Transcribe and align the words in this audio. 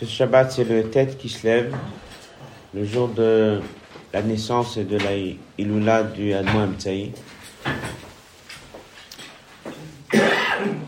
Ce 0.00 0.06
Shabbat, 0.06 0.50
c'est 0.50 0.64
le 0.64 0.88
tête 0.88 1.18
qui 1.18 1.28
se 1.28 1.46
lève, 1.46 1.76
le 2.72 2.86
jour 2.86 3.08
de 3.08 3.60
la 4.14 4.22
naissance 4.22 4.78
et 4.78 4.84
de 4.84 4.96
la 4.96 5.10
Ilula 5.58 6.04
du 6.04 6.32
Admo 6.32 6.60
Amtsaï. 6.60 7.12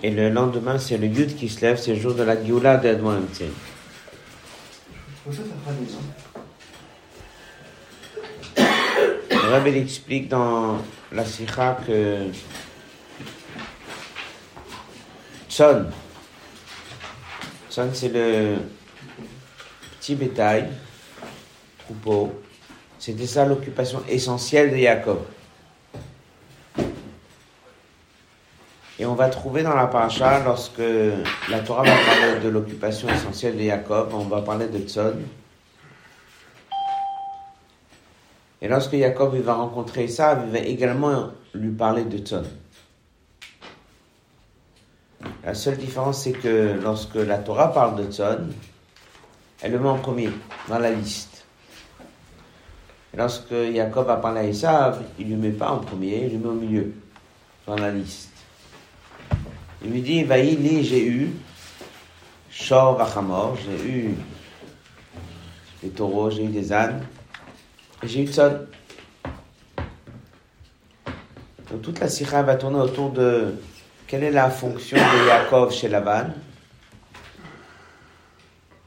Et 0.02 0.10
le 0.10 0.30
lendemain, 0.30 0.78
c'est 0.78 0.96
le 0.96 1.08
Yud 1.08 1.36
qui 1.36 1.50
se 1.50 1.60
lève, 1.60 1.78
c'est 1.78 1.94
le 1.94 2.00
jour 2.00 2.14
de 2.14 2.22
la 2.22 2.42
Gioula 2.42 2.78
de 2.78 2.88
Admo. 2.88 3.12
Le 9.30 9.50
Rabbi 9.50 9.76
explique 9.76 10.30
dans 10.30 10.78
la 11.12 11.26
Sikha 11.26 11.80
que 11.86 12.28
Tson, 15.50 15.84
Tson 17.68 17.90
c'est 17.92 18.08
le 18.08 18.56
petit 20.02 20.16
bétail, 20.16 20.68
troupeau. 21.78 22.32
C'était 22.98 23.26
ça 23.26 23.46
l'occupation 23.46 24.02
essentielle 24.08 24.72
de 24.72 24.76
Jacob. 24.76 25.20
Et 28.98 29.06
on 29.06 29.14
va 29.14 29.28
trouver 29.28 29.62
dans 29.62 29.76
la 29.76 29.86
paracha, 29.86 30.42
lorsque 30.44 30.82
la 31.48 31.60
Torah 31.60 31.84
va 31.84 31.94
parler 32.04 32.40
de 32.42 32.48
l'occupation 32.48 33.08
essentielle 33.10 33.56
de 33.56 33.62
Jacob, 33.62 34.08
on 34.12 34.24
va 34.24 34.42
parler 34.42 34.66
de 34.66 34.80
Tzon. 34.80 35.14
Et 38.60 38.66
lorsque 38.66 38.96
Jacob 38.96 39.36
va 39.36 39.54
rencontrer 39.54 40.08
ça, 40.08 40.42
il 40.44 40.50
va 40.50 40.58
également 40.58 41.30
lui 41.54 41.70
parler 41.70 42.04
de 42.04 42.18
Tzon. 42.18 42.42
La 45.44 45.54
seule 45.54 45.76
différence, 45.76 46.24
c'est 46.24 46.32
que 46.32 46.76
lorsque 46.82 47.14
la 47.14 47.38
Torah 47.38 47.72
parle 47.72 48.04
de 48.04 48.10
Tzon, 48.10 48.48
elle 49.62 49.72
le 49.72 49.78
met 49.78 49.88
en 49.88 49.98
premier 49.98 50.28
dans 50.68 50.78
la 50.78 50.90
liste. 50.90 51.44
Et 53.14 53.16
lorsque 53.16 53.54
Jacob 53.72 54.10
a 54.10 54.16
parlé 54.16 54.40
à 54.40 54.44
Esav, 54.44 55.02
il 55.18 55.28
ne 55.28 55.34
lui 55.34 55.50
met 55.50 55.56
pas 55.56 55.70
en 55.70 55.78
premier, 55.78 56.24
il 56.24 56.30
lui 56.30 56.38
met 56.38 56.48
au 56.48 56.54
milieu 56.54 56.92
dans 57.66 57.76
la 57.76 57.90
liste. 57.90 58.32
Il 59.84 59.92
lui 59.92 60.02
dit, 60.02 60.24
Vaïli, 60.24 60.84
j'ai 60.84 61.06
eu 61.06 61.30
Shor 62.50 62.96
Vachamor, 62.96 63.56
j'ai 63.56 63.88
eu 63.88 64.14
des 65.82 65.90
taureaux, 65.90 66.30
j'ai 66.30 66.44
eu 66.44 66.48
des 66.48 66.72
ânes, 66.72 67.02
et 68.02 68.08
j'ai 68.08 68.22
eu 68.22 68.26
Tzon. 68.26 68.66
Donc 71.70 71.82
toute 71.82 72.00
la 72.00 72.08
sikha 72.08 72.42
va 72.42 72.56
tourner 72.56 72.78
autour 72.80 73.10
de 73.10 73.54
quelle 74.06 74.24
est 74.24 74.30
la 74.30 74.50
fonction 74.50 74.96
de 74.96 75.28
Yaakov 75.28 75.72
chez 75.72 75.88
Laban 75.88 76.26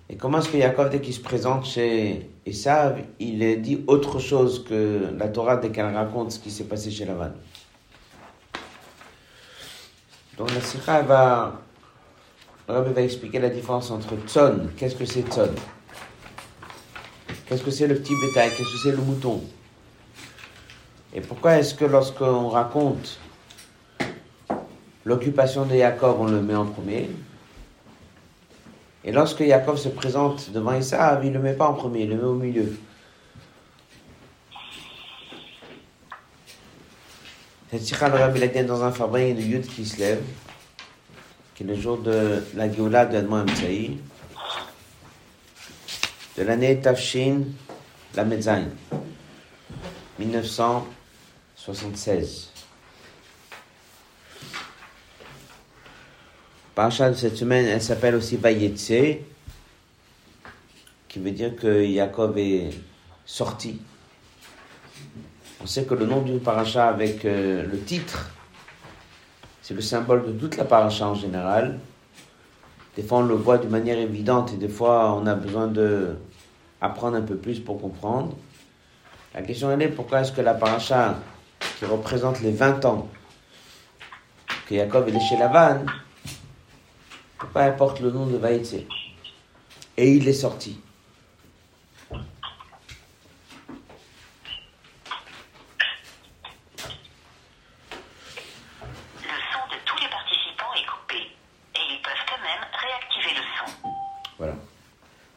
Et 0.10 0.18
comment 0.18 0.38
est-ce 0.40 0.50
que 0.50 0.58
Yaakov, 0.58 0.90
dès 0.90 1.02
qu'il 1.02 1.14
se 1.14 1.20
présente 1.20 1.66
chez 1.66 2.30
Esav, 2.46 3.02
il 3.20 3.62
dit 3.62 3.84
autre 3.88 4.20
chose 4.20 4.64
que 4.64 5.10
la 5.18 5.28
Torah 5.30 5.58
dès 5.58 5.70
qu'elle 5.72 5.94
raconte 5.94 6.32
ce 6.32 6.40
qui 6.40 6.52
s'est 6.52 6.66
passé 6.66 6.92
chez 6.92 7.06
Laban 7.06 7.32
Donc 10.38 10.54
la 10.54 10.62
Sikha 10.62 11.02
va, 11.02 11.60
Rabbi 12.68 12.94
va 12.94 13.02
expliquer 13.02 13.40
la 13.40 13.50
différence 13.50 13.90
entre 13.90 14.16
Tzon, 14.28 14.68
qu'est-ce 14.78 14.96
que 14.96 15.06
c'est 15.06 15.24
Tzon? 15.24 15.50
Qu'est-ce 17.48 17.64
que 17.64 17.72
c'est 17.72 17.88
le 17.88 17.96
petit 17.96 18.14
bétail? 18.22 18.50
Qu'est-ce 18.50 18.72
que 18.72 18.78
c'est 18.84 18.92
le 18.92 18.98
mouton? 18.98 19.42
Et 21.14 21.22
pourquoi 21.22 21.58
est-ce 21.58 21.74
que 21.74 21.86
lorsqu'on 21.86 22.50
raconte 22.50 23.20
l'occupation 25.04 25.66
de 25.66 25.76
Jacob, 25.76 26.18
on 26.20 26.26
le 26.26 26.42
met 26.42 26.56
en 26.56 26.66
premier? 26.66 27.10
Et 29.06 29.12
lorsque 29.12 29.46
Jacob 29.46 29.78
se 29.78 29.90
présente 29.90 30.50
devant 30.52 30.74
Esav, 30.74 31.24
il 31.24 31.32
ne 31.32 31.38
le 31.38 31.44
met 31.44 31.54
pas 31.54 31.68
en 31.68 31.76
premier, 31.76 32.02
il 32.02 32.10
le 32.10 32.16
met 32.16 32.24
au 32.24 32.34
milieu. 32.34 32.76
Le 37.72 37.80
Rabbi 38.00 38.40
l'a 38.40 38.64
dans 38.64 38.84
un 38.84 38.92
fabrique 38.92 39.36
de 39.36 39.42
Yud 39.42 39.68
qui 39.68 39.86
se 39.86 40.00
lève, 40.00 40.24
qui 41.54 41.62
est 41.62 41.68
le 41.68 41.76
jour 41.76 42.00
de 42.00 42.44
la 42.56 42.72
Géoula 42.72 43.06
de 43.06 43.18
Admon 43.18 43.42
Amtsaï, 43.42 44.00
de 46.38 46.44
l'année 46.44 46.80
Tafshin, 46.80 47.42
la 48.16 48.24
Medzain, 48.24 48.70
1976. 50.18 52.55
Parachat 56.76 57.10
de 57.10 57.16
cette 57.16 57.38
semaine, 57.38 57.66
elle 57.68 57.82
s'appelle 57.82 58.16
aussi 58.16 58.36
Vayetse, 58.36 59.22
qui 61.08 61.20
veut 61.20 61.32
dire 61.32 61.56
que 61.56 61.86
Jacob 61.86 62.38
est 62.38 62.70
sorti. 63.26 63.80
On 65.64 65.66
sait 65.66 65.86
que 65.86 65.94
le 65.94 66.06
nom 66.06 66.22
d'une 66.22 66.42
paracha 66.42 66.90
avec 66.90 67.24
euh, 67.24 67.66
le 67.66 67.80
titre, 67.80 68.30
c'est 69.62 69.74
le 69.74 69.80
symbole 69.80 70.28
de 70.28 70.34
toute 70.34 70.58
la 70.58 70.66
paracha 70.66 71.08
en 71.08 71.16
général. 71.16 71.80
Des 72.98 73.04
fois, 73.04 73.20
on 73.20 73.26
le 73.26 73.36
voit 73.36 73.58
d'une 73.58 73.70
manière 73.70 73.98
évidente 73.98 74.52
et 74.52 74.58
des 74.58 74.68
fois, 74.68 75.14
on 75.14 75.26
a 75.28 75.34
besoin 75.36 75.68
de 75.68 76.18
apprendre 76.82 77.16
un 77.16 77.22
peu 77.22 77.38
plus 77.38 77.62
pour 77.62 77.80
comprendre. 77.80 78.36
La 79.34 79.44
question 79.44 79.72
est 79.80 79.88
pourquoi 79.88 80.22
est-ce 80.22 80.34
que 80.34 80.42
la 80.42 80.54
paracha 80.54 81.20
qui 81.80 81.86
représente 81.86 82.42
les 82.42 82.52
20 82.52 82.84
ans 82.84 83.08
que 84.68 84.76
Jacob 84.76 85.08
est 85.08 85.20
chez 85.22 85.38
Lavan, 85.38 85.86
peu 87.38 87.60
importe 87.60 88.00
le 88.00 88.12
nom 88.12 88.26
de 88.26 88.38
Vaïtse. 88.38 88.76
Et 89.98 90.12
il 90.12 90.28
est 90.28 90.34
sorti. 90.34 90.82
Le 92.12 92.18
son 99.52 99.64
de 99.72 99.78
tous 99.86 99.98
les 100.02 100.10
participants 100.10 100.74
est 100.76 100.86
coupé 100.86 101.16
et 101.16 101.80
ils 101.92 102.02
peuvent 102.02 102.26
quand 102.28 102.42
même 102.42 102.66
réactiver 102.74 103.34
le 103.36 103.44
son. 103.58 103.90
Voilà. 104.38 104.54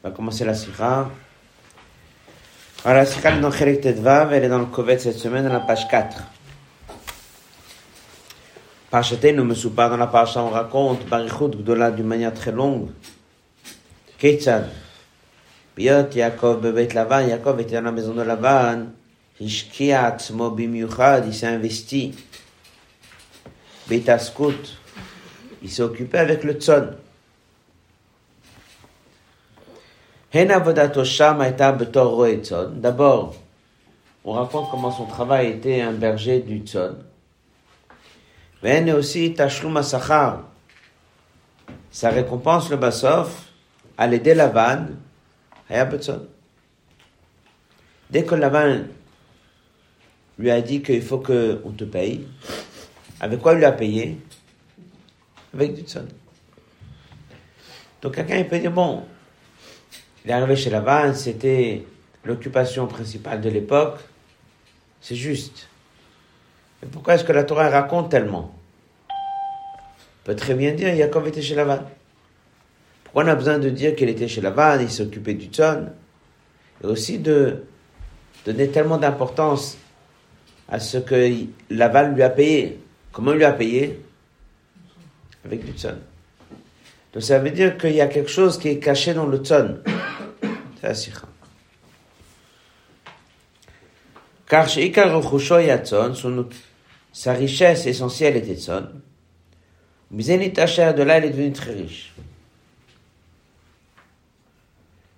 On 0.03 0.09
va 0.09 0.15
commencer 0.15 0.45
la 0.45 0.55
sira. 0.55 1.11
Alors 2.85 2.97
la 2.97 3.07
sira 3.07 3.31
est 3.31 3.41
dans 3.41 3.51
Kherek 3.51 3.81
Tedvav, 3.81 4.33
elle 4.33 4.45
est 4.45 4.49
dans 4.49 4.59
le 4.59 4.67
Kovet 4.67 4.99
cette 4.99 5.19
semaine, 5.19 5.45
dans 5.45 5.53
la 5.53 5.61
page 5.61 5.89
4. 5.89 6.17
Parchatenu 8.91 9.43
Mesoupa, 9.45 9.91
dans 9.91 9.99
la 9.99 10.07
paracha, 10.07 10.43
on 10.43 10.49
raconte 10.49 11.05
Barichut 11.07 11.51
Gdola 11.51 11.91
d'une 11.91 12.07
manière 12.07 12.33
très 12.33 12.53
longue. 12.53 12.89
Ketzad. 14.17 14.71
Biot 15.77 16.11
Yaakov 16.15 16.63
Bebet 16.63 16.95
Lavan, 16.95 17.21
Yaakov 17.21 17.61
était 17.61 17.75
dans 17.75 17.83
la 17.83 17.93
maison 17.93 18.15
de 18.15 18.23
Lavan. 18.23 18.87
Hishkia 19.39 20.07
Atzmo 20.07 20.51
Bimiuchad, 20.51 21.27
il 21.27 21.35
s'est 21.35 21.47
investi. 21.47 22.15
Betaskut, 23.89 24.79
il 25.63 25.71
s'est 25.71 25.83
occupé 25.83 26.19
avec 26.19 26.43
le 26.43 26.55
tzon. 26.55 26.93
D'abord, 32.73 33.35
on 34.25 34.33
raconte 34.33 34.71
comment 34.71 34.91
son 34.91 35.05
travail 35.05 35.49
était 35.49 35.83
un 35.83 35.93
berger 35.93 36.41
du 36.41 36.61
tzon. 36.61 36.97
Ven 38.63 38.91
aussi 38.91 39.35
tashlum 39.35 39.77
asachar. 39.77 40.45
Sa 41.91 42.11
récompense, 42.11 42.71
le 42.71 42.77
basof, 42.77 43.53
à 43.97 44.07
l'aider 44.07 44.35
Lavan, 44.35 44.89
haya 45.69 45.85
betzon. 45.85 46.27
Dès 48.11 48.25
que 48.25 48.35
Lavan 48.35 48.85
lui 50.39 50.51
a 50.51 50.61
dit 50.61 50.83
qu'il 50.83 51.03
faut 51.03 51.19
qu'on 51.19 51.73
te 51.77 51.85
paye, 51.85 52.27
avec 53.21 53.41
quoi 53.41 53.55
il 53.55 53.59
lui 53.59 53.65
a 53.65 53.73
payé? 53.73 54.19
Avec 55.55 55.75
du 55.75 55.83
tzon. 55.83 56.07
Donc 58.01 58.15
quelqu'un 58.15 58.43
peut 58.45 58.59
dire, 58.59 58.71
bon, 58.71 59.05
il 60.25 60.31
est 60.31 60.35
arrivé 60.35 60.57
chez 60.57 60.71
Lavan, 60.71 61.15
c'était 61.15 61.85
l'occupation 62.25 62.87
principale 62.87 63.41
de 63.41 63.51
l'époque, 63.51 63.99
c'est 65.01 65.17
juste. 65.17 65.69
Mais 66.83 66.89
pourquoi 66.89 67.15
est-ce 67.15 67.25
que 67.25 67.33
la 67.33 67.45
Torah 67.45 67.69
raconte 67.69 68.11
tellement? 68.11 68.55
On 69.11 70.25
peut 70.25 70.37
très 70.37 70.55
bien 70.55 70.73
dire, 70.73 70.95
Jacob 70.95 71.27
était 71.27 71.43
chez 71.43 71.55
Lavan. 71.55 71.81
Pourquoi 73.05 73.25
on 73.25 73.29
a 73.29 73.35
besoin 73.35 73.59
de 73.59 73.71
dire 73.71 73.97
qu'il 73.97 74.09
était 74.09 74.29
chez 74.29 74.41
Lavan, 74.41 74.79
il 74.81 74.91
s'occupait 74.91 75.35
du 75.35 75.47
tzon? 75.47 75.89
Et 76.83 76.87
aussi 76.87 77.19
de 77.19 77.65
donner 78.45 78.69
tellement 78.69 78.99
d'importance 78.99 79.79
à 80.69 80.79
ce 80.79 80.99
que 80.99 81.33
Laval 81.71 82.15
lui 82.15 82.23
a 82.23 82.31
payé. 82.31 82.79
Comment 83.11 83.33
il 83.33 83.39
lui 83.39 83.45
a 83.45 83.53
payé? 83.53 84.01
Avec 85.45 85.65
du 85.65 85.73
tzon. 85.73 85.97
Donc 87.13 87.23
ça 87.23 87.39
veut 87.39 87.51
dire 87.51 87.79
qu'il 87.79 87.95
y 87.95 88.01
a 88.01 88.07
quelque 88.07 88.31
chose 88.31 88.59
qui 88.59 88.69
est 88.69 88.79
caché 88.79 89.15
dans 89.15 89.27
le 89.27 89.39
tzon. 89.39 89.79
C'est 90.81 90.87
la. 90.87 91.27
Car 94.47 94.69
sa 97.13 97.33
richesse 97.33 97.87
essentielle 97.87 98.37
était. 98.37 98.59
Mais 100.11 100.51
Tacher, 100.51 100.93
de 100.97 101.03
là, 101.03 101.19
il 101.19 101.25
est 101.27 101.31
devenu 101.31 101.53
très 101.53 101.73
riche. 101.73 102.13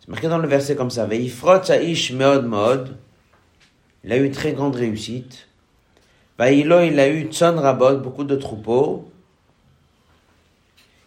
marqué 0.09 0.29
dans 0.29 0.39
le 0.39 0.49
verset 0.49 0.75
comme 0.75 0.91
ça. 0.91 1.07
Veifrot 1.07 1.63
Saish 1.63 2.13
Meod 2.13 2.45
Mod. 2.45 2.97
Il 4.03 4.13
a 4.13 4.17
eu 4.17 4.31
très 4.31 4.53
grande 4.53 4.75
réussite. 4.75 5.47
Vaïlo, 6.39 6.81
il 6.81 6.99
a 6.99 7.09
eu 7.09 7.31
Tson 7.31 7.57
Rabot, 7.57 7.99
beaucoup 7.99 8.25
de 8.25 8.35
troupeaux. 8.35 9.11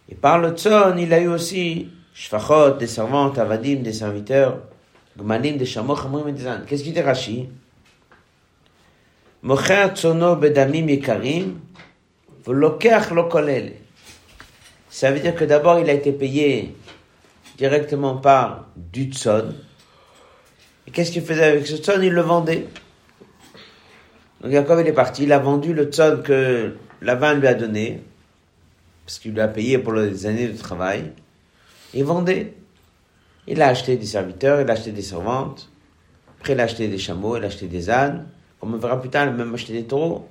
Et 0.08 0.14
par 0.14 0.38
le 0.38 0.50
Tson, 0.50 0.96
il 0.96 1.12
a 1.12 1.20
eu 1.20 1.28
aussi 1.28 1.88
Shfachot, 2.14 2.76
des 2.78 2.86
servantes, 2.86 3.36
Avadim, 3.38 3.82
des 3.82 3.92
serviteurs, 3.92 4.60
Gmalim, 5.18 5.56
des 5.56 5.66
chameaux, 5.66 5.96
et 6.28 6.32
des 6.32 6.46
ânes. 6.46 6.64
Qu'est-ce 6.66 6.84
qu'il 6.84 6.94
dit 6.94 7.00
Rashi? 7.00 7.48
Tsono 9.44 10.36
Bedamim 10.36 10.88
Yekarim, 10.88 11.60
V'lokech 12.44 13.10
lo 13.10 13.28
kolel. 13.28 13.72
Ça 14.88 15.10
veut 15.10 15.20
dire 15.20 15.34
que 15.34 15.44
d'abord, 15.44 15.78
il 15.80 15.90
a 15.90 15.92
été 15.92 16.12
payé 16.12 16.74
directement 17.58 18.16
par 18.16 18.68
du 18.76 19.12
Tson. 19.12 19.54
Et 20.86 20.90
qu'est-ce 20.90 21.12
qu'il 21.12 21.22
faisait 21.22 21.44
avec 21.44 21.66
ce 21.66 21.76
Tson 21.76 22.00
Il 22.02 22.12
le 22.12 22.22
vendait. 22.22 22.66
Donc 24.44 24.52
Jacob 24.52 24.78
il 24.80 24.86
est 24.86 24.92
parti, 24.92 25.22
il 25.22 25.32
a 25.32 25.38
vendu 25.38 25.72
le 25.72 25.84
tzon 25.84 26.20
que 26.22 26.74
Lavan 27.00 27.32
lui 27.32 27.46
a 27.46 27.54
donné, 27.54 28.02
parce 29.06 29.18
qu'il 29.18 29.32
lui 29.32 29.40
a 29.40 29.48
payé 29.48 29.78
pour 29.78 29.94
les 29.94 30.26
années 30.26 30.48
de 30.48 30.58
travail. 30.58 31.12
Il 31.94 32.04
vendait. 32.04 32.52
Il 33.46 33.62
a 33.62 33.68
acheté 33.68 33.96
des 33.96 34.04
serviteurs, 34.04 34.60
il 34.60 34.68
a 34.68 34.74
acheté 34.74 34.92
des 34.92 35.00
servantes. 35.00 35.70
Après, 36.38 36.52
il 36.52 36.60
a 36.60 36.64
acheté 36.64 36.88
des 36.88 36.98
chameaux, 36.98 37.38
il 37.38 37.44
a 37.44 37.46
acheté 37.46 37.68
des 37.68 37.88
ânes. 37.88 38.26
On 38.64 38.76
verra 38.78 39.00
plus 39.00 39.10
tard, 39.10 39.30
même 39.30 39.52
acheté 39.54 39.74
des 39.74 39.84
taureaux. 39.84 40.26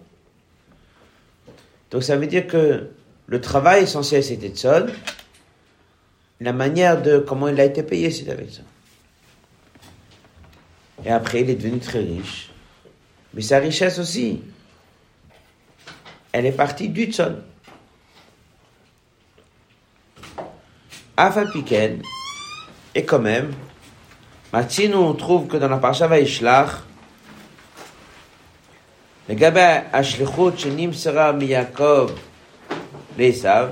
Donc 1.92 2.04
ça 2.04 2.18
veut 2.18 2.26
dire 2.26 2.48
que 2.48 2.90
le 3.28 3.42
travail 3.42 3.84
essentiel 3.84 4.24
c'était 4.24 4.50
tzon. 4.50 4.88
La 6.42 6.52
manière 6.52 7.02
de 7.02 7.20
comment 7.20 7.48
il 7.48 7.60
a 7.60 7.66
été 7.66 7.84
payé 7.84 8.10
c'est 8.10 8.30
avec 8.30 8.50
ça. 8.50 8.62
Et 11.06 11.12
après, 11.12 11.42
il 11.42 11.50
est 11.50 11.56
devenu 11.56 11.80
très 11.80 12.00
riche. 12.00 12.50
Mais 13.34 13.42
sa 13.42 13.60
richesse 13.60 14.00
aussi, 14.00 14.42
elle 16.32 16.46
est 16.46 16.52
partie 16.52 16.90
du 16.90 17.06
tzon. 17.06 17.38
Afapiken, 21.16 22.02
et 22.96 23.06
quand 23.06 23.20
même, 23.20 23.52
maintenant 24.52 25.10
on 25.10 25.14
trouve 25.14 25.46
que 25.46 25.58
dans 25.58 25.68
la 25.68 25.78
parasha 25.78 26.08
Vaishlach, 26.08 26.82
לגבי 29.29 29.61
השליחות 29.93 30.59
שנמסרה 30.59 31.33
מיעקב 31.33 32.11
לעשו, 33.19 33.69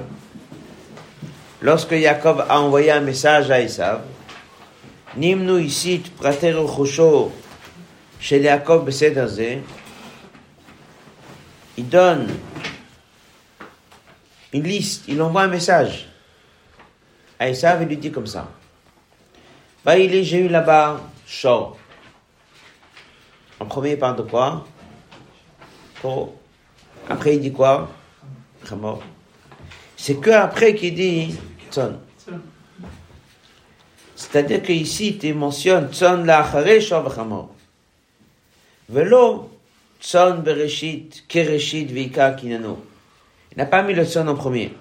lorsque 1.63 1.95
Jacob 1.95 2.45
a 2.49 2.61
envoyé 2.61 2.91
un 2.91 3.01
message 3.01 3.51
à 3.51 3.61
Esav, 3.61 4.01
Nimnu 5.17 5.59
ici 5.61 6.03
prater 6.19 6.53
רכושו 6.53 7.31
chez 8.21 8.43
Jacob 8.43 8.85
בסדר 8.85 9.27
זה, 9.27 9.59
il 11.79 11.89
donne 11.89 12.29
une 14.53 14.63
liste, 14.63 15.05
il 15.09 15.21
envoie 15.23 15.43
un 15.43 15.49
message 15.49 16.09
à 17.39 17.49
Esav, 17.49 17.83
il 17.83 17.89
lui 17.89 17.97
dit 17.97 18.11
comme 18.11 18.27
ça. 18.27 18.49
Bah, 19.85 19.99
il 19.99 20.15
est, 20.15 20.25
j'ai 20.25 20.39
eu 20.39 20.49
là-bas 20.49 21.01
Shor. 21.27 21.77
En 23.61 23.67
premier, 23.67 23.93
il 23.93 23.99
parle 23.99 24.17
de 24.17 24.23
quoi 24.23 24.67
Taureau. 26.01 26.39
Après, 27.09 27.37
il 27.37 27.41
dit 27.41 27.53
quoi 27.53 27.91
Chamor. 28.69 29.03
C'est 29.97 30.17
que 30.17 30.31
après 30.31 30.75
qu'il 30.75 30.95
dit 30.95 31.35
Tzon. 31.71 31.97
C'est-à-dire 34.15 34.63
qu'ici, 34.63 35.19
il 35.23 35.35
mentionne 35.35 35.93
Tzon 35.93 36.25
la'acharé 36.25 36.81
Shor 36.81 37.09
v'chamor. 37.09 37.51
Velo 38.89 39.51
Tzon 40.01 40.39
bereshit 40.39 41.25
kereshit 41.29 41.91
v'ika 41.91 42.33
kinano. 42.33 42.85
Il 43.53 43.59
n'a 43.59 43.67
pas 43.67 43.83
mis 43.83 43.95
le 43.95 44.05
Tzon 44.05 44.27
en 44.29 44.35
premier. 44.35 44.73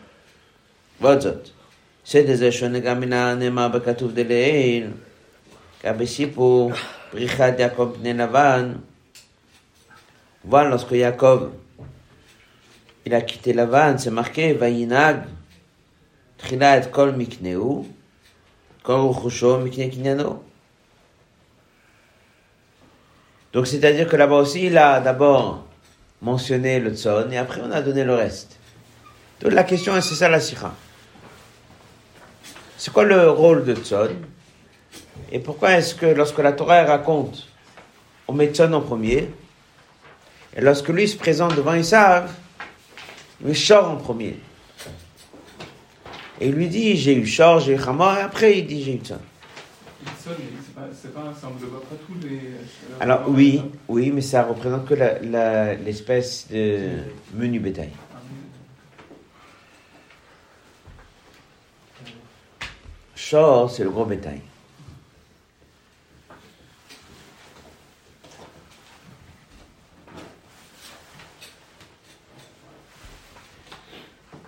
Vodzot. 1.00 1.52
C'est 2.08 2.24
des 2.24 2.52
שונה 2.52 2.80
גם 2.80 3.00
מן 3.00 3.14
הנאמר 3.14 3.68
בכתוב 3.68 4.12
דלעיל, 4.14 4.88
גם 5.84 5.98
בסיפור 5.98 6.72
בריחת 7.14 7.60
יעקב 7.60 7.94
בני 8.00 8.14
לבן. 8.14 8.74
voilà 10.45 10.71
lorsque 10.71 10.93
Yaakov 10.93 11.51
il 13.07 13.15
a 13.15 13.23
quitté 13.23 13.53
la 13.53 13.67
vanne, 13.67 13.99
c'est 13.99 14.11
marqué 14.11 14.53
Vayinag, 14.53 15.25
Trila 16.39 16.79
et 16.79 16.91
Kol 16.91 17.17
Mikneu, 17.17 17.85
Kol 18.83 19.01
Ruchusho 19.01 19.59
Mikne 19.59 19.91
Kinyano. 19.91 20.45
Donc 23.53 23.67
c'est-à-dire 23.67 24.07
que 24.07 24.17
là-bas 24.17 24.37
aussi, 24.37 24.67
il 24.67 24.79
a 24.79 25.01
d'abord 25.01 25.65
mentionné 26.23 26.79
le 26.79 26.95
Tson 26.95 27.31
et 27.33 27.39
après 27.39 27.63
on 27.65 27.71
a 27.73 27.81
donné 27.81 28.05
le 28.05 28.15
reste. 28.15 28.59
Donc 29.41 29.53
la 29.53 29.65
question, 29.65 29.99
c'est 30.01 30.15
ça 30.15 30.29
la 30.29 30.39
Sikha? 30.39 30.73
C'est 32.77 32.93
quoi 32.93 33.05
le 33.05 33.31
rôle 33.31 33.65
de 33.65 33.75
Tson 33.75 34.11
Et 35.33 35.39
pourquoi 35.39 35.73
est-ce 35.73 35.95
que 35.95 36.07
lorsque 36.07 36.39
la 36.39 36.53
Torah 36.53 36.85
raconte, 36.85 37.49
on 38.29 38.35
met 38.35 38.49
Tson 38.49 38.73
en 38.73 38.83
premier 38.83 39.31
et 40.57 40.61
lorsque 40.61 40.89
lui 40.89 41.07
se 41.07 41.17
présente 41.17 41.55
devant 41.57 41.75
Isav, 41.75 42.33
il 43.47 43.55
Shor 43.55 43.89
en 43.89 43.97
premier. 43.97 44.39
Et 46.41 46.49
il 46.49 46.55
lui 46.55 46.69
dit, 46.69 46.97
j'ai 46.97 47.15
eu 47.15 47.27
Shor, 47.27 47.61
j'ai 47.61 47.75
eu 47.75 47.81
Hamor, 47.81 48.17
et 48.17 48.23
après 48.23 48.59
il 48.59 48.67
dit, 48.67 48.83
j'ai 48.83 48.95
eu 48.95 49.01
ça 49.05 49.19
englobe 51.49 51.81
pas 51.81 51.97
tous 52.07 52.27
les. 52.27 52.41
Alors 53.01 53.25
oui, 53.29 53.63
oui, 53.89 54.11
mais 54.11 54.21
ça 54.21 54.45
représente 54.45 54.87
que 54.87 54.95
l'espèce 55.85 56.49
de 56.51 56.99
menu 57.35 57.61
bétail. 57.61 57.91
Shor, 63.15 63.71
c'est 63.71 63.85
le 63.85 63.91
gros 63.91 64.05
bétail. 64.05 64.41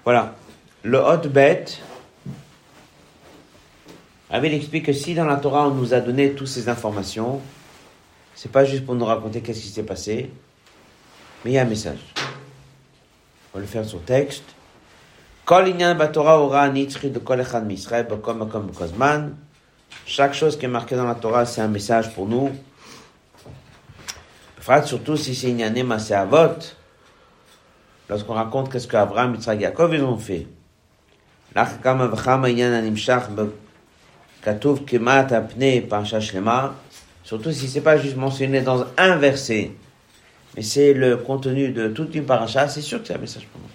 Voilà. 0.05 0.35
Le 0.83 0.99
hot 0.99 1.29
bête, 1.29 1.81
Abel 4.31 4.53
explique 4.55 4.87
que 4.87 4.93
si 4.93 5.15
dans 5.15 5.27
la 5.27 5.37
Torah 5.37 5.69
on 5.69 5.75
nous 5.75 5.95
a 5.95 6.01
donné 6.01 6.33
toutes 6.33 6.49
ces 6.49 6.69
informations, 6.69 7.41
c'est 8.35 8.51
pas 8.51 8.65
juste 8.65 8.85
pour 8.85 8.97
nous 8.97 9.05
raconter 9.05 9.43
qu'est-ce 9.43 9.61
qui 9.61 9.69
s'est 9.69 9.85
passé, 9.85 10.31
mais 11.45 11.53
il 11.53 11.55
y 11.55 11.59
a 11.59 11.63
un 11.63 11.67
message. 11.67 12.01
On 13.53 13.59
va 13.59 13.61
le 13.61 13.67
faire 13.67 13.85
sur 13.85 14.03
texte. 14.03 14.45
Chaque 20.07 20.35
chose 20.35 20.59
qui 20.59 20.65
est 20.65 20.69
marquée 20.69 20.97
dans 20.97 21.07
la 21.07 21.15
Torah, 21.15 21.47
c'est 21.47 21.61
un 21.61 21.69
message 21.69 22.15
pour 22.15 22.27
nous. 22.27 22.51
Surtout 24.85 25.17
si 25.17 25.35
c'est 25.35 25.51
inyané 25.51 25.83
masé 25.83 26.15
avot. 26.15 26.59
Lorsqu'on 28.13 28.35
raconte 28.35 28.71
qu'est-ce 28.71 28.87
qu'Abraham, 28.87 29.35
Yitzhak, 29.37 29.59
Yaakov, 29.59 29.95
ils 29.95 30.03
ont 30.03 30.19
fait. 30.19 30.47
Surtout 37.25 37.53
si 37.53 37.69
c'est 37.69 37.81
pas 37.81 37.97
juste 37.97 38.17
mentionné 38.17 38.61
dans 38.61 38.85
un 38.99 39.17
verset, 39.17 39.71
mais 40.55 40.61
c'est 40.61 40.93
le 40.93 41.17
contenu 41.17 41.71
de 41.71 41.89
toute 41.89 42.15
une 42.15 42.27
paracha, 42.27 42.69
c'est 42.69 42.83
sûr 42.83 43.01
que 43.01 43.09
c'est 43.09 43.15
un 43.15 43.19
message 43.19 43.47
pour 43.47 43.63
nous. 43.63 43.69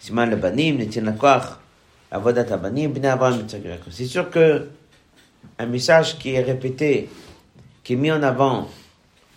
Siman 0.00 0.28
le 0.28 0.36
banim. 0.36 0.80
C'est 3.90 4.04
sûr 4.04 4.28
que 4.28 4.68
un 5.58 5.66
message 5.66 6.18
qui 6.18 6.34
est 6.34 6.42
répété, 6.42 7.08
qui 7.84 7.94
est 7.94 7.96
mis 7.96 8.12
en 8.12 8.22
avant 8.22 8.68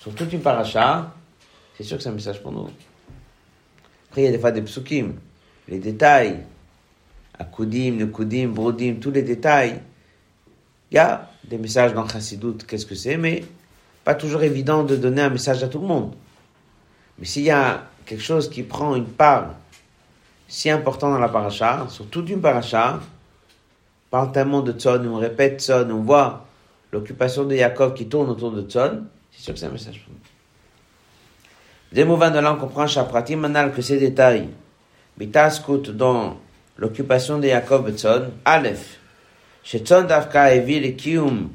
sur 0.02 0.14
toute 0.14 0.34
une 0.34 0.42
paracha, 0.42 1.14
c'est 1.76 1.84
sûr 1.84 1.98
que 1.98 2.04
c'est 2.04 2.10
un 2.10 2.14
message 2.14 2.42
pour 2.42 2.52
nous. 2.52 2.70
Après, 4.10 4.22
il 4.22 4.26
y 4.26 4.28
a 4.28 4.32
des 4.32 4.40
fois 4.40 4.52
des 4.52 4.62
psukim, 4.62 5.16
les 5.68 5.80
détails, 5.80 6.40
Akudim, 7.38 7.98
le 7.98 8.08
Kudim, 8.08 8.50
Brodim, 8.50 8.96
tous 9.00 9.12
les 9.12 9.24
détails. 9.24 9.82
Il 10.92 10.96
y 10.96 11.00
a 11.00 11.30
des 11.44 11.58
messages 11.58 11.94
dans 11.94 12.08
Chassidut, 12.08 12.58
qu'est-ce 12.68 12.86
que 12.86 12.96
c'est, 12.96 13.18
mais 13.18 13.44
pas 14.04 14.16
toujours 14.16 14.44
évident 14.44 14.84
de 14.84 14.96
donner 14.96 15.22
un 15.22 15.30
message 15.30 15.64
à 15.64 15.68
tout 15.68 15.80
le 15.80 15.88
monde. 15.88 16.14
Mais 17.18 17.26
s'il 17.26 17.44
y 17.44 17.52
a 17.52 17.88
quelque 18.06 18.22
chose 18.24 18.50
qui 18.50 18.64
prend 18.64 18.96
une 18.96 19.08
part 19.08 19.56
si 20.48 20.70
importante 20.70 21.14
dans 21.14 21.20
la 21.20 21.30
paracha, 21.30 21.88
sur 21.90 22.08
toute 22.08 22.30
une 22.30 22.42
paracha, 22.42 23.00
parle 24.12 24.32
tellement 24.32 24.62
de 24.62 24.72
Tzon, 24.72 25.04
on 25.08 25.18
répète 25.18 25.62
Tzon, 25.62 25.90
on 25.90 26.02
voit 26.02 26.46
l'occupation 26.92 27.46
de 27.46 27.56
Yaakov 27.56 27.96
qui 27.96 28.08
tourne 28.08 28.30
autour 28.30 28.52
de 28.52 28.62
Tzon, 28.62 29.06
c'est 29.32 29.42
sûr 29.42 29.54
que 29.54 29.60
c'est 29.60 29.66
un 29.66 29.72
message 29.72 30.04
pour 30.04 30.14
nous. 30.14 30.23
Des 31.94 32.06
mouvements 32.06 32.32
de 32.32 32.40
l'âme 32.40 32.58
comprend 32.58 32.88
Shaprati 32.88 33.36
Manal 33.36 33.72
que 33.72 33.84
ces 33.84 34.00
détails, 34.00 34.50
mais 35.20 35.28
t'as 35.28 35.50
Bitaskut 35.50 35.92
dans 35.92 36.38
l'occupation 36.76 37.38
de 37.38 37.48
Jacob 37.48 37.88
Tzon, 37.96 38.32
Aleph, 38.44 38.98
Shetzon 39.64 40.02
Davka 40.02 40.56
Evi 40.56 40.80
le 40.80 40.94
Kium, 40.94 41.52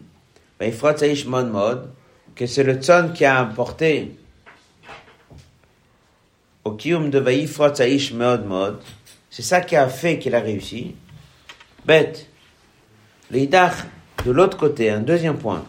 Veifrot 0.60 0.96
Seish 0.96 1.26
Mod 1.26 1.50
Mod, 1.50 1.90
que 2.36 2.46
c'est 2.46 2.62
le 2.62 2.74
Tzon 2.74 3.10
qui 3.12 3.24
a 3.24 3.40
apporté 3.40 4.16
au 6.62 6.70
Kium 6.70 7.10
de 7.10 7.18
Veifrot 7.18 7.74
Seish 7.74 8.12
Mod 8.12 8.46
Mod, 8.46 8.78
c'est 9.30 9.42
ça 9.42 9.60
qui 9.60 9.74
a 9.74 9.88
fait 9.88 10.20
qu'il 10.20 10.36
a 10.36 10.40
réussi. 10.40 10.94
Bête, 11.84 12.28
l'Idach, 13.32 13.74
de 14.24 14.30
l'autre 14.30 14.56
côté, 14.56 14.88
un 14.88 15.00
deuxième 15.00 15.36
point, 15.36 15.64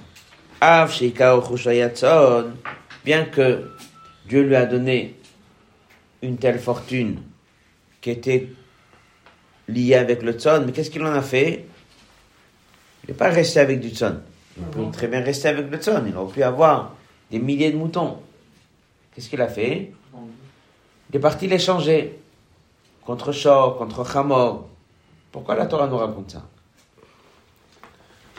Av 0.61 0.93
Sheikao 0.93 1.41
Chushayatzon, 1.41 2.51
bien 3.03 3.25
que 3.25 3.63
Dieu 4.29 4.43
lui 4.43 4.55
a 4.55 4.67
donné 4.67 5.15
une 6.21 6.37
telle 6.37 6.59
fortune 6.59 7.19
qui 7.99 8.11
était 8.11 8.47
liée 9.67 9.95
avec 9.95 10.21
le 10.21 10.33
tzon, 10.33 10.63
mais 10.67 10.71
qu'est-ce 10.71 10.91
qu'il 10.91 11.03
en 11.03 11.11
a 11.11 11.23
fait? 11.23 11.65
Il 13.03 13.09
n'est 13.09 13.17
pas 13.17 13.29
resté 13.29 13.59
avec 13.59 13.79
du 13.79 13.89
tzon. 13.89 14.19
Il 14.55 14.63
peut 14.65 14.85
très 14.93 15.07
bien 15.07 15.21
rester 15.21 15.47
avec 15.47 15.71
le 15.71 15.77
tzon. 15.79 16.03
Il 16.05 16.15
aurait 16.15 16.31
pu 16.31 16.43
avoir 16.43 16.95
des 17.31 17.39
milliers 17.39 17.71
de 17.71 17.77
moutons. 17.77 18.19
Qu'est-ce 19.13 19.29
qu'il 19.29 19.41
a 19.41 19.47
fait? 19.47 19.91
Il 21.09 21.15
est 21.15 21.19
parti 21.19 21.47
les 21.47 21.57
changer. 21.57 22.19
Contre 23.03 23.31
Shor, 23.31 23.79
contre 23.79 24.15
Hamor. 24.15 24.69
Pourquoi 25.31 25.55
la 25.55 25.65
Torah 25.65 25.87
nous 25.87 25.97
raconte 25.97 26.31
ça? 26.31 26.45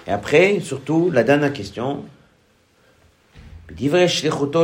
Et 0.07 0.11
après, 0.11 0.61
surtout, 0.61 1.11
la 1.11 1.25
dernière 1.25 1.53
question. 1.53 2.05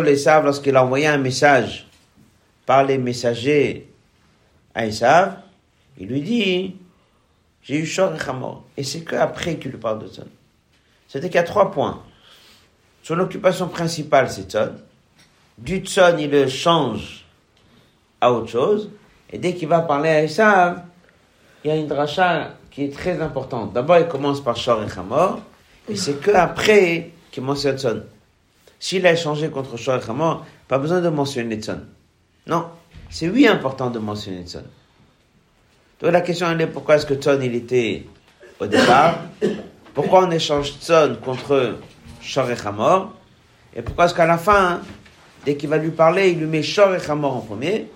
l'Esav, 0.03 0.45
lorsqu'il 0.45 0.77
a 0.77 0.85
envoyé 0.85 1.07
un 1.07 1.19
message 1.19 1.87
par 2.65 2.85
les 2.85 2.99
messagers 2.99 3.89
à 4.75 4.87
Esav, 4.87 5.37
il 5.99 6.09
lui 6.09 6.21
dit, 6.21 6.77
j'ai 7.63 7.79
eu 7.79 7.87
Shor 7.87 8.13
et. 8.15 8.63
Et 8.77 8.85
c'est 8.85 9.03
qu'après 9.03 9.57
qu'il 9.57 9.71
lui 9.71 9.79
parle 9.79 10.01
de 10.01 10.09
Tzon. 10.09 10.27
C'était 11.09 11.29
qu'il 11.29 11.37
y 11.37 11.39
a 11.39 11.45
trois 11.45 11.71
points. 11.71 12.03
Son 13.03 13.19
occupation 13.21 13.69
principale, 13.69 14.29
c'est 14.31 14.51
Tzon. 14.51 14.75
Du 15.57 15.79
Tzon, 15.79 16.17
il 16.19 16.31
le 16.31 16.49
change 16.49 17.25
à 18.21 18.33
autre 18.33 18.49
chose. 18.49 18.91
Et 19.31 19.39
dès 19.39 19.55
qu'il 19.55 19.69
va 19.69 19.81
parler 19.81 20.11
à 20.11 20.23
Esav, 20.25 20.83
il 21.65 21.69
y 21.69 21.71
a 21.71 21.77
une 21.77 21.87
dracha 21.87 22.55
qui 22.71 22.85
est 22.85 22.93
très 22.93 23.21
importante. 23.23 23.73
D'abord, 23.73 23.99
il 23.99 24.07
commence 24.07 24.43
par 24.43 24.57
Shor 24.57 24.83
et 24.83 24.99
Hamor. 24.99 25.41
Et 25.89 25.97
c'est 25.97 26.21
que 26.21 26.33
après 26.33 27.13
qu'il 27.31 27.43
mentionne 27.43 27.79
Tzon. 27.79 28.03
S'il 28.79 29.07
a 29.07 29.13
échangé 29.13 29.49
contre 29.49 29.77
Shor 29.77 29.97
et 29.97 30.11
Hamor, 30.11 30.45
pas 30.69 30.79
besoin 30.79 31.01
de 31.01 31.09
mentionner 31.09 31.57
Tzon. 31.57 31.81
Non. 32.47 32.67
C'est 33.09 33.29
oui 33.29 33.47
important 33.47 33.91
de 33.91 33.99
mentionner 33.99 34.43
Tzon. 34.43 34.65
Donc 36.01 36.13
la 36.13 36.21
question 36.21 36.51
elle 36.51 36.61
est 36.61 36.67
pourquoi 36.67 36.97
est-ce 36.97 37.07
que 37.07 37.15
Tzon 37.15 37.41
il 37.41 37.55
était 37.55 38.05
au 38.61 38.67
départ? 38.67 39.21
Pourquoi 39.95 40.27
on 40.27 40.31
échange 40.31 40.75
Tzon 40.81 41.19
contre 41.25 41.79
Shor 42.21 42.51
et 42.51 42.67
Hamor? 42.67 43.13
Et 43.75 43.83
pourquoi 43.83 44.07
est-ce 44.07 44.15
qu'à 44.15 44.27
la 44.27 44.39
fin, 44.39 44.81
dès 45.45 45.57
qu'il 45.57 45.69
va 45.69 45.79
lui 45.79 45.91
parler, 45.91 46.31
il 46.31 46.39
lui 46.39 46.47
met 46.47 46.63
Shor 46.63 46.95
et 46.95 47.11
Hamor 47.11 47.37
en 47.37 47.41
premier, 47.41 47.89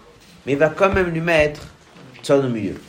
mais 0.47 0.53
il 0.53 0.59
va 0.59 0.69
quand 0.71 0.93
même 0.93 1.09
lui 1.11 1.21
mettre 1.21 1.63
Tzon 2.23 2.45
au 2.45 2.49
milieu? 2.49 2.81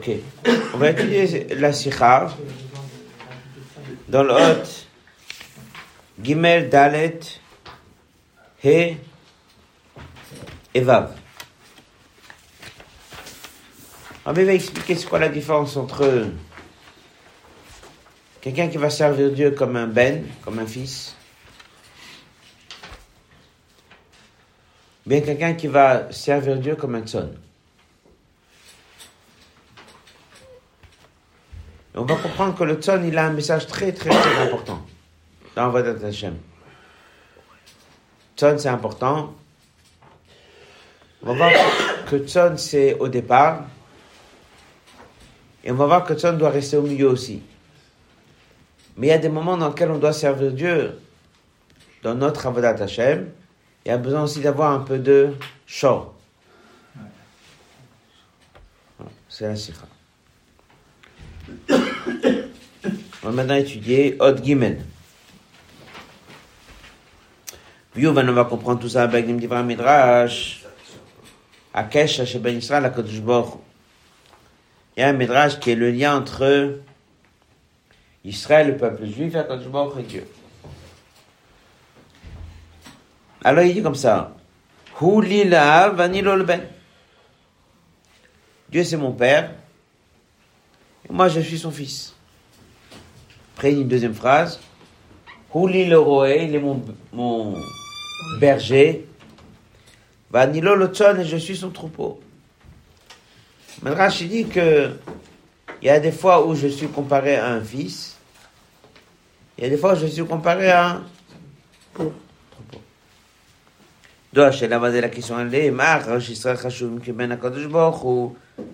Ok. 0.00 0.12
On 0.72 0.78
va 0.78 0.92
étudier 0.92 1.54
la 1.56 1.74
sikha 1.74 2.34
dans 4.08 4.22
le 4.22 4.32
hot 4.32 4.64
Gimel, 6.22 6.70
Dalet, 6.70 7.20
He 8.64 8.96
et 10.72 10.80
Vav. 10.80 11.12
On 14.24 14.32
va 14.32 14.40
expliquer 14.40 14.94
c'est 14.94 15.06
quoi 15.06 15.18
la 15.18 15.28
différence 15.28 15.76
entre 15.76 16.28
quelqu'un 18.40 18.68
qui 18.68 18.78
va 18.78 18.88
servir 18.88 19.30
Dieu 19.32 19.50
comme 19.50 19.76
un 19.76 19.86
ben, 19.86 20.24
comme 20.42 20.60
un 20.60 20.66
fils, 20.66 21.14
bien 25.04 25.20
quelqu'un 25.20 25.52
qui 25.52 25.66
va 25.66 26.10
servir 26.10 26.56
Dieu 26.56 26.74
comme 26.74 26.94
un 26.94 27.06
son. 27.06 27.34
On 31.94 32.04
va 32.04 32.16
comprendre 32.16 32.56
que 32.56 32.64
le 32.64 32.74
Tzon, 32.74 33.02
il 33.04 33.18
a 33.18 33.26
un 33.26 33.32
message 33.32 33.66
très, 33.66 33.92
très, 33.92 34.10
très 34.10 34.42
important 34.42 34.80
dans 35.56 35.70
Vadat 35.70 36.06
Hashem. 36.06 36.36
Tzon, 38.36 38.58
c'est 38.58 38.68
important. 38.68 39.34
On 41.22 41.34
va 41.34 41.34
voir 41.34 41.50
que 42.08 42.16
Tzon, 42.16 42.56
c'est 42.56 42.94
au 42.98 43.08
départ. 43.08 43.64
Et 45.64 45.70
on 45.72 45.74
va 45.74 45.86
voir 45.86 46.04
que 46.04 46.14
Tzon 46.14 46.34
doit 46.34 46.50
rester 46.50 46.76
au 46.76 46.82
milieu 46.82 47.08
aussi. 47.08 47.42
Mais 48.96 49.08
il 49.08 49.10
y 49.10 49.12
a 49.12 49.18
des 49.18 49.28
moments 49.28 49.56
dans 49.56 49.68
lesquels 49.68 49.90
on 49.90 49.98
doit 49.98 50.12
servir 50.12 50.52
Dieu 50.52 50.98
dans 52.02 52.14
notre 52.14 52.46
Avodat 52.46 52.82
Hashem. 52.82 53.30
Il 53.84 53.88
y 53.88 53.92
a 53.92 53.98
besoin 53.98 54.22
aussi 54.22 54.40
d'avoir 54.40 54.72
un 54.72 54.80
peu 54.80 54.98
de 54.98 55.34
chaud. 55.66 56.12
C'est 59.28 59.46
la 59.46 59.56
sikha. 59.56 59.86
On 63.22 63.26
va 63.28 63.32
maintenant 63.32 63.54
étudier 63.54 64.16
Od 64.18 64.42
Gimel. 64.42 64.82
Puis 67.92 68.06
on 68.06 68.12
va 68.12 68.44
comprendre 68.44 68.80
tout 68.80 68.88
ça 68.88 69.02
avec 69.02 69.28
une 69.28 69.36
Divra 69.36 69.62
Midrash. 69.62 70.64
Akesh, 71.74 72.24
Sheben 72.24 72.56
Israël, 72.56 72.84
Akadosh 72.84 73.20
Il 74.96 75.00
y 75.00 75.02
a 75.02 75.08
un 75.08 75.12
Midrash 75.12 75.58
qui 75.60 75.70
est 75.70 75.74
le 75.74 75.90
lien 75.90 76.16
entre 76.16 76.78
Israël, 78.24 78.68
le 78.68 78.76
peuple 78.76 79.06
juif, 79.06 79.34
Akadosh 79.36 79.66
et 79.98 80.02
Dieu. 80.02 80.26
Alors 83.44 83.64
il 83.64 83.74
dit 83.74 83.82
comme 83.82 83.94
ça. 83.94 84.34
Ben. 85.00 86.60
Dieu 88.68 88.84
c'est 88.84 88.96
mon 88.96 89.12
père. 89.12 89.52
Et 91.08 91.12
moi 91.12 91.28
je 91.28 91.40
suis 91.40 91.58
son 91.58 91.70
fils. 91.70 92.14
Après, 93.60 93.74
une 93.74 93.88
deuxième 93.88 94.14
phrase. 94.14 94.58
Houli 95.52 95.84
le 95.84 95.98
roé, 95.98 96.46
il 96.48 96.54
est 96.54 96.58
mon, 96.58 96.82
mon 97.12 97.54
berger. 98.38 99.06
Vanilo 100.30 100.74
le 100.74 100.90
et 101.18 101.24
je 101.26 101.36
suis 101.36 101.58
son 101.58 101.68
troupeau. 101.68 102.20
Madrash 103.82 104.22
dit 104.22 104.46
que 104.46 104.92
il 105.82 105.88
y 105.88 105.90
a 105.90 106.00
des 106.00 106.10
fois 106.10 106.46
où 106.46 106.54
je 106.54 106.68
suis 106.68 106.88
comparé 106.88 107.36
à 107.36 107.52
un 107.52 107.60
fils. 107.60 108.16
Il 109.58 109.64
y 109.64 109.66
a 109.66 109.68
des 109.68 109.76
fois 109.76 109.92
où 109.92 109.96
je 109.96 110.06
suis 110.06 110.24
comparé 110.24 110.70
à 110.70 110.92
un 110.92 111.02
troupeau. 111.92 112.14
La 114.32 114.50
la 114.50 115.08
question 115.10 115.38
elle 115.38 115.54
est, 115.54 115.70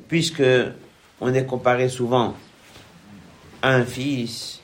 puisque 0.07 0.45
on 1.21 1.35
est 1.35 1.45
comparé 1.45 1.89
souvent 1.89 2.37
à 3.63 3.71
un 3.71 3.85
fils, 3.85 4.61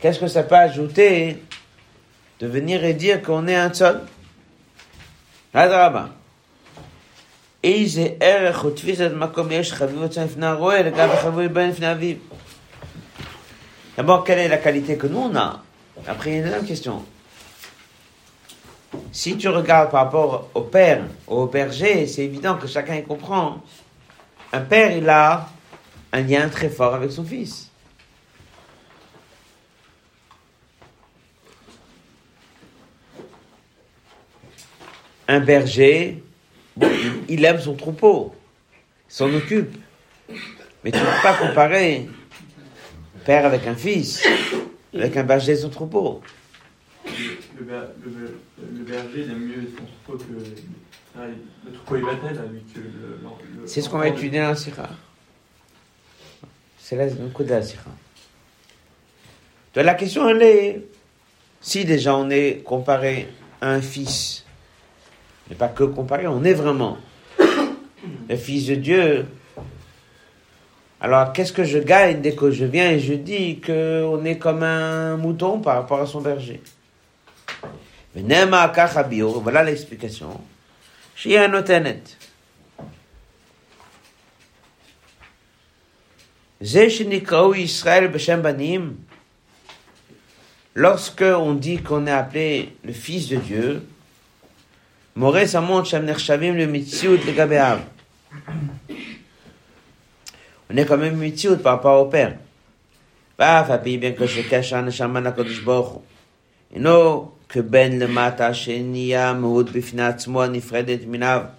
Qu'est-ce 0.00 0.20
que 0.20 0.28
ça 0.28 0.42
peut 0.44 0.54
ajouter 0.54 1.42
de 2.38 2.46
venir 2.46 2.84
et 2.84 2.94
dire 2.94 3.22
qu'on 3.22 3.48
est 3.48 3.56
un 3.56 3.70
tzon 3.70 4.00
D'abord, 13.96 14.22
quelle 14.24 14.38
est 14.38 14.48
la 14.48 14.58
qualité 14.58 14.96
que 14.96 15.06
nous 15.06 15.18
on 15.18 15.34
a 15.34 15.62
Après, 16.06 16.30
il 16.30 16.32
y 16.32 16.36
a 16.36 16.38
une 16.38 16.44
deuxième 16.44 16.66
question. 16.66 17.02
Si 19.10 19.36
tu 19.36 19.48
regardes 19.48 19.90
par 19.90 20.04
rapport 20.04 20.48
au 20.54 20.60
père, 20.60 21.02
au 21.26 21.46
berger, 21.46 22.06
c'est 22.06 22.22
évident 22.22 22.56
que 22.56 22.68
chacun 22.68 23.00
comprend. 23.00 23.62
Un 24.52 24.60
père, 24.60 24.92
il 24.96 25.08
a 25.08 25.48
un 26.16 26.22
lien 26.22 26.48
très 26.48 26.70
fort 26.70 26.94
avec 26.94 27.10
son 27.12 27.24
fils. 27.24 27.70
Un 35.28 35.40
berger, 35.40 36.22
il 37.28 37.44
aime 37.44 37.58
son 37.60 37.74
troupeau, 37.74 38.32
il 39.08 39.12
s'en 39.12 39.32
occupe. 39.34 39.76
Mais 40.84 40.92
tu 40.92 40.98
ne 40.98 41.04
peux 41.04 41.22
pas 41.22 41.34
comparer 41.34 42.08
père 43.24 43.44
avec 43.44 43.66
un 43.66 43.74
fils, 43.74 44.24
avec 44.94 45.16
un 45.16 45.24
berger 45.24 45.52
et 45.52 45.56
son 45.56 45.68
troupeau. 45.70 46.20
le, 47.04 47.64
ber- 47.64 47.88
le, 48.04 48.10
ber- 48.10 48.32
le 48.72 48.84
berger, 48.84 49.22
il 49.24 49.30
aime 49.32 49.38
mieux 49.46 49.68
son 49.76 49.84
troupeau 49.84 50.24
que. 50.24 50.32
Le 51.66 51.72
troupeau, 51.72 51.96
il 51.96 52.04
battait, 52.04 52.34
là, 52.34 52.42
lui, 52.52 52.60
que 52.72 52.78
le. 52.78 52.84
le- 53.62 53.66
C'est 53.66 53.80
ce 53.82 53.88
qu'on 53.88 53.98
va 53.98 54.08
étudier 54.08 54.38
dans 54.40 54.48
la 54.48 54.54
Sikha. 54.54 54.90
C'est 56.88 56.94
la. 56.94 57.08
Donc 57.08 57.40
la 59.74 59.94
question, 59.94 60.28
elle 60.28 60.40
est, 60.40 60.84
si 61.60 61.84
déjà 61.84 62.14
on 62.14 62.30
est 62.30 62.62
comparé 62.64 63.26
à 63.60 63.70
un 63.70 63.80
fils, 63.80 64.44
mais 65.50 65.56
pas 65.56 65.66
que 65.66 65.82
comparé, 65.82 66.28
on 66.28 66.44
est 66.44 66.54
vraiment 66.54 66.98
le 68.28 68.36
fils 68.36 68.66
de 68.66 68.76
Dieu, 68.76 69.26
alors 71.00 71.32
qu'est-ce 71.32 71.52
que 71.52 71.64
je 71.64 71.78
gagne 71.80 72.20
dès 72.20 72.36
que 72.36 72.52
je 72.52 72.64
viens 72.64 72.92
et 72.92 73.00
je 73.00 73.14
dis 73.14 73.60
qu'on 73.60 74.24
est 74.24 74.38
comme 74.38 74.62
un 74.62 75.16
mouton 75.16 75.58
par 75.58 75.74
rapport 75.74 76.00
à 76.00 76.06
son 76.06 76.20
berger? 76.20 76.62
Voilà 78.14 79.64
l'explication. 79.64 80.40
Un 81.26 81.48
notenet. 81.48 82.04
Israël 86.60 88.10
Banim, 88.42 88.94
lorsque 90.74 91.22
on 91.22 91.54
dit 91.54 91.78
qu'on 91.78 92.06
est 92.06 92.12
appelé 92.12 92.72
le 92.84 92.92
Fils 92.92 93.28
de 93.28 93.36
Dieu, 93.36 93.82
Moré 95.14 95.46
Samon 95.46 95.84
Shamner 95.84 96.18
Shavim 96.18 96.52
le 96.54 96.66
Mitsiout 96.66 97.18
le 97.24 97.32
Gabeav. 97.32 97.80
On 100.70 100.76
est 100.76 100.84
quand 100.84 100.98
même 100.98 101.16
Mitsiout 101.16 101.56
par 101.56 101.76
rapport 101.76 102.02
au 102.02 102.10
Père. 102.10 102.36
Bah, 103.38 103.64
Fabi, 103.64 103.98
bien 103.98 104.12
que 104.12 104.26
je 104.26 104.42
cache 104.42 104.72
un 104.72 104.90
Shaman 104.90 105.26
à 105.26 105.32
Kodesh 105.32 105.62
Borch. 105.62 106.00
Et 106.74 106.80
non, 106.80 107.32
que 107.48 107.60
Ben 107.60 107.98
le 107.98 108.08
Mata 108.08 108.52
Shenia 108.52 109.34
Moud 109.34 109.70
Bifnat 109.70 110.16
Moa 110.26 110.48
Nifredet 110.48 111.06
Minav. 111.06 111.50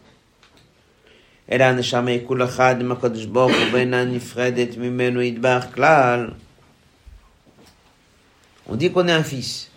אלא 1.53 1.65
הנשמה 1.65 2.11
היא 2.11 2.21
כול 2.27 2.45
אחד 2.45 2.81
עם 2.81 2.93
הקדוש 2.93 3.25
ברוך 3.25 3.53
הוא 3.53 3.73
ואינה 3.73 4.05
נפרדת 4.05 4.77
ממנו 4.77 5.23
ידבח 5.23 5.67
כלל. 5.75 6.31
On 8.69 8.77
dit 8.77 8.91
qu'on 8.91 9.09
est 9.09 9.13
un 9.13 9.25
fils. 9.25 9.71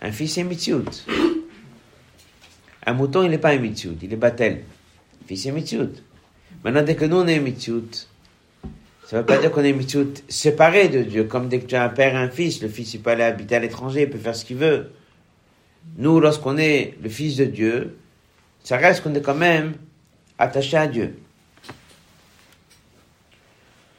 Un 0.00 0.12
fils, 0.12 0.34
c'est 0.34 0.44
Mitziut. 0.44 0.90
Un 2.86 2.92
mouton, 2.92 3.22
il 3.22 3.30
n'est 3.30 3.38
pas 3.38 3.50
un 3.50 3.58
Mitziut, 3.58 3.96
il 4.02 4.12
est 4.12 4.16
Batel. 4.16 4.62
Un 5.22 5.26
fils, 5.26 5.42
c'est 5.44 5.52
Mitziut. 5.52 5.94
Maintenant, 6.62 6.82
dès 6.82 6.94
que 6.94 7.04
nous, 7.04 7.16
on 7.16 7.26
est 7.26 7.40
Mitziut, 7.40 8.08
ça 9.06 9.16
ne 9.16 9.20
veut 9.20 9.26
pas 9.26 9.38
dire 9.38 9.50
qu'on 9.50 9.64
est 9.64 9.72
Mitziut 9.72 10.14
séparé 10.28 10.88
de 10.88 11.02
Dieu. 11.02 11.24
Comme 11.24 11.48
dès 11.48 11.60
que 11.60 11.66
tu 11.66 11.74
as 11.74 11.84
un 11.84 11.88
père 11.88 12.14
et 12.14 12.18
un 12.18 12.28
fils, 12.28 12.62
le 12.62 12.68
fils, 12.68 12.94
il 12.94 13.00
peut 13.00 13.10
aller 13.10 13.24
habiter 13.24 13.56
à 13.56 13.60
l'étranger, 13.60 14.02
il 14.02 14.10
peut 14.10 14.18
faire 14.18 14.36
ce 14.36 14.44
qu'il 14.44 14.58
veut. 14.58 14.90
Nous, 15.96 16.20
lorsqu'on 16.20 16.58
est 16.58 16.94
le 17.02 17.08
fils 17.08 17.36
de 17.36 17.44
Dieu, 17.44 17.96
ça 18.62 18.76
reste 18.76 19.02
qu'on 19.02 19.14
est 19.14 19.22
quand 19.22 19.34
même 19.34 19.74
attaché 20.37 20.77
à 20.77 20.87
Dieu. 20.87 21.19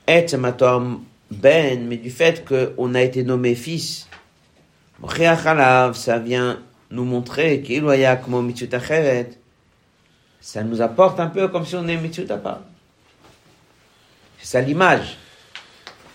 Et 0.06 0.24
ben, 1.30 1.86
mais 1.86 1.98
du 1.98 2.10
fait 2.10 2.44
qu'on 2.46 2.94
a 2.94 3.02
été 3.02 3.22
nommé 3.22 3.54
fils, 3.54 4.08
ça 5.96 6.18
vient 6.18 6.62
nous 6.90 7.04
montrer 7.04 7.60
qu'il 7.60 7.84
y 7.84 8.04
a 8.04 8.16
comme. 8.16 9.38
Ça 10.40 10.62
nous 10.62 10.80
apporte 10.80 11.20
un 11.20 11.26
peu 11.26 11.48
comme 11.48 11.66
si 11.66 11.76
on 11.76 11.86
est 11.86 11.96
part. 12.38 12.62
C'est 14.38 14.46
ça 14.46 14.60
l'image. 14.60 15.18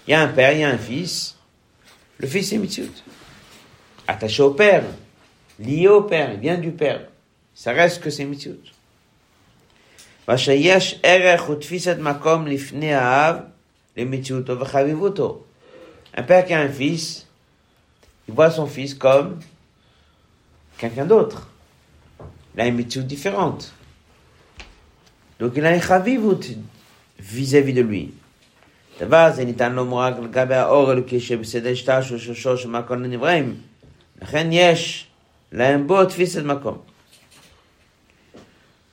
Il 0.07 0.11
y 0.11 0.13
a 0.13 0.21
un 0.21 0.27
père, 0.27 0.53
il 0.53 0.59
y 0.59 0.63
a 0.63 0.69
un 0.69 0.77
fils. 0.77 1.37
Le 2.17 2.27
fils 2.27 2.51
est 2.51 2.57
mitzvot. 2.57 2.91
Attaché 4.07 4.41
au 4.41 4.51
père. 4.51 4.83
Lié 5.59 5.87
au 5.87 6.01
père. 6.03 6.31
Il 6.33 6.39
vient 6.39 6.57
du 6.57 6.71
père. 6.71 7.07
Ça 7.53 7.71
reste 7.73 8.01
que 8.01 8.09
c'est 8.09 8.25
mitzvot. 8.25 8.57
ושיש 10.28 11.00
ערך 11.02 11.48
ותפיסת 11.48 11.96
מקום 11.98 12.46
לפני 12.46 12.94
האב 12.94 13.36
למציאותו 13.96 14.60
וחביבותו. 14.60 15.44
Un 16.16 16.22
père 16.22 16.44
qui 16.46 16.54
a 16.54 16.60
un 16.60 16.68
fils, 16.68 17.26
il 18.28 18.34
voit 18.34 18.50
son 18.50 18.66
fils 18.66 18.94
comme 18.94 19.38
quelqu'un 20.78 21.04
d'autre. 21.04 21.48
Il 22.54 22.60
a 22.60 22.66
une 22.66 22.76
méthode 22.76 23.06
différente. 23.06 23.72
Donc 25.38 25.52
il 25.56 25.64
a 25.64 25.74
une 25.74 25.82
chavivut 25.82 26.44
vis-à-vis 27.20 27.72
de 27.72 27.82
lui. 27.82 28.10
דבר 29.00 29.30
זה 29.34 29.44
ניתן 29.44 29.72
לומר 29.72 29.98
רק 29.98 30.14
לגבי 30.18 30.54
האור 30.54 30.88
האלוקי 30.88 31.20
שבסדר 31.20 31.74
שטר 31.74 32.02
של 32.02 32.18
שושו 32.18 32.56
של 32.56 32.68
מקום 32.68 33.02
לנבראים. 33.02 33.56
לכן 34.22 34.48
יש 34.52 35.06
להם 35.52 35.86
בו 35.86 36.04
תפיסת 36.04 36.42
מקום. 36.42 36.78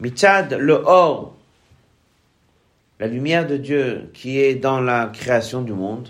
Mitzad, 0.01 0.55
le 0.55 0.75
or, 0.87 1.37
la 2.99 3.07
lumière 3.07 3.47
de 3.47 3.59
Dieu 3.59 4.11
qui 4.15 4.39
est 4.39 4.55
dans 4.55 4.81
la 4.81 5.07
création 5.07 5.61
du 5.61 5.73
monde, 5.73 6.09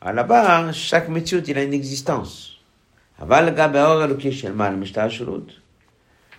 à 0.00 0.12
là-bas, 0.12 0.72
chaque 0.72 1.08
Mitzut, 1.08 1.42
il 1.46 1.56
a 1.56 1.62
une 1.62 1.72
existence. 1.72 2.60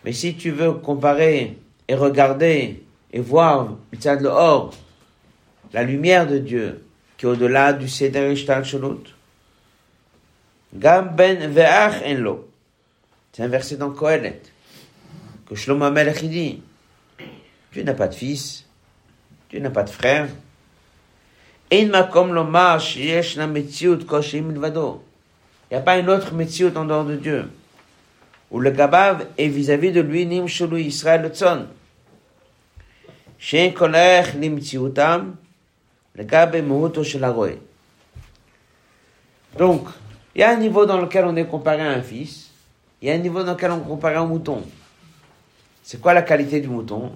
Mais 0.05 0.12
si 0.12 0.36
tu 0.36 0.51
veux 0.51 0.73
comparer 0.73 1.58
et 1.88 1.95
regarder 1.95 2.84
et 3.12 3.19
voir 3.19 3.77
Mitzad 3.91 4.21
le 4.21 4.29
or, 4.29 4.73
la 5.71 5.84
lumière 5.84 6.27
de 6.27 6.38
Dieu 6.38 6.84
qui 7.17 7.25
est 7.25 7.29
au-delà 7.29 7.73
du 7.73 7.88
Seder 7.88 8.34
Gam 10.73 11.15
ben 11.15 11.51
ve'ach 11.51 12.03
en 12.05 12.13
lo. 12.19 12.49
C'est 13.32 13.43
un 13.43 13.47
verset 13.47 13.77
dans 13.77 13.89
Kohelet 13.89 14.41
que 15.49 15.55
Shlomo 15.55 15.89
dit, 15.89 16.62
tu 17.71 17.83
n'as 17.83 17.93
pas 17.95 18.07
de 18.07 18.13
fils, 18.13 18.65
tu 19.49 19.59
n'as 19.59 19.71
pas 19.71 19.83
de 19.83 19.89
frère. 19.89 20.27
Il 21.71 21.88
n'y 21.88 21.95
a 21.95 22.03
pas 25.81 25.97
une 25.97 26.09
autre 26.09 26.33
métier 26.33 26.67
en 26.75 26.85
dehors 26.85 27.05
de 27.05 27.15
Dieu. 27.15 27.49
Où 28.51 28.59
le 28.59 28.71
gabav 28.71 29.27
est 29.38 29.47
vis-à-vis 29.47 29.91
de 29.91 30.01
lui, 30.01 30.25
nim 30.25 30.47
shulu 30.47 30.81
Israël 30.81 31.21
le 31.21 31.29
tzon. 31.29 31.67
Shein 33.38 33.71
kolech 33.71 34.33
limtziutam, 34.33 35.35
le 36.15 36.23
gab 36.23 36.55
est 36.55 36.62
muhuto 36.62 37.03
shel 37.03 37.23
haroé. 37.23 37.59
Donc, 39.57 39.88
il 40.35 40.41
y 40.41 40.43
a 40.43 40.49
un 40.51 40.57
niveau 40.57 40.85
dans 40.85 40.99
lequel 40.99 41.25
on 41.25 41.35
est 41.35 41.45
comparé 41.45 41.81
à 41.81 41.91
un 41.91 42.01
fils, 42.01 42.49
il 43.01 43.07
y 43.07 43.12
a 43.12 43.13
un 43.15 43.19
niveau 43.19 43.43
dans 43.43 43.53
lequel 43.53 43.71
on 43.71 43.79
est 43.79 43.88
comparé 43.88 44.15
à 44.15 44.21
un 44.21 44.25
mouton. 44.25 44.63
C'est 45.89 45.99
quoi 45.99 46.13
la 46.13 46.21
qualité 46.21 46.62
du 46.62 46.67
mouton? 46.67 47.13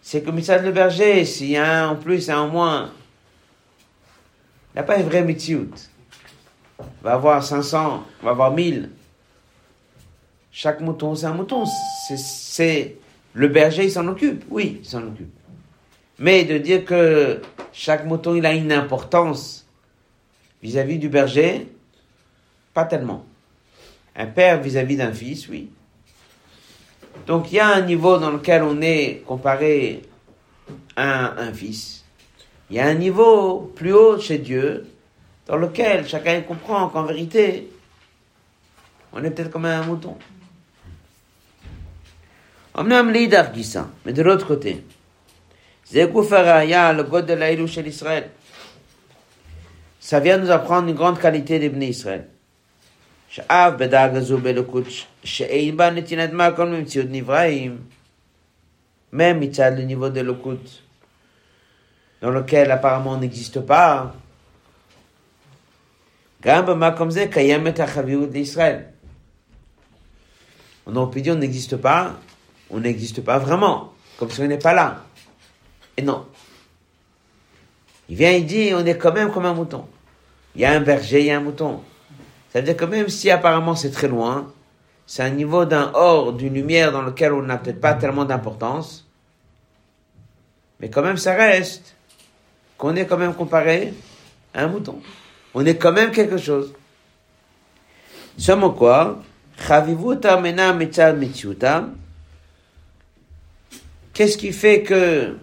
C'est 0.00 0.22
que 0.22 0.30
Mitzad 0.30 0.64
le 0.64 0.72
berger, 0.72 1.26
s'il 1.26 1.50
y 1.50 1.58
a 1.58 1.84
un 1.84 1.90
en 1.90 1.96
plus 1.96 2.30
un 2.30 2.38
en 2.38 2.48
moins, 2.48 2.90
il 4.70 4.76
n'y 4.76 4.80
a 4.80 4.82
pas 4.82 4.96
un 4.96 5.02
vrai 5.02 5.22
Mitziout. 5.22 5.74
Va 7.02 7.12
avoir 7.12 7.44
500, 7.44 8.06
il 8.22 8.24
va 8.24 8.30
avoir 8.30 8.52
1000. 8.52 8.88
Chaque 10.50 10.80
mouton, 10.80 11.14
c'est 11.14 11.26
un 11.26 11.34
mouton. 11.34 11.64
C'est, 12.16 12.96
le 13.34 13.48
berger, 13.48 13.84
il 13.84 13.92
s'en 13.92 14.08
occupe. 14.08 14.46
Oui, 14.48 14.78
il 14.80 14.88
s'en 14.88 15.06
occupe. 15.06 15.34
Mais 16.18 16.44
de 16.44 16.56
dire 16.56 16.86
que 16.86 17.42
chaque 17.74 18.06
mouton, 18.06 18.36
il 18.36 18.46
a 18.46 18.54
une 18.54 18.72
importance 18.72 19.66
vis-à-vis 20.62 20.98
du 20.98 21.10
berger, 21.10 21.70
pas 22.72 22.86
tellement. 22.86 23.26
Un 24.16 24.28
père 24.28 24.62
vis-à-vis 24.62 24.96
d'un 24.96 25.12
fils, 25.12 25.46
oui. 25.48 25.68
Donc 27.26 27.52
il 27.52 27.56
y 27.56 27.60
a 27.60 27.68
un 27.68 27.82
niveau 27.82 28.18
dans 28.18 28.30
lequel 28.30 28.62
on 28.62 28.80
est 28.80 29.22
comparé 29.26 30.02
à 30.96 31.40
un 31.40 31.52
fils. 31.52 32.04
Il 32.70 32.76
y 32.76 32.80
a 32.80 32.86
un 32.86 32.94
niveau 32.94 33.72
plus 33.74 33.92
haut 33.92 34.18
chez 34.18 34.38
Dieu 34.38 34.86
dans 35.46 35.56
lequel 35.56 36.06
chacun 36.06 36.40
comprend 36.42 36.88
qu'en 36.88 37.04
vérité, 37.04 37.70
on 39.12 39.24
est 39.24 39.30
peut-être 39.30 39.50
comme 39.50 39.64
un 39.64 39.82
mouton. 39.82 40.16
Mais 44.04 44.12
de 44.12 44.22
l'autre 44.22 44.46
côté, 44.46 44.84
ça 50.00 50.20
vient 50.20 50.36
nous 50.38 50.50
apprendre 50.50 50.88
une 50.88 50.94
grande 50.94 51.18
qualité 51.18 51.58
d'Ibn 51.58 51.82
Israël. 51.82 52.28
שאף 53.29 53.73
בדאגה 53.77 54.21
זו 54.21 54.37
באלוקות 54.37 54.85
שאין 55.23 55.77
בה 55.77 55.89
נתינת 55.89 56.33
מקום 56.33 56.71
במציאות 56.71 57.07
נבראים, 57.09 57.77
même 59.13 59.39
מצד 59.39 59.71
le 59.77 59.83
niveau 59.83 60.09
d'éloquut, 60.09 60.65
dans 62.21 62.31
lequel 62.31 62.71
apparemment 62.71 63.11
on 63.11 63.17
n'existe 63.17 63.59
pas, 63.67 64.07
גם 66.41 66.65
במקום 66.65 67.09
זה 67.09 67.25
קיימת 67.31 67.79
החביות 67.79 68.29
לישראל. 68.31 68.79
On 70.85 70.95
aurait 70.95 71.11
pu 71.11 71.21
dire 71.21 71.33
on 71.33 71.39
n'existe 71.39 71.77
pas, 71.77 72.19
on 72.69 72.79
n'existe 72.79 73.21
pas 73.21 73.37
vraiment, 73.39 73.93
comme 74.17 74.29
si 74.29 74.41
on 74.41 74.47
n'est 74.47 74.57
pas 74.57 74.73
là. 74.73 75.05
Et 75.95 76.01
non. 76.01 76.25
Il 78.09 78.17
vient, 78.17 78.31
il 78.31 78.45
dit, 78.45 78.73
on 78.73 78.85
est 78.85 78.97
quand 78.97 79.13
même 79.13 79.31
comme 79.31 79.45
un 79.45 79.53
mouton. 79.53 79.85
Il 80.55 80.61
y 80.61 80.65
a 80.65 80.71
un 80.71 80.81
berger, 80.81 81.21
il 81.21 81.27
y 81.27 81.31
a 81.31 81.37
un 81.37 81.39
mouton. 81.39 81.81
Ça 82.52 82.60
veut 82.60 82.64
dire 82.64 82.76
que 82.76 82.84
même 82.84 83.08
si 83.08 83.30
apparemment 83.30 83.74
c'est 83.74 83.90
très 83.90 84.08
loin, 84.08 84.52
c'est 85.06 85.22
un 85.22 85.30
niveau 85.30 85.64
d'un 85.64 85.90
or, 85.94 86.32
d'une 86.32 86.54
lumière 86.54 86.92
dans 86.92 87.02
lequel 87.02 87.32
on 87.32 87.42
n'a 87.42 87.58
peut-être 87.58 87.80
pas 87.80 87.94
tellement 87.94 88.24
d'importance, 88.24 89.06
mais 90.80 90.90
quand 90.90 91.02
même 91.02 91.16
ça 91.16 91.34
reste 91.34 91.94
qu'on 92.76 92.94
est 92.96 93.06
quand 93.06 93.18
même 93.18 93.34
comparé 93.34 93.92
à 94.54 94.64
un 94.64 94.68
mouton. 94.68 95.00
On 95.54 95.66
est 95.66 95.76
quand 95.76 95.92
même 95.92 96.12
quelque 96.12 96.38
chose. 96.38 96.72
Seulement 98.36 98.70
quoi. 98.70 99.20
Qu'est-ce 104.14 104.38
qui 104.38 104.52
fait 104.52 104.82
que 104.82 105.36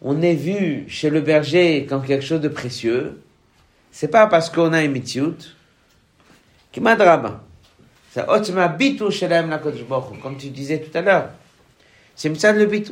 on 0.00 0.22
est 0.22 0.34
vu 0.34 0.84
chez 0.88 1.10
le 1.10 1.20
berger 1.20 1.86
comme 1.86 2.04
quelque 2.04 2.24
chose 2.24 2.40
de 2.40 2.48
précieux? 2.48 3.20
C'est 3.96 4.08
pas 4.08 4.26
parce 4.26 4.50
qu'on 4.50 4.72
a 4.72 4.82
une 4.82 4.90
mitziut 4.90 5.54
qui 6.72 6.80
madraba. 6.80 7.44
C'est 8.10 8.28
otzma 8.28 8.66
bitu 8.66 9.08
shelem 9.12 9.48
la 9.48 9.58
comme 9.58 10.36
tu 10.36 10.50
disais 10.50 10.80
tout 10.80 10.98
à 10.98 11.00
l'heure. 11.00 11.30
C'est 12.16 12.28
mitzad 12.28 12.56
le 12.56 12.66
bitu. 12.66 12.90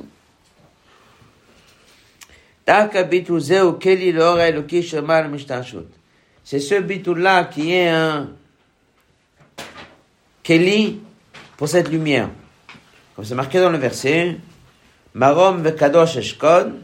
Daka 2.64 3.02
bitu 3.02 3.40
zeu 3.40 3.72
keli 3.80 4.12
l'or 4.12 4.38
eloki 4.38 4.80
shemar 4.80 5.28
mishtashut. 5.28 5.88
C'est 6.44 6.60
ce 6.60 6.76
bitu-là 6.76 7.46
qui 7.46 7.72
est 7.72 7.88
un 7.88 8.30
keli 10.44 11.00
pour 11.56 11.68
cette 11.68 11.88
lumière. 11.88 12.30
Comme 13.16 13.24
c'est 13.24 13.34
marqué 13.34 13.58
dans 13.58 13.70
le 13.70 13.78
verset, 13.78 14.38
Marom 15.14 15.64
vekadosh 15.64 16.18
eshkon, 16.18 16.74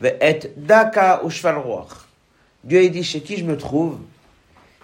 ve'et 0.00 0.52
daka 0.56 1.22
ushval 1.24 1.58
ruach. 1.58 2.09
Dieu 2.64 2.82
il 2.82 2.90
dit 2.90 3.04
chez 3.04 3.20
qui 3.22 3.36
je 3.36 3.44
me 3.44 3.56
trouve, 3.56 3.98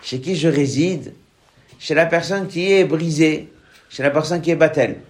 chez 0.02 0.20
qui 0.20 0.36
je 0.36 0.48
réside, 0.48 1.14
chez 1.78 1.94
la 1.94 2.06
personne 2.06 2.48
qui 2.48 2.72
est 2.72 2.84
brisée, 2.84 3.52
chez 3.88 4.02
la 4.02 4.10
personne 4.10 4.40
qui 4.40 4.50
est 4.50 4.56
battelle. 4.56 5.00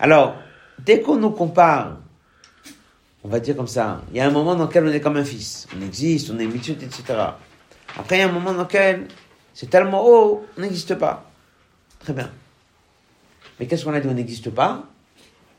Alors, 0.00 0.36
dès 0.78 1.00
qu'on 1.00 1.16
nous 1.16 1.30
compare, 1.30 1.98
on 3.24 3.28
va 3.28 3.40
dire 3.40 3.56
comme 3.56 3.66
ça, 3.66 4.02
il 4.10 4.16
y 4.16 4.20
a 4.20 4.26
un 4.26 4.30
moment 4.30 4.54
dans 4.54 4.66
lequel 4.66 4.86
on 4.86 4.92
est 4.92 5.00
comme 5.00 5.16
un 5.16 5.24
fils. 5.24 5.66
On 5.76 5.84
existe, 5.84 6.30
on 6.30 6.38
est 6.38 6.46
mitzvot, 6.46 6.74
etc. 6.74 7.02
Après, 7.96 8.16
il 8.16 8.20
y 8.20 8.22
a 8.22 8.28
un 8.28 8.32
moment 8.32 8.52
dans 8.52 8.62
lequel 8.62 9.08
c'est 9.52 9.68
tellement 9.68 10.06
haut, 10.06 10.46
on 10.56 10.60
n'existe 10.60 10.94
pas. 10.94 11.28
Très 11.98 12.12
bien. 12.12 12.30
Mais 13.58 13.66
qu'est-ce 13.66 13.84
qu'on 13.84 13.92
a 13.92 14.00
dit? 14.00 14.08
On 14.08 14.14
n'existe 14.14 14.50
pas? 14.50 14.84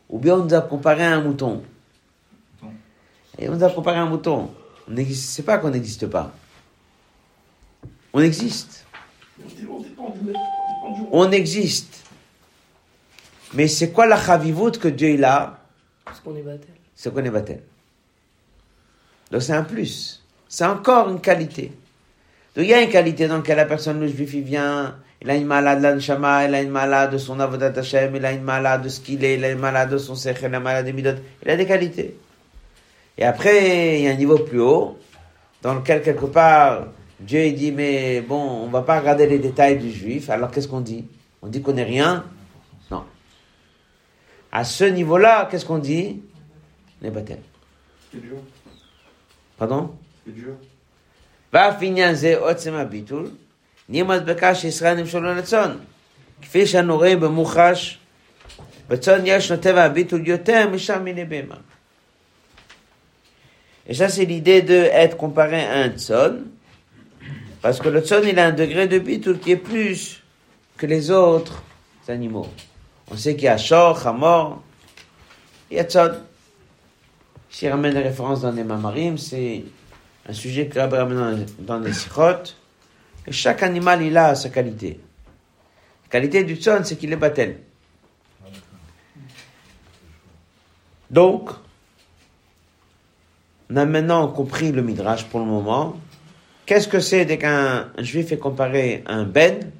Ou 0.09 0.19
bien 0.19 0.35
on 0.35 0.45
nous 0.45 0.53
a 0.53 0.61
comparé 0.61 1.03
à 1.03 1.15
un 1.15 1.21
mouton 1.21 1.61
Et 3.37 3.49
on 3.49 3.55
nous 3.55 3.63
a 3.63 3.69
comparé 3.69 3.97
à 3.97 4.03
un 4.03 4.05
mouton. 4.09 4.49
On 4.89 4.93
n'existe, 4.93 5.29
c'est 5.29 5.43
pas 5.43 5.59
qu'on 5.59 5.69
n'existe 5.69 6.07
pas. 6.07 6.31
On 8.11 8.21
existe. 8.21 8.85
On 11.11 11.31
existe. 11.31 12.03
Mais 13.53 13.67
c'est 13.67 13.91
quoi 13.91 14.07
la 14.07 14.17
chavivout 14.17 14.71
que 14.71 14.87
Dieu 14.87 15.11
il 15.11 15.23
a? 15.23 15.59
Parce 16.05 16.19
qu'on 16.19 16.35
est 16.35 16.41
battel. 16.41 16.73
C'est 16.95 17.13
qu'on 17.13 17.23
est 17.23 17.29
battel. 17.29 17.61
Donc 19.31 19.43
c'est 19.43 19.53
un 19.53 19.63
plus. 19.63 20.23
C'est 20.47 20.65
encore 20.65 21.09
une 21.09 21.21
qualité. 21.21 21.71
Donc 22.55 22.65
il 22.65 22.69
y 22.69 22.73
a 22.73 22.81
une 22.81 22.89
qualité 22.89 23.27
dans 23.27 23.37
laquelle 23.37 23.57
la 23.57 23.65
personne, 23.65 23.99
le 23.99 24.07
juif, 24.07 24.33
il 24.33 24.41
vient, 24.41 24.95
il 25.21 25.29
a 25.29 25.35
une 25.35 25.45
malade 25.45 25.79
de 25.79 25.87
l'anshama, 25.87 26.45
il 26.45 26.55
a 26.55 26.61
une 26.63 26.71
malade 26.71 27.11
de 27.11 27.19
son 27.19 27.39
avodat 27.39 27.73
Hashem, 27.77 28.15
il 28.15 28.25
a 28.25 28.31
une 28.31 28.41
malade 28.41 28.83
de 28.83 28.89
ce 28.89 28.99
qu'il 28.99 29.23
est, 29.23 29.35
il 29.35 29.45
a 29.45 29.51
une 29.51 29.59
malade 29.59 29.91
de 29.91 29.99
son 29.99 30.15
sech, 30.15 30.37
il 30.39 30.45
a 30.45 30.57
une 30.57 30.63
malade 30.63 30.87
de 30.87 30.91
midot. 30.91 31.11
Il 31.43 31.51
a 31.51 31.55
des 31.55 31.67
qualités. 31.67 32.15
Et 33.18 33.24
après, 33.24 33.98
il 33.98 34.04
y 34.04 34.08
a 34.08 34.10
un 34.10 34.14
niveau 34.14 34.38
plus 34.38 34.60
haut, 34.60 34.98
dans 35.62 35.74
lequel 35.74 36.02
quelque 36.02 36.26
part, 36.26 36.88
Dieu 37.20 37.44
il 37.44 37.54
dit, 37.54 37.72
mais 37.72 38.20
bon, 38.20 38.64
on 38.64 38.68
va 38.68 38.82
pas 38.82 38.98
regarder 38.98 39.26
les 39.26 39.38
détails 39.38 39.78
du 39.78 39.90
juif. 39.90 40.30
Alors 40.30 40.50
qu'est-ce 40.50 40.68
qu'on 40.68 40.80
dit 40.80 41.06
On 41.42 41.46
dit 41.46 41.62
qu'on 41.62 41.72
n'est 41.72 41.84
rien 41.84 42.24
Non. 42.90 43.04
À 44.50 44.64
ce 44.64 44.84
niveau-là, 44.84 45.48
qu'est-ce 45.50 45.64
qu'on 45.64 45.78
dit 45.78 46.22
On 47.00 47.06
est 47.06 47.10
baptême. 47.10 47.38
C'est 48.12 48.20
dur. 48.20 48.36
Pardon 49.56 49.94
C'est 50.24 50.34
dur. 50.34 50.54
ואף 51.52 51.74
עניין 51.80 52.14
זה 52.14 52.38
עוצם 52.38 52.74
הביטול, 52.74 53.30
נהיה 53.88 54.04
מדבקה 54.04 54.54
שישראל 54.54 55.00
נמשלו 55.00 55.34
לצאן. 55.34 55.76
כפי 56.42 56.66
שאנו 56.66 56.96
רואים 56.96 57.20
במוחש, 57.20 57.98
בצאן 58.88 59.20
יש 59.24 59.52
טבע 59.52 59.84
הביטול 59.84 60.28
יותר 60.28 60.68
משאר 60.68 60.98
מיני 60.98 61.24
בהמה. 61.24 61.54
et 63.89 63.95
ça, 63.95 64.07
c'est 64.07 64.25
l'idée 64.25 64.61
de 64.61 64.75
être 64.75 65.17
comparé 65.17 65.65
à 65.65 65.79
un 65.79 65.89
tzon, 65.89 66.43
parce 67.59 67.79
que 67.79 67.89
le 67.89 68.01
tzon, 68.01 68.21
il 68.23 68.37
a 68.37 68.45
un 68.45 68.51
degré 68.51 68.87
de 68.87 68.99
bitul 68.99 69.39
qui 69.39 69.51
est 69.51 69.57
plus 69.57 70.23
que 70.77 70.85
les 70.85 71.09
autres 71.09 71.63
animaux. 72.07 72.47
On 73.09 73.17
sait 73.17 73.33
qu'il 73.35 73.45
y 73.45 73.47
a 73.47 73.57
shor, 73.57 74.05
hamor, 74.05 74.61
il 75.71 75.77
y 75.77 75.79
a 75.79 75.85
tzon. 75.85 76.11
S'il 77.49 77.69
ramène 77.69 77.95
des 77.95 78.01
références 78.01 78.41
dans 78.41 78.51
les 78.51 78.63
mamarim, 78.63 79.17
c'est 79.17 79.63
un 80.27 80.33
sujet 80.33 80.67
que 80.67 80.77
Rabbi 80.77 80.95
ramène 80.95 81.47
dans, 81.57 81.79
les 81.79 81.91
sikhot. 81.91 82.43
Chaque 83.31 83.63
animal, 83.63 84.03
il 84.03 84.15
a 84.15 84.35
sa 84.35 84.49
qualité. 84.49 84.99
La 86.03 86.09
qualité 86.11 86.43
du 86.43 86.57
tzon, 86.57 86.81
c'est 86.83 86.95
qu'il 86.95 87.11
est 87.11 87.15
battel. 87.15 87.57
Donc, 91.09 91.49
on 93.71 93.75
a 93.75 93.85
maintenant 93.85 94.27
compris 94.27 94.71
le 94.71 94.81
midrash 94.81 95.25
pour 95.25 95.39
le 95.39 95.45
moment. 95.45 95.95
Qu'est-ce 96.65 96.87
que 96.87 96.99
c'est 96.99 97.25
dès 97.25 97.37
qu'un 97.37 97.87
un 97.95 98.03
juif 98.03 98.31
est 98.31 98.37
comparé 98.37 99.03
à 99.05 99.13
un 99.13 99.23
ben 99.23 99.71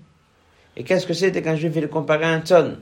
Et 0.77 0.83
qu'est-ce 0.83 1.07
que 1.07 1.13
c'est 1.13 1.31
dès 1.31 1.41
qu'un 1.41 1.55
juif 1.55 1.75
est 1.75 1.87
comparé 1.87 2.25
à 2.25 2.29
un 2.29 2.41
tzon 2.41 2.77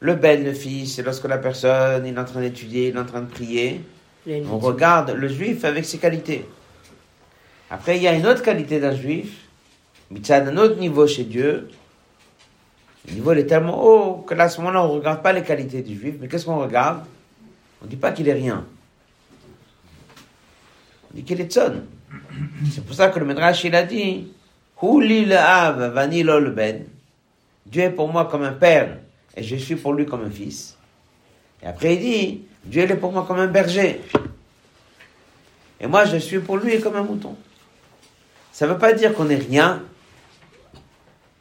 Le 0.00 0.14
ben, 0.14 0.42
le 0.42 0.52
fils, 0.52 0.94
c'est 0.94 1.02
lorsque 1.02 1.26
la 1.26 1.38
personne 1.38 2.06
il 2.06 2.14
est 2.14 2.18
en 2.18 2.24
train 2.24 2.40
d'étudier, 2.40 2.88
il 2.88 2.96
est 2.96 2.98
en 2.98 3.04
train 3.04 3.20
de 3.20 3.30
prier. 3.30 3.80
On 4.50 4.58
regarde 4.58 5.10
le 5.10 5.28
juif 5.28 5.64
avec 5.64 5.84
ses 5.84 5.98
qualités. 5.98 6.46
Après, 7.70 7.96
il 7.96 8.02
y 8.02 8.08
a 8.08 8.12
une 8.12 8.26
autre 8.26 8.42
qualité 8.42 8.80
d'un 8.80 8.94
juif, 8.94 9.48
mais 10.10 10.20
ça 10.22 10.40
d'un 10.40 10.56
autre 10.56 10.76
niveau 10.78 11.06
chez 11.06 11.24
Dieu. 11.24 11.68
Le 13.08 13.14
niveau 13.14 13.32
est 13.32 13.46
tellement 13.46 13.82
haut 13.82 14.16
que 14.22 14.34
là, 14.34 14.44
à 14.44 14.48
ce 14.48 14.60
moment-là, 14.60 14.84
on 14.84 14.88
ne 14.88 14.98
regarde 14.98 15.22
pas 15.22 15.32
les 15.32 15.42
qualités 15.42 15.82
du 15.82 15.96
juif, 15.96 16.16
mais 16.20 16.26
qu'est-ce 16.26 16.44
qu'on 16.44 16.58
regarde? 16.58 17.04
On 17.80 17.84
ne 17.84 17.90
dit 17.90 17.96
pas 17.96 18.10
qu'il 18.10 18.28
est 18.28 18.34
rien. 18.34 18.66
On 21.10 21.16
dit 21.16 21.24
qu'il 21.24 21.40
est 21.40 21.50
tzon. 21.50 21.82
C'est 22.70 22.84
pour 22.84 22.94
ça 22.94 23.08
que 23.08 23.18
le 23.18 23.26
Midrash, 23.26 23.64
il 23.64 23.74
a 23.74 23.82
dit 23.82 24.32
Hu 24.82 25.02
li 25.02 25.24
le 25.24 25.36
av, 25.36 25.92
ben. 26.54 26.84
Dieu 27.66 27.82
est 27.82 27.90
pour 27.90 28.08
moi 28.08 28.26
comme 28.26 28.42
un 28.42 28.52
père, 28.52 28.98
et 29.36 29.42
je 29.42 29.56
suis 29.56 29.76
pour 29.76 29.92
lui 29.92 30.06
comme 30.06 30.24
un 30.24 30.30
fils. 30.30 30.76
Et 31.62 31.66
après, 31.66 31.94
il 31.94 32.00
dit 32.00 32.42
Dieu 32.64 32.82
est 32.82 32.96
pour 32.96 33.12
moi 33.12 33.24
comme 33.26 33.38
un 33.38 33.46
berger. 33.46 34.00
Et 35.80 35.86
moi, 35.86 36.04
je 36.04 36.16
suis 36.18 36.40
pour 36.40 36.58
lui 36.58 36.80
comme 36.80 36.96
un 36.96 37.02
mouton. 37.02 37.36
Ça 38.52 38.66
ne 38.66 38.72
veut 38.72 38.78
pas 38.78 38.92
dire 38.92 39.14
qu'on 39.14 39.24
n'est 39.24 39.36
rien. 39.36 39.82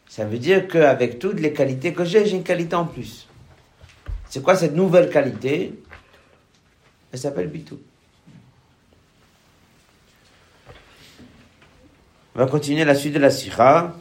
Ça 0.08 0.26
veut 0.26 0.38
dire 0.38 0.68
qu'avec 0.68 1.20
toutes 1.20 1.40
les 1.40 1.54
qualités 1.54 1.94
que 1.94 2.06
j'ai, 2.06 2.26
j'ai 2.26 2.38
une 2.38 2.44
qualité 2.44 2.76
en 2.76 2.86
plus. 2.86 3.28
C'est 4.30 4.42
quoi 4.42 4.56
cette 4.56 4.76
nouvelle 4.76 5.10
qualité? 5.10 5.74
Elle 7.12 7.20
s'appelle 7.20 7.48
Bitou. 7.48 7.80
On 12.40 12.46
va 12.46 12.50
continuer 12.50 12.86
la 12.86 12.96
suite 12.96 13.12
de 13.12 13.20
la 13.20 13.32
Sira. 13.32 13.94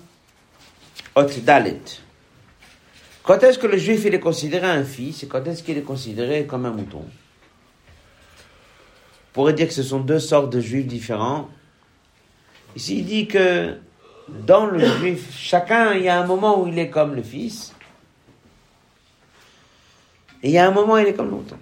Ot 1.17 1.27
Dalet. 1.43 1.81
Quand 3.25 3.43
est-ce 3.43 3.59
que 3.59 3.67
le 3.67 3.77
juif 3.77 4.07
est 4.07 4.21
considéré 4.21 4.69
un 4.69 4.85
fils 4.85 5.25
et 5.25 5.27
quand 5.27 5.45
est-ce 5.49 5.65
qu'il 5.65 5.77
est 5.77 5.83
considéré 5.83 6.47
comme 6.47 6.65
un 6.65 6.71
mouton? 6.71 7.01
On 7.01 7.09
pourrait 9.33 9.55
dire 9.55 9.67
que 9.67 9.75
ce 9.75 9.83
sont 9.83 9.99
deux 9.99 10.21
sortes 10.21 10.53
de 10.53 10.61
juifs 10.61 10.87
différents. 10.87 11.49
Ici, 12.77 12.99
il 12.99 13.07
dit 13.07 13.27
que 13.27 13.77
dans 14.29 14.67
le 14.67 14.87
juif, 14.87 15.37
chacun, 15.37 15.95
il 15.95 16.05
y 16.05 16.09
a 16.09 16.21
un 16.21 16.25
moment 16.25 16.63
où 16.63 16.69
il 16.69 16.79
est 16.79 16.91
comme 16.91 17.17
le 17.17 17.25
fils, 17.25 17.75
et 20.45 20.51
il 20.51 20.53
y 20.53 20.59
a 20.59 20.69
un 20.69 20.71
moment 20.71 20.93
où 20.93 20.99
il 20.99 21.09
est 21.09 21.15
comme 21.15 21.31
le 21.31 21.39
mouton. 21.39 21.59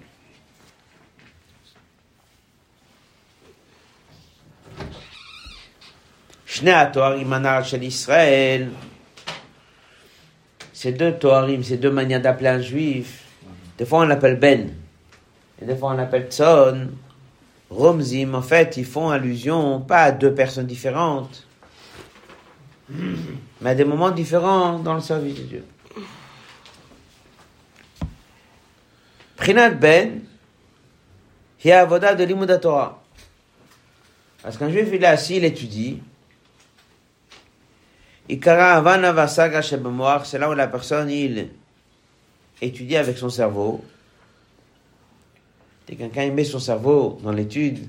Ces 10.73 10.91
deux 10.91 11.13
Toarim, 11.13 11.63
ces 11.63 11.77
deux 11.77 11.91
manières 11.91 12.21
d'appeler 12.21 12.49
un 12.49 12.61
juif, 12.61 13.23
des 13.77 13.85
fois 13.85 13.99
on 13.99 14.05
l'appelle 14.05 14.37
Ben, 14.37 14.69
et 15.61 15.65
des 15.65 15.75
fois 15.75 15.91
on 15.91 15.95
l'appelle 15.95 16.27
Tzon, 16.29 16.89
Romzim, 17.69 18.33
en 18.33 18.41
fait, 18.41 18.77
ils 18.77 18.85
font 18.85 19.09
allusion 19.09 19.81
pas 19.81 20.03
à 20.03 20.11
deux 20.11 20.33
personnes 20.33 20.67
différentes, 20.67 21.45
mais 22.89 23.71
à 23.71 23.75
des 23.75 23.83
moments 23.83 24.11
différents 24.11 24.79
dans 24.79 24.93
le 24.93 25.01
service 25.01 25.35
de 25.35 25.43
Dieu. 25.43 25.65
Prinat 29.35 29.71
Ben, 29.71 30.21
hi 31.63 31.71
avoda 31.71 32.15
de 32.15 32.55
Torah. 32.55 33.03
Parce 34.41 34.57
qu'un 34.57 34.69
juif, 34.69 34.87
il 34.93 35.03
est 35.03 35.07
assis, 35.07 35.37
il 35.37 35.45
étudie, 35.45 36.01
c'est 38.29 38.45
là 40.39 40.49
où 40.49 40.53
la 40.53 40.67
personne, 40.67 41.09
il 41.09 41.49
étudie 42.61 42.97
avec 42.97 43.17
son 43.17 43.29
cerveau. 43.29 43.83
Dès 45.87 45.95
que 45.95 45.99
quelqu'un 45.99 46.31
met 46.31 46.43
son 46.43 46.59
cerveau 46.59 47.17
dans 47.23 47.31
l'étude, 47.31 47.87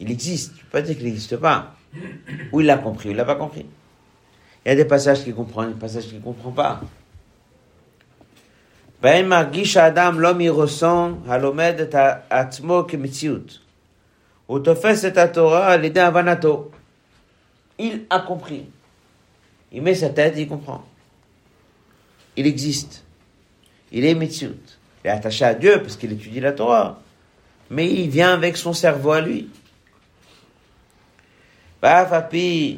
il 0.00 0.10
existe. 0.10 0.56
Tu 0.56 0.64
peux 0.64 0.70
pas 0.70 0.82
dire 0.82 0.96
qu'il 0.96 1.04
n'existe 1.04 1.36
pas. 1.36 1.74
Ou 2.52 2.60
il 2.60 2.66
l'a 2.66 2.78
compris, 2.78 3.10
ou 3.10 3.12
il 3.12 3.16
l'a 3.16 3.26
pas 3.26 3.34
compris. 3.34 3.66
Il 4.64 4.68
y 4.68 4.72
a 4.72 4.76
des 4.76 4.86
passages 4.86 5.22
qu'il 5.22 5.34
comprend, 5.34 5.66
des 5.66 5.74
passages 5.74 6.06
qu'il 6.06 6.18
ne 6.18 6.22
comprend 6.22 6.52
pas. 6.52 6.80
Adam, 9.04 10.12
l'homme 10.12 10.40
il 10.40 10.50
ressent, 10.50 11.18
atmo 12.30 12.86
Torah, 15.32 15.76
l'idée 15.76 16.00
avanato. 16.00 16.70
Il 17.78 18.06
a 18.08 18.20
compris. 18.20 18.66
Il 19.71 19.81
met 19.81 19.95
sa 19.95 20.09
tête, 20.09 20.35
il 20.37 20.47
comprend. 20.47 20.83
Il 22.35 22.47
existe. 22.47 23.03
Il 23.91 24.05
est 24.05 24.15
Metziut. 24.15 24.77
Il 25.03 25.07
est 25.07 25.11
attaché 25.11 25.45
à 25.45 25.53
Dieu 25.53 25.81
parce 25.81 25.95
qu'il 25.95 26.11
étudie 26.11 26.39
la 26.39 26.53
Torah. 26.53 26.99
Mais 27.69 27.91
il 27.91 28.09
vient 28.09 28.33
avec 28.33 28.57
son 28.57 28.73
cerveau 28.73 29.11
à 29.11 29.21
lui. 29.21 29.49
ואף 31.83 32.13
על 32.13 32.21
פי 32.29 32.77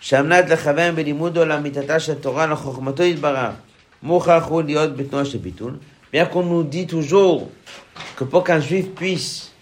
שעמד 0.00 0.44
לכוון 0.48 0.94
בלימודו 0.94 1.44
לאמיתתה 1.44 2.00
של 2.00 2.14
תורה 2.14 2.46
לחוכמתו 2.46 3.02
יתברך, 3.02 3.54
מוכרח 4.02 4.44
הוא 4.44 4.62
להיות 4.62 4.96
בתנועה 4.96 5.24
של 5.24 5.38
ביטול. 5.38 5.76
Bien 6.12 6.24
qu'on 6.24 6.42
nous 6.42 6.64
dit 6.64 6.86
toujours 6.86 7.50
que 8.16 8.24
pour 8.24 8.42
qu'un 8.42 8.60
juif 8.60 8.86
puisse 8.94 9.52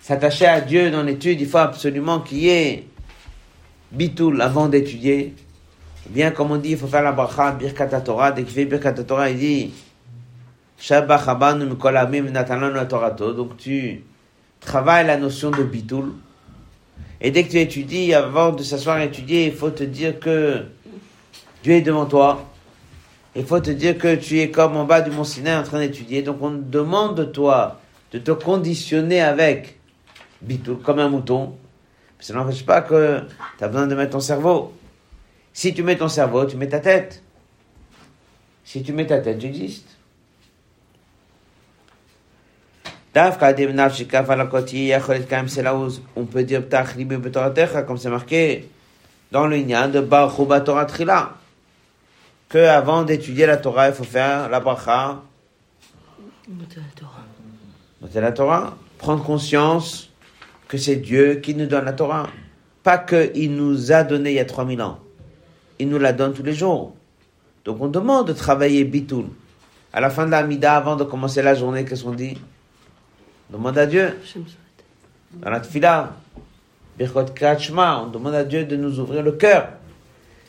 s'attacher 0.00 0.46
à 0.46 0.60
Dieu 0.60 0.90
dans 0.90 1.02
l'étude, 1.02 1.40
il 1.40 1.48
faut 1.48 1.58
absolument 1.58 2.20
qu'il 2.20 2.38
y 2.38 2.48
ait 2.48 2.84
bitul 3.91 4.41
avant 4.41 4.67
d'étudier. 4.67 5.33
Bien 6.09 6.31
comme 6.31 6.51
on 6.51 6.57
dit, 6.57 6.71
il 6.71 6.77
faut 6.77 6.87
faire 6.87 7.03
la 7.03 7.11
bracha, 7.11 7.51
birkat 7.51 7.87
Torah. 8.01 8.31
Dès 8.31 8.43
qu'il 8.43 8.53
fait 8.53 8.65
birkat 8.65 8.93
Torah, 8.93 9.29
il 9.29 9.37
dit. 9.37 9.73
Donc 13.19 13.57
tu 13.57 14.03
travailles 14.59 15.07
la 15.07 15.17
notion 15.17 15.51
de 15.51 15.63
bitul. 15.63 16.13
Et 17.19 17.31
dès 17.31 17.43
que 17.43 17.51
tu 17.51 17.59
étudies, 17.59 18.13
avant 18.13 18.51
de 18.51 18.61
s'asseoir 18.61 18.99
et 18.99 19.05
étudier, 19.05 19.47
il 19.47 19.53
faut 19.53 19.71
te 19.71 19.83
dire 19.83 20.19
que 20.19 20.65
Dieu 21.63 21.73
est 21.73 21.81
devant 21.81 22.05
toi. 22.05 22.45
Il 23.35 23.43
faut 23.45 23.59
te 23.59 23.71
dire 23.71 23.97
que 23.97 24.15
tu 24.15 24.39
es 24.39 24.51
comme 24.51 24.77
en 24.77 24.85
bas 24.85 25.01
du 25.01 25.11
mont 25.11 25.23
Sinaï 25.23 25.57
en 25.57 25.63
train 25.63 25.79
d'étudier. 25.79 26.21
Donc 26.21 26.37
on 26.41 26.51
demande 26.51 27.15
de 27.17 27.23
toi 27.23 27.79
de 28.11 28.19
te 28.19 28.31
conditionner 28.31 29.21
avec 29.21 29.79
bitul, 30.41 30.77
comme 30.77 30.99
un 30.99 31.09
mouton. 31.09 31.55
Mais 32.17 32.23
ça 32.23 32.33
n'empêche 32.33 32.65
pas 32.65 32.81
que 32.81 33.21
tu 33.57 33.63
as 33.63 33.67
besoin 33.67 33.87
de 33.87 33.95
mettre 33.95 34.11
ton 34.11 34.19
cerveau. 34.19 34.73
Si 35.53 35.73
tu 35.73 35.83
mets 35.83 35.97
ton 35.97 36.07
cerveau, 36.07 36.45
tu 36.45 36.57
mets 36.57 36.69
ta 36.69 36.79
tête. 36.79 37.23
Si 38.63 38.83
tu 38.83 38.93
mets 38.93 39.07
ta 39.07 39.19
tête, 39.19 39.39
tu 39.39 39.47
existes. 39.47 39.97
C'est 43.13 43.23
là 45.63 45.75
où 45.75 45.89
on 46.15 46.25
peut 46.25 46.43
dire 46.43 46.63
hein, 46.71 47.83
comme 47.83 47.97
c'est 47.97 48.09
marqué 48.09 48.69
dans 49.31 49.47
le 49.47 49.57
Nyan 49.57 49.89
de 49.89 50.01
Baruba 50.01 50.61
Torah 50.61 50.85
Trila. 50.85 51.33
Que 52.49 52.59
avant 52.59 53.01
d'étudier 53.03 53.47
la 53.47 53.57
Torah, 53.57 53.89
il 53.89 53.95
faut 53.95 54.03
faire 54.03 54.49
la 54.49 54.59
bracha. 54.59 55.23
Monter 58.01 58.21
la 58.21 58.31
Torah. 58.31 58.77
Prendre 58.99 59.23
conscience 59.23 60.06
que 60.67 60.77
c'est 60.77 60.97
Dieu 60.97 61.35
qui 61.35 61.55
nous 61.55 61.65
donne 61.65 61.85
la 61.85 61.93
Torah. 61.93 62.27
Pas 62.83 62.97
qu'il 62.97 63.55
nous 63.55 63.91
a 63.91 64.03
donné 64.03 64.31
il 64.31 64.35
y 64.35 64.39
a 64.39 64.45
3000 64.45 64.81
ans. 64.81 64.99
Il 65.79 65.89
nous 65.89 65.99
la 65.99 66.13
donne 66.13 66.33
tous 66.33 66.43
les 66.43 66.53
jours. 66.53 66.95
Donc 67.65 67.81
on 67.81 67.87
demande 67.87 68.27
de 68.27 68.33
travailler 68.33 68.83
bitoul. 68.83 69.25
À 69.93 70.01
la 70.01 70.09
fin 70.09 70.25
de 70.25 70.31
la 70.31 70.43
mida, 70.43 70.75
avant 70.75 70.95
de 70.95 71.03
commencer 71.03 71.41
la 71.41 71.55
journée, 71.55 71.85
qu'est-ce 71.85 72.03
qu'on 72.03 72.11
dit? 72.11 72.37
On 73.49 73.57
Demande 73.57 73.77
à 73.77 73.85
Dieu. 73.85 74.17
Dans 75.33 75.49
la 75.49 75.59
tfila, 75.59 76.13
Kachma, 77.35 78.03
on 78.03 78.07
demande 78.07 78.35
à 78.35 78.43
Dieu 78.43 78.65
de 78.65 78.75
nous 78.75 78.99
ouvrir 78.99 79.23
le 79.23 79.33
cœur. 79.33 79.69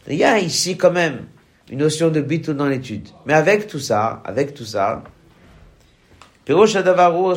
Il 0.06 0.16
y 0.16 0.24
a 0.24 0.38
ici 0.38 0.76
quand 0.76 0.90
même 0.90 1.26
une 1.70 1.78
notion 1.78 2.08
de 2.08 2.20
bitoul 2.20 2.56
dans 2.56 2.66
l'étude. 2.66 3.08
Mais 3.26 3.34
avec 3.34 3.66
tout 3.66 3.78
ça, 3.78 4.22
avec 4.24 4.54
tout 4.54 4.64
ça, 4.64 5.02
Pirosh 6.44 6.76
Adavaru 6.76 7.34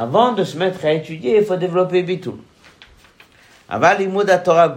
avant 0.00 0.32
de 0.32 0.44
se 0.44 0.56
mettre 0.56 0.82
à 0.86 0.92
étudier, 0.92 1.36
il 1.36 1.44
faut 1.44 1.58
développer 1.58 2.02
bitul. 2.02 2.38
Aval 3.68 3.98
limud 3.98 4.42
Torah 4.42 4.74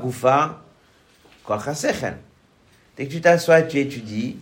hasechel. 1.48 2.18
Dès 2.98 3.08
que 3.08 3.12
tu 3.14 3.22
t'assois 3.22 3.62
et 3.62 3.68
tu 3.70 3.80
étudies, 3.80 4.36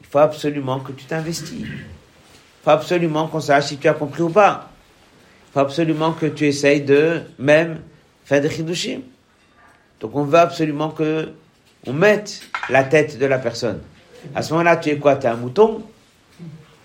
il 0.00 0.06
faut 0.06 0.20
absolument 0.20 0.78
que 0.78 0.92
tu 0.92 1.06
t'investis. 1.06 1.62
Il 1.62 1.86
faut 2.62 2.70
absolument 2.70 3.26
qu'on 3.26 3.40
sache 3.40 3.64
si 3.66 3.78
tu 3.78 3.88
as 3.88 3.94
compris 3.94 4.22
ou 4.22 4.30
pas. 4.30 4.70
Il 5.48 5.54
faut 5.54 5.58
absolument 5.58 6.12
que 6.12 6.26
tu 6.26 6.46
essayes 6.46 6.82
de 6.82 7.22
même 7.36 7.80
faire 8.24 8.40
des 8.40 8.48
chidushim. 8.48 9.00
Donc 9.98 10.14
on 10.14 10.22
veut 10.22 10.38
absolument 10.38 10.90
que 10.90 11.32
on 11.84 11.92
mette 11.92 12.42
la 12.68 12.84
tête 12.84 13.18
de 13.18 13.26
la 13.26 13.38
personne. 13.38 13.80
À 14.36 14.42
ce 14.42 14.52
moment-là, 14.52 14.76
tu 14.76 14.90
es 14.90 14.98
quoi? 14.98 15.16
Tu 15.16 15.26
es 15.26 15.30
un 15.30 15.34
mouton 15.34 15.82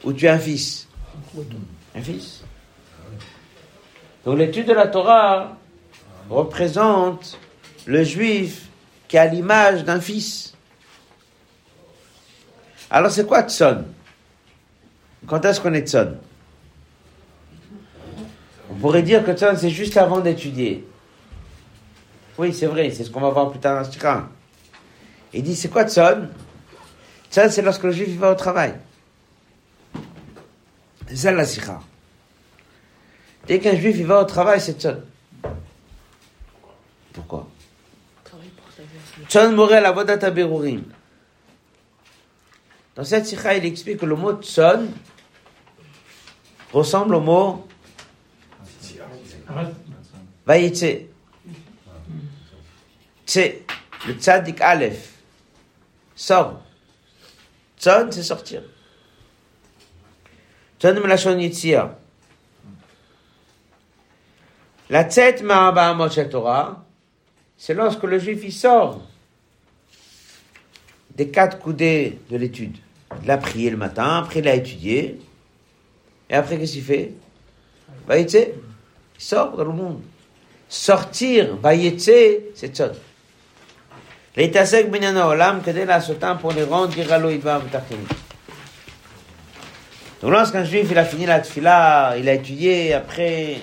ou 0.04 0.12
tu 0.12 0.26
es 0.26 0.30
un 0.30 0.40
fils? 0.40 0.88
Un 1.96 2.02
fils. 2.02 2.42
Donc 4.26 4.38
l'étude 4.38 4.68
de 4.68 4.74
la 4.74 4.88
Torah 4.88 5.58
représente 6.30 7.38
le 7.86 8.04
juif 8.04 8.70
qui 9.08 9.18
a 9.18 9.26
l'image 9.26 9.84
d'un 9.84 10.00
fils. 10.00 10.54
Alors 12.90 13.12
c'est 13.12 13.26
quoi 13.26 13.44
Tson? 13.44 13.84
Quand 15.28 15.44
est-ce 15.46 15.60
qu'on 15.60 15.74
est 15.74 15.88
Tson? 15.88 16.16
On 18.70 18.76
pourrait 18.76 19.04
dire 19.04 19.26
que 19.26 19.34
Tson 19.34 19.56
c'est 19.58 19.70
juste 19.70 19.98
avant 19.98 20.20
d'étudier. 20.20 20.88
Oui, 22.38 22.54
c'est 22.54 22.68
vrai, 22.68 22.90
c'est 22.92 23.04
ce 23.04 23.10
qu'on 23.10 23.22
va 23.22 23.30
voir 23.30 23.52
plus 23.52 23.60
tard 23.60 23.84
dans 23.84 23.92
ce. 23.92 23.98
Il 25.34 25.44
dit 25.44 25.56
c'est 25.56 25.70
quoi 25.70 25.86
Tson? 25.86 26.30
Tson 27.30 27.48
c'est 27.50 27.62
lorsque 27.62 27.84
le 27.84 27.92
juif 27.92 28.18
va 28.18 28.32
au 28.32 28.36
travail. 28.36 28.76
Sikha. 31.16 31.82
Dès 33.48 33.60
qu'un 33.60 33.76
juif 33.76 33.96
il 33.98 34.06
va 34.06 34.22
au 34.22 34.26
travail, 34.26 34.62
c'est 34.62 34.80
Tson. 34.80 35.02
Pourquoi? 37.14 37.48
Tson 39.28 39.52
Morel 39.54 39.86
Avodat 39.86 40.26
Aberurim. 40.26 40.84
Dans 42.96 43.04
cette 43.04 43.26
sikha, 43.26 43.56
il 43.56 43.66
explique 43.66 43.98
que 43.98 44.06
le 44.06 44.16
mot 44.16 44.34
Tson 44.34 44.88
ressemble 46.74 47.16
au 47.16 47.22
mot 47.22 47.68
Vayetse. 50.46 51.08
Tse, 53.26 53.64
le 54.08 54.14
tzadik 54.14 54.62
Aleph. 54.62 55.14
Sort. 56.16 56.62
Tson, 57.78 58.10
c'est 58.12 58.24
sortir. 58.24 58.62
John 60.82 61.00
Melachon 61.00 61.38
Yitzhak. 61.38 61.92
La 64.90 65.04
tête 65.04 65.44
Maraba 65.44 65.94
Moshe 65.94 66.28
Torah, 66.30 66.84
c'est 67.56 67.76
lorsque 67.76 68.04
le 68.04 68.18
juif 68.18 68.52
sort 68.54 69.02
des 71.16 71.30
quatre 71.30 71.60
coudées 71.60 72.20
de 72.30 72.38
l'étude. 72.38 72.78
Il 73.24 73.30
a 73.30 73.38
prié 73.38 73.70
le 73.70 73.78
matin, 73.78 74.18
après 74.18 74.40
il 74.40 74.48
a 74.48 74.56
étudié, 74.56 75.20
et 76.30 76.34
après 76.34 76.58
qu'est-ce 76.58 76.74
qu'il 76.74 76.84
fait? 76.84 77.14
Bah, 78.08 78.16
Vaïtse, 78.16 78.34
il 78.34 79.24
sort 79.24 79.56
dans 79.56 79.66
le 79.66 79.72
monde. 79.72 80.02
Sortir, 80.68 81.58
bah, 81.58 81.70
Vaïtse, 81.70 82.10
c'est 82.56 82.76
ça. 82.76 82.92
L'étasek 84.36 84.90
binyan 84.90 85.18
olam, 85.18 85.62
kedel 85.62 85.92
asotam 85.92 86.40
pour 86.40 86.54
les 86.54 86.64
rendre, 86.64 86.94
dira 86.94 87.20
donc 90.22 90.32
lorsqu'un 90.32 90.64
juif 90.64 90.88
il 90.92 90.98
a 90.98 91.04
fini 91.04 91.26
la 91.26 91.40
tfila, 91.40 92.16
il 92.18 92.30
a 92.30 92.34
étudié, 92.34 92.94
après, 92.94 93.58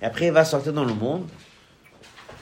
et 0.00 0.04
après 0.04 0.26
il 0.26 0.32
va 0.32 0.44
sortir 0.44 0.72
dans 0.72 0.84
le 0.84 0.92
monde, 0.92 1.26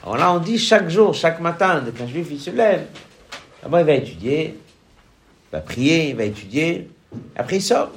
alors 0.03 0.17
là 0.17 0.33
on 0.33 0.39
dit 0.39 0.57
chaque 0.57 0.89
jour, 0.89 1.13
chaque 1.13 1.39
matin, 1.39 1.81
dès 1.81 1.91
qu'un 1.91 2.07
juif 2.07 2.27
il 2.29 2.39
se 2.39 2.49
lève, 2.49 2.85
D'abord, 3.63 3.79
il 3.79 3.85
va 3.85 3.93
étudier, 3.93 4.55
il 4.55 5.51
va 5.51 5.59
prier, 5.61 6.09
il 6.09 6.15
va 6.15 6.23
étudier, 6.23 6.89
après 7.35 7.57
il 7.57 7.61
sort. 7.61 7.91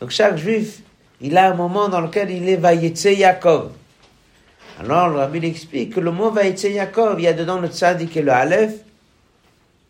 Donc 0.00 0.10
chaque 0.10 0.36
juif, 0.36 0.80
il 1.20 1.36
a 1.36 1.50
un 1.50 1.54
moment 1.54 1.88
dans 1.88 2.00
lequel 2.00 2.30
il 2.30 2.48
est 2.48 2.56
Vayetse 2.56 3.04
Yaakov. 3.04 3.72
Alors 4.78 5.08
le 5.08 5.18
rabbi 5.18 5.44
explique 5.46 5.94
que 5.94 6.00
le 6.00 6.10
mot 6.10 6.30
Vayetse 6.30 6.64
Yaakov, 6.64 7.18
il 7.18 7.24
y 7.24 7.26
a 7.26 7.32
dedans 7.32 7.60
le 7.60 7.68
tzadik 7.68 8.16
et 8.16 8.22
le 8.22 8.32
Aleph. 8.32 8.74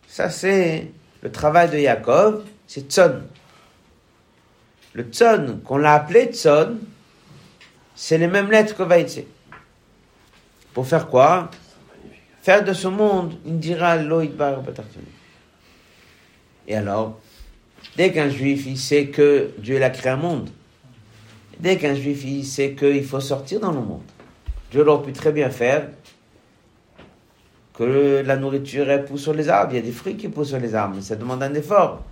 Ça 0.09 0.31
c'est 0.31 0.87
le 1.23 1.31
travail 1.31 1.71
de 1.71 1.79
Yaakov, 1.79 2.45
c'est 2.67 2.91
Tzon. 2.91 3.21
Le 4.93 5.05
Tzon, 5.05 5.61
qu'on 5.65 5.77
l'a 5.77 5.95
appelé 5.95 6.27
Tzon, 6.33 6.79
c'est 7.95 8.19
les 8.19 8.27
mêmes 8.27 8.51
lettres 8.51 8.77
que 8.77 8.83
Vayetse. 8.83 9.21
Pour 10.73 10.87
faire 10.87 11.09
quoi? 11.09 11.51
Faire 12.43 12.65
de 12.65 12.73
ce 12.73 12.89
monde 12.89 13.35
une 13.45 13.59
dira 13.59 13.97
loïd 13.97 14.35
bar 14.35 14.63
batartoni. 14.63 15.07
Et 16.67 16.75
alors, 16.75 17.21
dès 17.97 18.13
qu'un 18.13 18.31
juif 18.31 18.65
il 18.67 18.79
sait 18.79 19.09
que 19.09 19.51
Dieu 19.59 19.83
a 19.83 19.91
créé 19.91 20.13
un 20.13 20.17
monde, 20.17 20.49
dès 21.59 21.77
qu'un 21.77 21.95
juif 21.95 22.25
il 22.25 22.45
sait 22.45 22.75
qu'il 22.75 23.05
faut 23.05 23.21
sortir 23.21 23.61
dans 23.61 23.73
le 23.73 23.81
monde, 23.81 24.03
Dieu 24.71 24.87
aurait 24.87 25.05
pu 25.05 25.13
très 25.13 25.33
bien 25.33 25.51
faire 25.51 25.89
que 27.75 28.23
la 28.25 28.37
nourriture 28.37 29.05
pousse 29.05 29.23
sur 29.23 29.35
les 29.35 29.49
arbres. 29.49 29.73
Il 29.73 29.77
y 29.77 29.79
a 29.81 29.83
des 29.83 29.93
fruits 29.93 30.17
qui 30.17 30.29
poussent 30.29 30.49
sur 30.49 30.59
les 30.59 30.75
arbres, 30.75 30.97
mais 30.97 31.03
ça 31.03 31.17
demande 31.17 31.43
un 31.43 31.55
effort. 31.55 32.03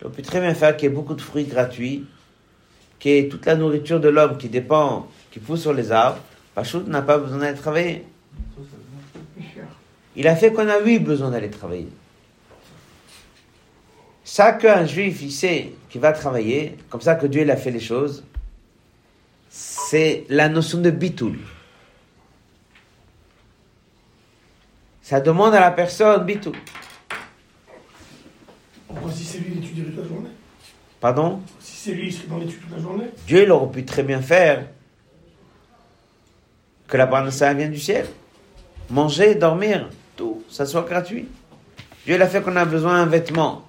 Il 0.00 0.06
aurait 0.06 0.16
pu 0.16 0.22
très 0.22 0.40
bien 0.40 0.54
faire 0.54 0.76
qu'il 0.76 0.88
y 0.88 0.92
ait 0.92 0.94
beaucoup 0.94 1.14
de 1.14 1.20
fruits 1.20 1.44
gratuits, 1.44 2.06
qu'il 3.00 3.12
y 3.12 3.18
ait 3.18 3.28
toute 3.28 3.46
la 3.46 3.56
nourriture 3.56 3.98
de 3.98 4.08
l'homme 4.08 4.38
qui 4.38 4.48
dépend, 4.48 5.08
qui 5.32 5.40
pousse 5.40 5.62
sur 5.62 5.72
les 5.72 5.90
arbres. 5.90 6.20
Pachout 6.54 6.86
n'a 6.86 7.02
pas 7.02 7.18
besoin 7.18 7.38
d'aller 7.38 7.58
travailler. 7.58 8.04
Il 10.14 10.28
a 10.28 10.36
fait 10.36 10.52
qu'on 10.52 10.68
a 10.68 10.80
eu 10.80 10.98
besoin 10.98 11.30
d'aller 11.30 11.50
travailler. 11.50 11.88
Ça 14.22 14.52
qu'un 14.52 14.84
juif, 14.84 15.22
il 15.22 15.32
sait 15.32 15.72
qu'il 15.88 16.00
va 16.00 16.12
travailler, 16.12 16.76
comme 16.88 17.00
ça 17.00 17.16
que 17.16 17.26
Dieu 17.26 17.42
il 17.42 17.50
a 17.50 17.56
fait 17.56 17.70
les 17.70 17.80
choses, 17.80 18.22
c'est 19.48 20.24
la 20.28 20.48
notion 20.48 20.80
de 20.80 20.90
bitoul. 20.90 21.38
Ça 25.02 25.20
demande 25.20 25.54
à 25.54 25.60
la 25.60 25.72
personne 25.72 26.24
bitoul. 26.24 26.54
Pourquoi 28.86 29.10
si 29.10 29.24
c'est 29.24 29.38
lui, 29.38 29.54
il 29.60 29.84
toute 29.84 29.96
la 29.96 30.04
journée 30.04 30.30
Pardon? 31.00 31.40
C'est 31.82 31.92
lui, 31.92 32.14
toute 32.14 32.70
la 32.70 32.78
journée 32.78 33.06
Dieu 33.26 33.44
il 33.44 33.50
aurait 33.50 33.70
pu 33.70 33.86
très 33.86 34.02
bien 34.02 34.20
faire 34.20 34.66
que 36.86 36.96
la 36.98 37.06
parnassa 37.06 37.54
vienne 37.54 37.70
du 37.70 37.78
ciel. 37.78 38.04
Manger, 38.90 39.34
dormir, 39.36 39.88
tout, 40.14 40.42
ça 40.50 40.66
soit 40.66 40.82
gratuit. 40.82 41.28
Dieu 42.04 42.16
il 42.16 42.22
a 42.22 42.26
fait 42.26 42.42
qu'on 42.42 42.56
a 42.56 42.66
besoin 42.66 42.98
d'un 42.98 43.10
vêtement. 43.10 43.64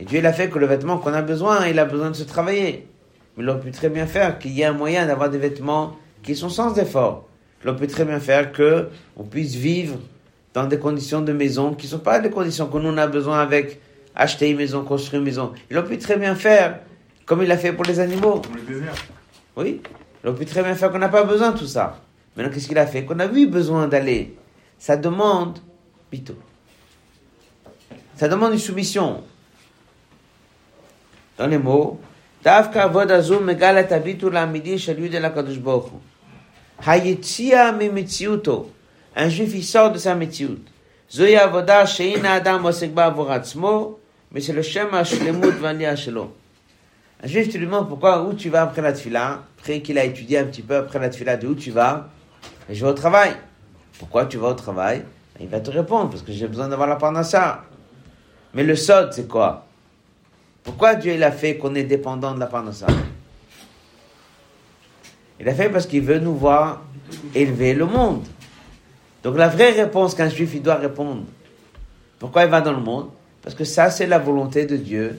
Et 0.00 0.04
Dieu 0.04 0.18
il 0.18 0.26
a 0.26 0.32
fait 0.32 0.48
que 0.48 0.58
le 0.58 0.66
vêtement 0.66 0.98
qu'on 0.98 1.12
a 1.12 1.22
besoin, 1.22 1.68
il 1.68 1.78
a 1.78 1.84
besoin 1.84 2.10
de 2.10 2.16
se 2.16 2.24
travailler. 2.24 2.88
Mais 3.36 3.44
il 3.44 3.48
aurait 3.48 3.60
pu 3.60 3.70
très 3.70 3.88
bien 3.88 4.06
faire 4.08 4.40
qu'il 4.40 4.50
y 4.50 4.62
ait 4.62 4.64
un 4.64 4.72
moyen 4.72 5.06
d'avoir 5.06 5.30
des 5.30 5.38
vêtements 5.38 5.96
qui 6.24 6.34
sont 6.34 6.48
sans 6.48 6.76
effort. 6.76 7.28
Il 7.62 7.68
aurait 7.68 7.78
pu 7.78 7.86
très 7.86 8.04
bien 8.04 8.18
faire 8.18 8.50
que 8.50 8.88
on 9.16 9.22
puisse 9.22 9.54
vivre 9.54 9.98
dans 10.54 10.66
des 10.66 10.80
conditions 10.80 11.20
de 11.20 11.32
maison 11.32 11.72
qui 11.72 11.86
ne 11.86 11.90
sont 11.92 11.98
pas 12.00 12.18
des 12.18 12.30
conditions 12.30 12.66
que 12.66 12.78
nous 12.78 12.88
on 12.88 12.98
a 12.98 13.06
besoin 13.06 13.38
avec 13.38 13.80
acheter 14.16 14.50
une 14.50 14.56
maison, 14.56 14.82
construire 14.82 15.20
une 15.20 15.26
maison. 15.26 15.52
Il 15.70 15.78
aurait 15.78 15.86
pu 15.86 15.98
très 15.98 16.16
bien 16.16 16.34
faire 16.34 16.80
comme 17.26 17.42
il 17.42 17.50
a 17.52 17.58
fait 17.58 17.72
pour 17.72 17.84
les 17.84 18.00
animaux. 18.00 18.42
Comme. 18.42 18.56
Oui. 19.56 19.80
Il 20.22 20.28
aurait 20.28 20.38
pu 20.38 20.46
très 20.46 20.62
bien 20.62 20.74
faire 20.74 20.90
qu'on 20.90 20.98
n'a 20.98 21.08
pas 21.08 21.24
besoin 21.24 21.50
de 21.52 21.58
tout 21.58 21.66
ça. 21.66 22.00
Maintenant, 22.36 22.52
qu'est-ce 22.52 22.68
qu'il 22.68 22.78
a 22.78 22.86
fait? 22.86 23.04
Qu'on 23.04 23.18
a 23.20 23.26
eu 23.26 23.46
besoin 23.46 23.88
d'aller. 23.88 24.34
Ça 24.78 24.96
demande 24.96 25.58
bito. 26.10 26.34
Ça 28.16 28.28
demande 28.28 28.52
une 28.52 28.58
soumission. 28.58 29.22
Dans 31.36 31.46
les 31.46 31.58
mots, 31.58 32.00
Davka 32.42 32.86
vodazu 32.86 33.40
megala 33.40 33.84
tabitu 33.84 34.30
la 34.30 34.46
midi 34.46 34.78
shalu 34.78 35.08
de 35.08 35.18
la 35.18 35.30
kadosh 35.30 35.58
bochu. 35.58 35.94
Hayetzia 36.86 37.72
mi 37.72 37.88
mitziuto. 37.88 38.70
Un 39.16 39.28
juif, 39.28 39.54
il 39.54 39.64
sort 39.64 39.92
de 39.92 39.98
sa 39.98 40.14
mitziut. 40.14 40.60
Zoya 41.10 41.46
voda 41.46 41.86
sheina 41.86 42.32
adam 42.32 42.64
osekba 42.64 43.08
voratzmo, 43.10 43.98
mais 44.30 44.40
c'est 44.40 44.52
le 44.52 44.62
shema 44.62 45.04
shlemut 45.04 45.54
vania 45.54 45.96
shalom. 45.96 46.28
Un 47.24 47.26
juif, 47.26 47.48
tu 47.48 47.56
lui 47.56 47.64
demandes 47.64 47.88
pourquoi, 47.88 48.22
où 48.22 48.34
tu 48.34 48.50
vas 48.50 48.60
après 48.60 48.82
la 48.82 48.92
tefila, 48.92 49.44
après 49.58 49.80
qu'il 49.80 49.96
a 49.96 50.04
étudié 50.04 50.36
un 50.36 50.44
petit 50.44 50.60
peu 50.60 50.76
après 50.76 50.98
la 50.98 51.08
tefila, 51.08 51.38
de 51.38 51.46
où 51.46 51.54
tu 51.54 51.70
vas, 51.70 52.10
je 52.68 52.84
vais 52.84 52.90
au 52.90 52.92
travail. 52.92 53.32
Pourquoi 53.98 54.26
tu 54.26 54.36
vas 54.36 54.48
au 54.48 54.54
travail? 54.54 55.04
Il 55.40 55.48
va 55.48 55.60
te 55.60 55.70
répondre, 55.70 56.10
parce 56.10 56.20
que 56.20 56.32
j'ai 56.32 56.46
besoin 56.46 56.68
d'avoir 56.68 56.86
la 56.86 56.96
parnassa. 56.96 57.64
Mais 58.52 58.62
le 58.62 58.76
sod, 58.76 59.14
c'est 59.14 59.26
quoi? 59.26 59.64
Pourquoi 60.64 60.96
Dieu 60.96 61.14
il 61.14 61.24
a 61.24 61.32
fait 61.32 61.56
qu'on 61.56 61.74
est 61.74 61.84
dépendant 61.84 62.34
de 62.34 62.40
la 62.40 62.46
parnassa? 62.46 62.88
Il 65.40 65.48
a 65.48 65.54
fait 65.54 65.70
parce 65.70 65.86
qu'il 65.86 66.02
veut 66.02 66.18
nous 66.18 66.36
voir 66.36 66.82
élever 67.34 67.72
le 67.72 67.86
monde. 67.86 68.24
Donc 69.22 69.38
la 69.38 69.48
vraie 69.48 69.70
réponse 69.70 70.14
qu'un 70.14 70.28
juif 70.28 70.52
il 70.54 70.62
doit 70.62 70.74
répondre, 70.74 71.22
pourquoi 72.18 72.44
il 72.44 72.50
va 72.50 72.60
dans 72.60 72.72
le 72.72 72.80
monde? 72.80 73.08
Parce 73.40 73.54
que 73.54 73.64
ça 73.64 73.90
c'est 73.90 74.06
la 74.06 74.18
volonté 74.18 74.66
de 74.66 74.76
Dieu, 74.76 75.18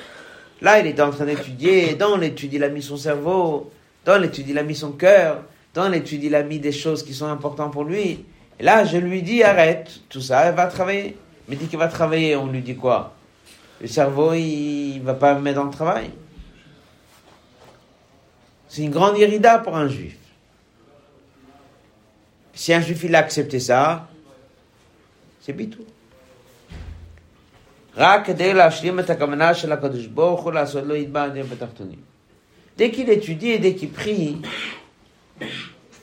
Là, 0.61 0.79
il 0.79 0.87
est 0.87 1.01
en 1.01 1.09
train 1.09 1.25
d'étudier, 1.25 1.95
dans 1.95 2.17
l'étude, 2.17 2.53
il 2.53 2.63
a 2.63 2.69
mis 2.69 2.83
son 2.83 2.97
cerveau, 2.97 3.71
dans 4.05 4.17
l'étude, 4.17 4.47
il 4.47 4.57
a 4.57 4.63
mis 4.63 4.75
son 4.75 4.91
cœur, 4.91 5.43
dans 5.73 5.89
l'étude, 5.89 6.23
il 6.23 6.35
a 6.35 6.43
mis 6.43 6.59
des 6.59 6.71
choses 6.71 7.03
qui 7.03 7.13
sont 7.13 7.27
importantes 7.27 7.73
pour 7.73 7.83
lui. 7.83 8.25
Et 8.59 8.63
là, 8.63 8.85
je 8.85 8.97
lui 8.97 9.23
dis, 9.23 9.41
arrête, 9.41 9.91
tout 10.07 10.21
ça, 10.21 10.51
va 10.51 10.67
travailler. 10.67 11.17
Mais 11.47 11.55
dit 11.55 11.65
qu'il 11.65 11.79
va 11.79 11.87
travailler, 11.87 12.35
on 12.35 12.47
lui 12.47 12.61
dit 12.61 12.75
quoi? 12.75 13.13
Le 13.81 13.87
cerveau, 13.87 14.33
il 14.33 14.99
va 14.99 15.15
pas 15.15 15.33
me 15.33 15.41
mettre 15.41 15.57
dans 15.57 15.65
le 15.65 15.71
travail. 15.71 16.11
C'est 18.69 18.83
une 18.83 18.91
grande 18.91 19.17
irrida 19.17 19.57
pour 19.57 19.75
un 19.75 19.87
juif. 19.87 20.15
Si 22.53 22.71
un 22.71 22.81
juif, 22.81 23.03
il 23.03 23.15
a 23.15 23.19
accepté 23.19 23.59
ça, 23.59 24.07
c'est 25.41 25.53
bitou. 25.53 25.83
רק 27.96 28.26
כדי 28.26 28.54
להשלים 28.54 29.00
את 29.00 29.10
הכוונה 29.10 29.54
של 29.54 29.72
הקדוש 29.72 30.06
ברוך 30.06 30.42
הוא 30.42 30.52
לעשות 30.52 30.84
לו 30.84 30.94
יתבעדים 30.94 31.44
בתחתונים. 31.44 32.16
Dès 32.78 32.90
qu'il 32.90 33.08
étudie 33.08 33.52
et 33.52 33.58
dès 33.58 33.74
qu'il 33.74 33.90
prie, 33.90 34.36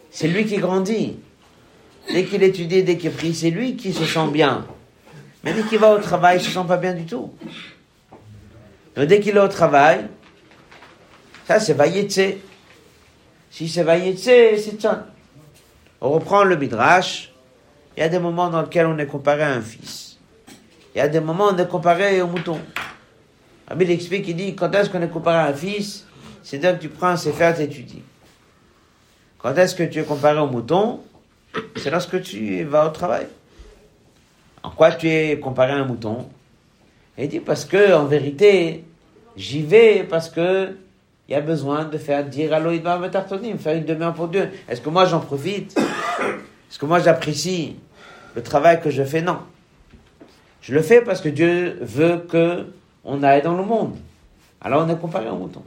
c'est 0.10 0.28
lui 0.28 0.46
qui 0.46 0.58
grandit. 0.58 1.18
Dès 2.12 2.24
qu'il 2.26 2.42
étudie 2.42 2.78
et 2.78 2.84
dès 2.84 2.98
qu'il 2.98 3.12
prie, 3.12 3.36
c'est 3.36 3.52
lui 3.52 3.76
qui 3.76 3.94
se 3.94 4.06
sent 4.06 4.30
bien. 4.32 4.66
Mais 5.44 5.54
dès 5.54 5.64
qu'il 5.64 5.78
va 5.78 5.94
au 5.94 6.00
travail, 6.00 6.38
il 6.38 6.44
se 6.44 6.50
sent 6.50 6.66
pas 6.68 6.78
bien 6.78 6.94
du 6.94 7.06
tout. 7.06 7.32
Donc 8.96 9.06
dès 9.06 9.20
qu'il 9.20 9.36
est 9.38 9.40
au 9.40 9.48
travail, 9.48 10.08
ça 11.48 11.60
c'est 11.60 11.74
Vayetse. 11.74 12.38
Si 13.52 13.70
c'est 13.70 13.84
Vayetse, 13.84 14.24
c'est 14.64 14.80
Tzon. 14.80 14.98
On 16.02 16.10
reprend 16.10 16.44
le 16.44 16.58
Midrash. 16.58 17.32
Il 17.96 18.00
y 18.00 18.04
a 18.04 18.10
des 18.10 18.20
moments 18.20 18.50
dans 18.50 18.64
lesquels 18.64 18.88
on 18.88 18.98
est 18.98 19.06
comparé 19.06 19.44
à 19.44 19.52
un 19.52 19.62
fils. 19.62 20.07
Il 20.95 20.99
y 20.99 21.01
a 21.01 21.09
des 21.09 21.21
moments 21.21 21.49
on 21.53 21.57
est 21.57 21.69
comparé 21.69 22.21
au 22.23 22.27
mouton. 22.27 22.59
Rabbi 23.69 23.85
il 23.85 23.91
explique, 23.91 24.27
il 24.29 24.37
dit, 24.37 24.55
quand 24.55 24.75
est-ce 24.75 24.91
qu'on 24.91 25.03
est 25.03 25.09
comparé 25.09 25.39
à 25.39 25.47
un 25.47 25.53
fils? 25.53 26.07
C'est 26.43 26.59
que 26.59 26.81
tu 26.81 26.89
prends 26.89 27.09
un 27.09 27.17
sefer, 27.17 27.53
t'étudies. 27.57 28.03
Quand 29.39 29.55
est-ce 29.57 29.75
que 29.75 29.83
tu 29.83 30.01
es 30.01 30.05
comparé 30.05 30.39
au 30.39 30.47
mouton? 30.47 31.01
C'est 31.77 31.91
lorsque 31.91 32.23
tu 32.23 32.65
vas 32.65 32.87
au 32.87 32.91
travail. 32.91 33.27
En 34.63 34.71
quoi 34.71 34.93
tu 34.93 35.09
es 35.09 35.39
comparé 35.39 35.73
à 35.73 35.77
un 35.77 35.85
mouton? 35.85 36.29
Et 37.17 37.25
il 37.25 37.29
dit, 37.29 37.41
parce 37.41 37.65
que, 37.65 37.95
en 37.95 38.07
vérité, 38.07 38.85
j'y 39.37 39.63
vais 39.63 40.05
parce 40.05 40.29
que 40.29 40.77
il 41.29 41.33
y 41.33 41.35
a 41.35 41.43
besoin 41.43 41.85
de 41.85 41.99
faire 41.99 42.25
dire 42.25 42.55
à 42.55 42.59
l'Oïd 42.59 42.83
faire 43.59 43.75
une 43.75 43.85
demeure 43.85 44.15
pour 44.15 44.29
Dieu. 44.29 44.51
Est-ce 44.67 44.81
que 44.81 44.89
moi 44.89 45.05
j'en 45.05 45.21
profite? 45.21 45.77
Est-ce 45.79 46.79
que 46.79 46.87
moi 46.87 47.01
j'apprécie 47.01 47.77
le 48.35 48.43
travail 48.43 48.81
que 48.81 48.89
je 48.89 49.05
fais? 49.05 49.21
Non. 49.21 49.41
Je 50.61 50.75
le 50.75 50.83
fais 50.83 51.01
parce 51.01 51.21
que 51.21 51.29
Dieu 51.29 51.79
veut 51.81 52.19
que 52.29 52.67
on 53.05 53.23
aille 53.23 53.43
dans 53.43 53.57
le 53.57 53.65
monde. 53.65 53.97
Alors 54.61 54.85
on 54.85 54.89
est 54.89 54.99
comparé 54.99 55.29
au 55.29 55.37
mouton. 55.37 55.65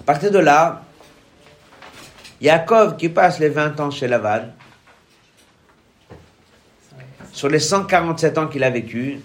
À 0.00 0.02
partir 0.04 0.30
de 0.30 0.38
là, 0.38 0.82
Yaakov 2.40 2.96
qui 2.96 3.08
passe 3.08 3.38
les 3.38 3.48
20 3.48 3.78
ans 3.80 3.90
chez 3.90 4.08
Laval, 4.08 4.52
sur 7.32 7.48
les 7.48 7.58
147 7.58 8.38
ans 8.38 8.48
qu'il 8.48 8.64
a 8.64 8.70
vécu, 8.70 9.20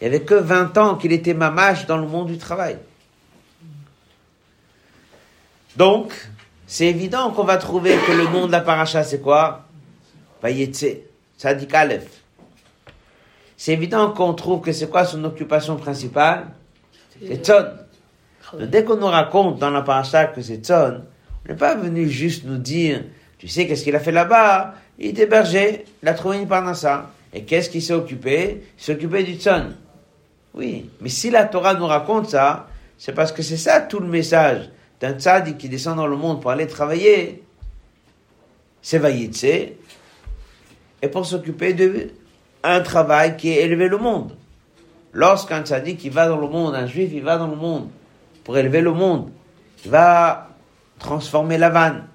il 0.00 0.02
n'y 0.02 0.06
avait 0.06 0.24
que 0.24 0.34
20 0.34 0.76
ans 0.78 0.96
qu'il 0.96 1.12
était 1.12 1.34
mamache 1.34 1.86
dans 1.86 1.96
le 1.96 2.06
monde 2.06 2.28
du 2.28 2.38
travail. 2.38 2.78
Donc, 5.76 6.12
c'est 6.66 6.86
évident 6.86 7.30
qu'on 7.30 7.44
va 7.44 7.58
trouver 7.58 7.96
que 8.06 8.12
le 8.12 8.24
nom 8.24 8.46
de 8.46 8.52
la 8.52 8.60
paracha, 8.60 9.04
c'est 9.04 9.20
quoi? 9.20 9.64
Vayetse, 10.42 10.86
ça 11.36 11.54
dit 11.54 11.68
Aleph. 11.72 12.08
C'est 13.56 13.72
évident 13.72 14.10
qu'on 14.10 14.34
trouve 14.34 14.60
que 14.60 14.72
c'est 14.72 14.90
quoi 14.90 15.04
son 15.04 15.22
occupation 15.24 15.76
principale? 15.76 16.48
C'est 17.24 17.44
Tzon. 17.44 17.66
Dès 18.60 18.84
qu'on 18.84 18.96
nous 18.96 19.06
raconte 19.06 19.58
dans 19.58 19.70
la 19.70 19.82
paracha 19.82 20.26
que 20.26 20.42
c'est 20.42 20.58
Tzon, 20.58 21.02
Il 21.44 21.52
n'est 21.52 21.56
pas 21.56 21.76
venu 21.76 22.08
juste 22.08 22.44
nous 22.44 22.58
dire, 22.58 23.04
tu 23.38 23.46
sais 23.46 23.66
qu'est-ce 23.66 23.84
qu'il 23.84 23.94
a 23.94 24.00
fait 24.00 24.12
là-bas? 24.12 24.74
Il 24.98 25.06
était 25.06 25.26
berger, 25.26 25.84
il 26.02 26.08
a 26.08 26.14
trouvé 26.14 26.38
une 26.38 26.48
parnassa. 26.48 27.10
Et 27.32 27.44
qu'est-ce 27.44 27.70
qu'il 27.70 27.82
s'est 27.82 27.92
occupé? 27.92 28.64
Il 28.76 28.82
s'est 28.82 28.92
occupé 28.92 29.22
du 29.22 29.34
tzon. 29.34 29.72
Oui, 30.54 30.90
mais 31.00 31.10
si 31.10 31.30
la 31.30 31.44
Torah 31.44 31.74
nous 31.74 31.86
raconte 31.86 32.30
ça, 32.30 32.66
c'est 32.98 33.12
parce 33.12 33.30
que 33.30 33.42
c'est 33.42 33.56
ça 33.56 33.80
tout 33.80 34.00
le 34.00 34.08
message 34.08 34.70
d'un 35.00 35.18
tzaddik 35.18 35.58
qui 35.58 35.68
descend 35.68 35.96
dans 35.96 36.06
le 36.06 36.16
monde 36.16 36.40
pour 36.40 36.50
aller 36.50 36.66
travailler. 36.66 37.42
C'est 38.82 38.98
Vayitse, 38.98 39.44
et 41.02 41.08
pour 41.10 41.26
s'occuper 41.26 41.74
de 41.74 42.10
un 42.62 42.80
travail 42.80 43.36
qui 43.36 43.50
est 43.50 43.62
élevé 43.62 43.88
le 43.88 43.98
monde. 43.98 44.32
Lorsqu'un 45.12 45.62
tzaddik 45.62 45.98
qui 45.98 46.08
va 46.08 46.28
dans 46.28 46.38
le 46.38 46.48
monde, 46.48 46.74
un 46.74 46.86
juif, 46.86 47.10
il 47.12 47.22
va 47.22 47.38
dans 47.38 47.46
le 47.46 47.56
monde 47.56 47.88
pour 48.44 48.56
élever 48.58 48.80
le 48.80 48.92
monde, 48.92 49.30
il 49.84 49.90
va 49.90 50.50
transformer 50.98 51.58
la 51.58 51.70
vanne, 51.70 52.06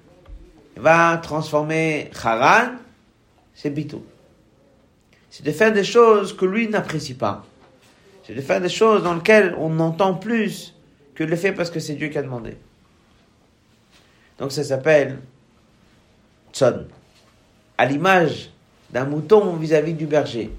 il 0.76 0.82
va 0.82 1.16
transformer 1.18 2.10
Haran, 2.22 2.72
c'est 3.54 3.70
bitou. 3.70 4.02
C'est 5.30 5.44
de 5.44 5.52
faire 5.52 5.72
des 5.72 5.84
choses 5.84 6.36
que 6.36 6.44
lui 6.44 6.68
n'apprécie 6.68 7.14
pas. 7.14 7.44
C'est 8.24 8.34
de 8.34 8.40
faire 8.40 8.60
des 8.60 8.68
choses 8.68 9.02
dans 9.02 9.14
lesquelles 9.14 9.54
on 9.58 9.78
entend 9.80 10.14
plus 10.14 10.74
que 11.14 11.24
le 11.24 11.36
fait 11.36 11.52
parce 11.52 11.70
que 11.70 11.80
c'est 11.80 11.94
Dieu 11.94 12.08
qui 12.08 12.18
a 12.18 12.22
demandé. 12.22 12.56
Donc 14.42 14.50
ça 14.50 14.64
s'appelle 14.64 15.20
tzon. 16.52 16.86
À 17.78 17.86
l'image 17.86 18.50
d'un 18.90 19.04
mouton 19.04 19.54
vis-à-vis 19.54 19.94
du 19.94 20.06
berger. 20.06 20.50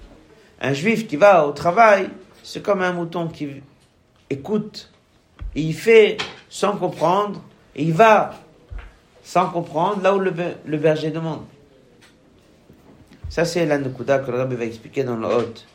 Un 0.62 0.72
juif 0.72 1.06
qui 1.06 1.18
va 1.18 1.46
au 1.46 1.52
travail, 1.52 2.10
c'est 2.44 2.64
comme 2.64 2.82
un 2.82 2.94
mouton 2.94 3.28
qui 3.28 3.62
écoute, 4.30 4.90
il 5.54 5.74
fait 5.76 6.16
sans 6.50 6.78
comprendre, 6.78 7.42
et 7.76 7.84
il 7.84 7.92
va 7.92 8.36
sans 9.22 9.50
comprendre 9.50 10.02
là 10.02 10.16
où 10.16 10.20
le, 10.20 10.32
be- 10.32 10.56
le 10.66 10.78
berger 10.78 11.12
demande. 11.12 11.44
Ça, 13.28 13.44
c'est 13.44 13.66
la 13.66 13.78
Nukuda 13.80 14.20
que 14.20 14.32
le 14.32 14.38
Rabbi 14.38 14.56
va 14.56 14.64
expliquer 14.64 15.04
dans 15.04 15.18
le 15.18 15.28
Hôte. 15.28 15.66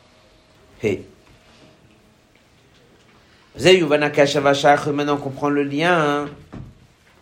Hey. 0.81 1.03
Maintenant, 3.59 5.13
on 5.13 5.17
comprend 5.17 5.49
le 5.49 5.61
lien. 5.61 6.23
hein. 6.23 6.29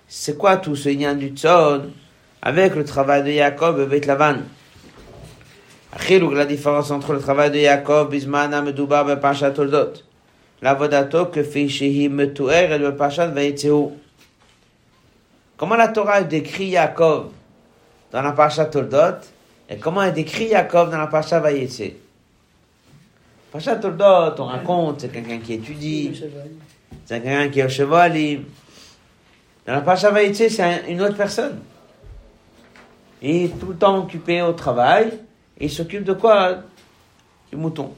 C'est 0.08 0.38
quoi 0.38 0.58
tout 0.58 0.76
ce 0.76 0.90
lien 0.90 1.16
du 1.16 1.30
Tzon 1.30 1.92
avec 2.42 2.76
le 2.76 2.86
travail 2.86 3.24
de 3.24 3.32
Jacob 3.32 3.80
avec 3.80 4.06
Lavan 4.06 4.38
Achiluk, 5.92 6.34
la 6.34 6.46
différence 6.46 6.92
entre 6.92 7.14
le 7.14 7.20
travail 7.20 7.52
de 7.52 7.60
Jacob, 7.60 8.12
Bismana, 8.12 8.62
Medouba, 8.62 9.04
Bepashat 9.04 9.52
Toldot. 9.52 9.94
La 10.62 10.74
vodato 10.74 11.28
que 11.28 11.44
fait 11.44 11.68
Shehi 11.68 12.10
Metuer 12.10 12.72
et 12.72 12.78
le 12.78 12.96
Pashat 12.96 13.28
Vayetzeu. 13.28 13.90
Comment 15.56 15.76
la 15.76 15.88
Torah 15.88 16.24
décrit 16.24 16.72
Jacob 16.72 17.32
dans 18.12 18.22
la 18.22 18.32
Pashat 18.32 18.66
Toldot 18.66 19.18
et 19.70 19.78
comment 19.78 20.04
elle 20.04 20.14
décrit 20.14 20.50
Jacob 20.50 20.92
dans 20.92 20.98
la 20.98 21.08
Pashat 21.08 21.40
Vayetse. 21.40 21.92
Pashat 23.52 23.78
Toldot, 23.78 24.40
on 24.40 24.46
raconte, 24.46 25.02
c'est 25.02 25.12
quelqu'un 25.12 25.40
qui 25.40 25.54
étudie, 25.54 26.22
c'est 27.06 27.22
quelqu'un 27.22 27.50
qui 27.50 27.60
est 27.60 27.66
au 27.66 27.70
cheval. 27.70 28.14
Dans 29.68 29.74
la 29.74 29.82
Pashat 29.82 30.12
Vayetse, 30.12 30.48
c'est 30.50 30.64
un- 30.64 30.88
une 30.88 31.02
autre 31.02 31.18
personne. 31.18 31.60
Il 33.22 33.44
est 33.46 33.60
tout 33.60 33.68
le 33.68 33.76
temps 33.76 33.98
occupé 33.98 34.42
au 34.42 34.54
travail. 34.54 35.12
Et 35.60 35.66
il 35.66 35.72
s'occupe 35.72 36.06
de 36.06 36.14
quoi 36.14 36.60
Du 37.52 37.58
mouton? 37.58 37.94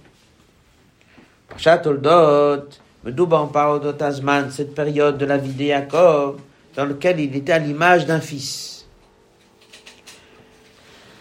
Parashat 1.47 1.77
Toldot, 1.79 2.69
Medouba 3.03 3.37
en 3.37 3.47
parle 3.47 3.81
d'Otazman, 3.81 4.49
cette 4.49 4.73
période 4.73 5.17
de 5.17 5.25
la 5.25 5.37
vie 5.37 5.53
de 5.53 5.65
Jacob, 5.65 6.39
dans 6.75 6.85
laquelle 6.85 7.19
il 7.19 7.35
était 7.35 7.53
à 7.53 7.59
l'image 7.59 8.05
d'un 8.05 8.19
fils. 8.19 8.87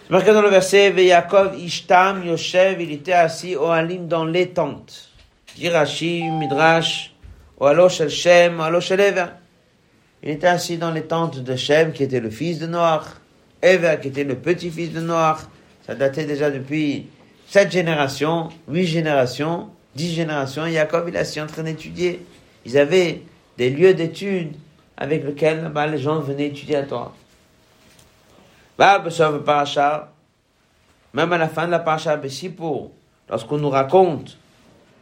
C'est 0.04 0.10
marqué 0.10 0.32
dans 0.32 0.42
le 0.42 0.48
verset, 0.48 0.90
Ve 0.90 1.00
Yaakov 1.00 1.58
Ishtam 1.58 2.24
Yoshev, 2.26 2.80
il 2.80 2.92
était 2.92 3.12
assis 3.12 3.56
au 3.56 3.66
Halim 3.66 4.06
dans 4.06 4.24
les 4.24 4.50
tentes. 4.50 5.10
Dit 5.56 5.68
Rashi, 5.68 6.22
Midrash, 6.22 7.14
au 7.58 7.66
Alosh 7.66 8.00
El 8.00 8.10
Shem, 8.10 8.60
au 8.60 8.62
Alosh 8.62 8.90
El. 8.92 9.28
Il 10.22 10.30
était 10.30 10.46
assis 10.46 10.78
dans 10.78 10.90
les 10.90 11.02
tentes 11.02 11.38
de 11.38 11.56
Shem, 11.56 11.92
qui 11.92 12.02
était 12.02 12.20
le 12.20 12.30
fils 12.30 12.58
de 12.58 12.66
Noach, 12.66 13.04
Ever, 13.62 13.98
qui 14.00 14.08
était 14.08 14.24
le 14.24 14.36
petit-fils 14.36 14.92
de 14.92 15.00
Noach. 15.00 15.38
Ça 15.86 15.94
datait 15.94 16.24
déjà 16.24 16.50
depuis 16.50 17.06
sept 17.46 17.70
générations, 17.70 18.48
huit 18.68 18.86
générations, 18.86 19.68
dix 19.94 20.12
générations. 20.12 20.66
Jacob, 20.66 21.06
il 21.08 21.16
est 21.16 21.20
assis 21.20 21.40
en 21.40 21.46
train 21.46 21.62
d'étudier. 21.62 22.24
Ils 22.66 22.76
avaient 22.76 23.22
des 23.56 23.70
lieux 23.70 23.94
d'études 23.94 24.54
avec 24.96 25.24
lesquels 25.24 25.70
bah, 25.72 25.86
les 25.86 25.98
gens 25.98 26.18
venaient 26.18 26.46
étudier 26.46 26.76
la 26.76 26.82
Torah. 26.82 27.14
Bah, 28.76 28.98
Besov 28.98 29.42
Parasha, 29.44 30.12
même 31.14 31.32
à 31.32 31.38
la 31.38 31.48
fin 31.48 31.66
de 31.66 31.70
la 31.70 31.78
Parasha 31.78 32.16
Bessipour, 32.16 32.90
lorsqu'on 33.28 33.58
nous 33.58 33.70
raconte 33.70 34.36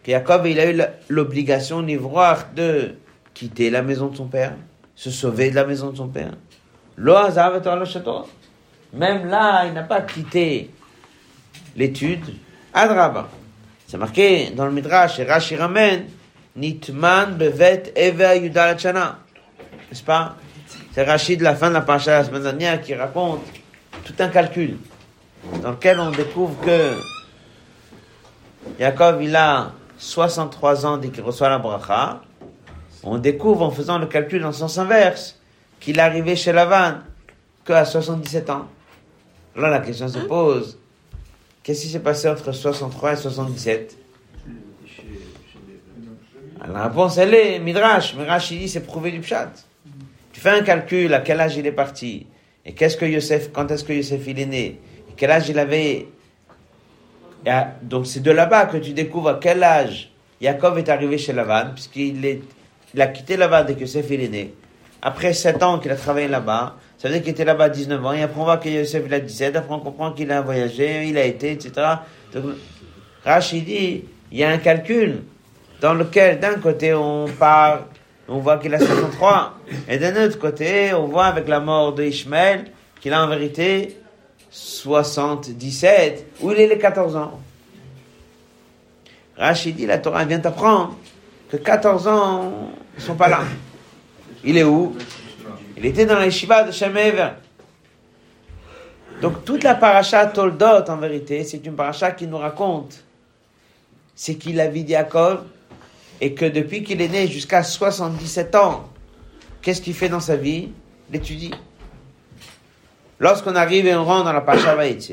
que 0.04 0.12
Jacob, 0.12 0.46
il 0.46 0.60
a 0.60 0.70
eu 0.70 0.80
l'obligation 1.08 1.82
d'ivoire 1.82 2.46
de 2.54 2.94
quitter 3.34 3.70
la 3.70 3.82
maison 3.82 4.06
de 4.08 4.16
son 4.16 4.26
père, 4.26 4.54
se 4.96 5.10
sauver 5.10 5.50
de 5.50 5.54
la 5.54 5.64
maison 5.64 5.90
de 5.90 5.96
son 5.98 6.08
père. 6.08 6.32
Même 8.92 9.28
là, 9.28 9.66
il 9.66 9.74
n'a 9.74 9.82
pas 9.82 10.00
quitté 10.00 10.70
l'étude. 11.76 12.34
Adraba. 12.72 13.28
C'est 13.86 13.98
marqué 13.98 14.50
dans 14.50 14.66
le 14.66 14.72
Midrash, 14.72 15.20
et 15.20 15.24
Rashi 15.24 15.54
ramène, 15.56 16.06
Nitman 16.56 17.36
bevet 17.36 17.92
ever 17.94 18.40
yudal 18.42 18.76
chana. 18.78 19.18
N'est-ce 19.88 20.02
pas? 20.02 20.34
C'est 20.92 21.04
Rashi 21.04 21.36
de 21.36 21.44
la 21.44 21.54
fin 21.54 21.68
de 21.68 21.74
la 21.74 21.82
paracha 21.82 22.12
la 22.12 22.24
semaine 22.24 22.42
dernière 22.42 22.80
qui 22.80 22.94
raconte 22.94 23.44
tout 24.04 24.14
un 24.18 24.28
calcul 24.28 24.78
dans 25.62 25.72
lequel 25.72 26.00
on 26.00 26.10
découvre 26.10 26.58
que 26.64 26.94
Jacob, 28.80 29.20
il 29.20 29.36
a 29.36 29.72
63 29.98 30.86
ans 30.86 30.96
dès 30.96 31.10
qu'il 31.10 31.22
reçoit 31.22 31.50
la 31.50 31.58
bracha. 31.58 32.22
On 33.08 33.18
découvre 33.18 33.62
en 33.62 33.70
faisant 33.70 33.98
le 33.98 34.06
calcul 34.06 34.44
en 34.44 34.52
sens 34.52 34.78
inverse 34.78 35.38
qu'il 35.78 35.98
est 35.98 36.02
arrivé 36.02 36.34
chez 36.34 36.52
Lavan 36.52 36.94
qu'à 37.64 37.84
77 37.84 38.50
ans. 38.50 38.66
Là, 39.54 39.68
la 39.70 39.78
question 39.78 40.08
se 40.08 40.18
pose 40.18 40.78
qu'est-ce 41.62 41.82
qui 41.82 41.88
s'est 41.88 42.00
passé 42.00 42.28
entre 42.28 42.50
63 42.52 43.12
et 43.12 43.16
77 43.16 43.96
La 46.72 46.88
réponse, 46.88 47.16
elle 47.18 47.34
est 47.34 47.58
Midrash. 47.60 48.14
Midrash, 48.14 48.50
il 48.50 48.58
dit 48.58 48.68
c'est 48.68 48.80
prouvé 48.80 49.12
du 49.12 49.20
Pshat. 49.20 49.52
Tu 50.32 50.40
fais 50.40 50.50
un 50.50 50.62
calcul 50.62 51.14
à 51.14 51.20
quel 51.20 51.40
âge 51.40 51.56
il 51.56 51.66
est 51.66 51.72
parti? 51.72 52.26
Et 52.64 52.72
qu'est-ce 52.72 52.96
que 52.96 53.06
Yosef, 53.06 53.52
quand 53.52 53.70
est-ce 53.70 53.84
que 53.84 53.92
Yosef 53.92 54.26
il 54.26 54.40
est 54.40 54.46
né? 54.46 54.80
Et 55.08 55.12
quel 55.16 55.30
âge 55.30 55.48
il 55.48 55.58
avait? 55.58 56.08
Et 57.44 57.50
à- 57.50 57.72
donc 57.82 58.06
c'est 58.08 58.20
de 58.20 58.32
là-bas 58.32 58.66
que 58.66 58.78
tu 58.78 58.92
découvres 58.92 59.28
à 59.28 59.34
quel 59.40 59.62
âge 59.62 60.10
Yaakov 60.40 60.78
est 60.78 60.88
arrivé 60.88 61.16
chez 61.18 61.32
Lavan, 61.32 61.70
puisqu'il 61.72 62.24
est, 62.26 62.42
il 62.96 63.02
a 63.02 63.08
quitté 63.08 63.36
Lavan 63.36 63.62
dès 63.64 63.74
que 63.74 63.80
Yosef 63.80 64.06
il 64.10 64.22
est 64.22 64.28
né. 64.28 64.54
Après 65.02 65.34
7 65.34 65.62
ans 65.62 65.78
qu'il 65.78 65.90
a 65.90 65.96
travaillé 65.96 66.28
là-bas, 66.28 66.76
ça 66.96 67.08
veut 67.08 67.14
dire 67.14 67.22
qu'il 67.22 67.32
était 67.32 67.44
là-bas 67.44 67.68
19 67.68 68.04
ans, 68.06 68.12
et 68.14 68.22
après 68.22 68.40
on 68.40 68.44
voit 68.44 68.56
que 68.56 68.70
Yosef 68.70 69.02
il 69.04 69.12
a 69.12 69.20
17, 69.20 69.54
après 69.54 69.74
on 69.74 69.80
comprend 69.80 70.12
qu'il 70.12 70.32
a 70.32 70.40
voyagé, 70.40 71.04
il 71.04 71.18
a 71.18 71.24
été, 71.24 71.52
etc. 71.52 71.72
Donc, 72.32 72.44
Rachid 73.22 73.66
dit, 73.66 74.04
il 74.32 74.38
y 74.38 74.42
a 74.42 74.48
un 74.48 74.56
calcul 74.56 75.24
dans 75.82 75.92
lequel 75.92 76.40
d'un 76.40 76.54
côté 76.54 76.94
on 76.94 77.26
part, 77.26 77.84
on 78.28 78.38
voit 78.38 78.56
qu'il 78.56 78.74
a 78.74 78.78
63, 78.78 79.58
et 79.90 79.98
d'un 79.98 80.24
autre 80.24 80.38
côté 80.38 80.94
on 80.94 81.06
voit 81.06 81.26
avec 81.26 81.48
la 81.48 81.60
mort 81.60 81.92
de 81.92 82.02
Ishmael 82.02 82.64
qu'il 83.02 83.12
a 83.12 83.22
en 83.22 83.28
vérité 83.28 83.98
77, 84.50 86.26
où 86.40 86.50
il 86.50 86.60
est 86.60 86.66
les 86.66 86.78
14 86.78 87.14
ans. 87.14 87.40
Rachid 89.36 89.76
dit, 89.76 89.84
la 89.84 89.98
Torah 89.98 90.24
vient 90.24 90.40
t'apprendre 90.40 90.96
que 91.50 91.58
14 91.58 92.08
ans, 92.08 92.70
ils 92.96 93.02
sont 93.02 93.14
pas 93.14 93.28
là. 93.28 93.40
Il 94.44 94.56
est 94.56 94.64
où? 94.64 94.96
Il 95.76 95.84
était 95.84 96.06
dans 96.06 96.18
les 96.18 96.30
Shiva 96.30 96.64
de 96.64 96.72
Shemever. 96.72 97.30
Donc 99.20 99.44
toute 99.44 99.64
la 99.64 99.74
paracha 99.74 100.26
Toldot, 100.26 100.88
en 100.88 100.96
vérité, 100.96 101.44
c'est 101.44 101.64
une 101.64 101.74
paracha 101.74 102.10
qui 102.10 102.26
nous 102.26 102.38
raconte 102.38 103.02
c'est 104.16 104.36
qu'il 104.36 104.58
a 104.60 104.68
vu 104.68 104.80
Yaakov 104.80 105.44
et 106.20 106.32
que 106.32 106.46
depuis 106.46 106.82
qu'il 106.82 107.02
est 107.02 107.08
né 107.08 107.28
jusqu'à 107.28 107.62
77 107.62 108.54
ans, 108.54 108.88
qu'est-ce 109.60 109.82
qu'il 109.82 109.94
fait 109.94 110.08
dans 110.08 110.20
sa 110.20 110.36
vie? 110.36 110.70
Il 111.10 111.16
étudie. 111.16 111.52
Lorsqu'on 113.20 113.54
arrive 113.54 113.86
et 113.86 113.94
on 113.94 114.04
rentre 114.04 114.24
dans 114.24 114.32
la 114.32 114.40
paracha 114.40 114.74
Vaïtse, 114.74 115.12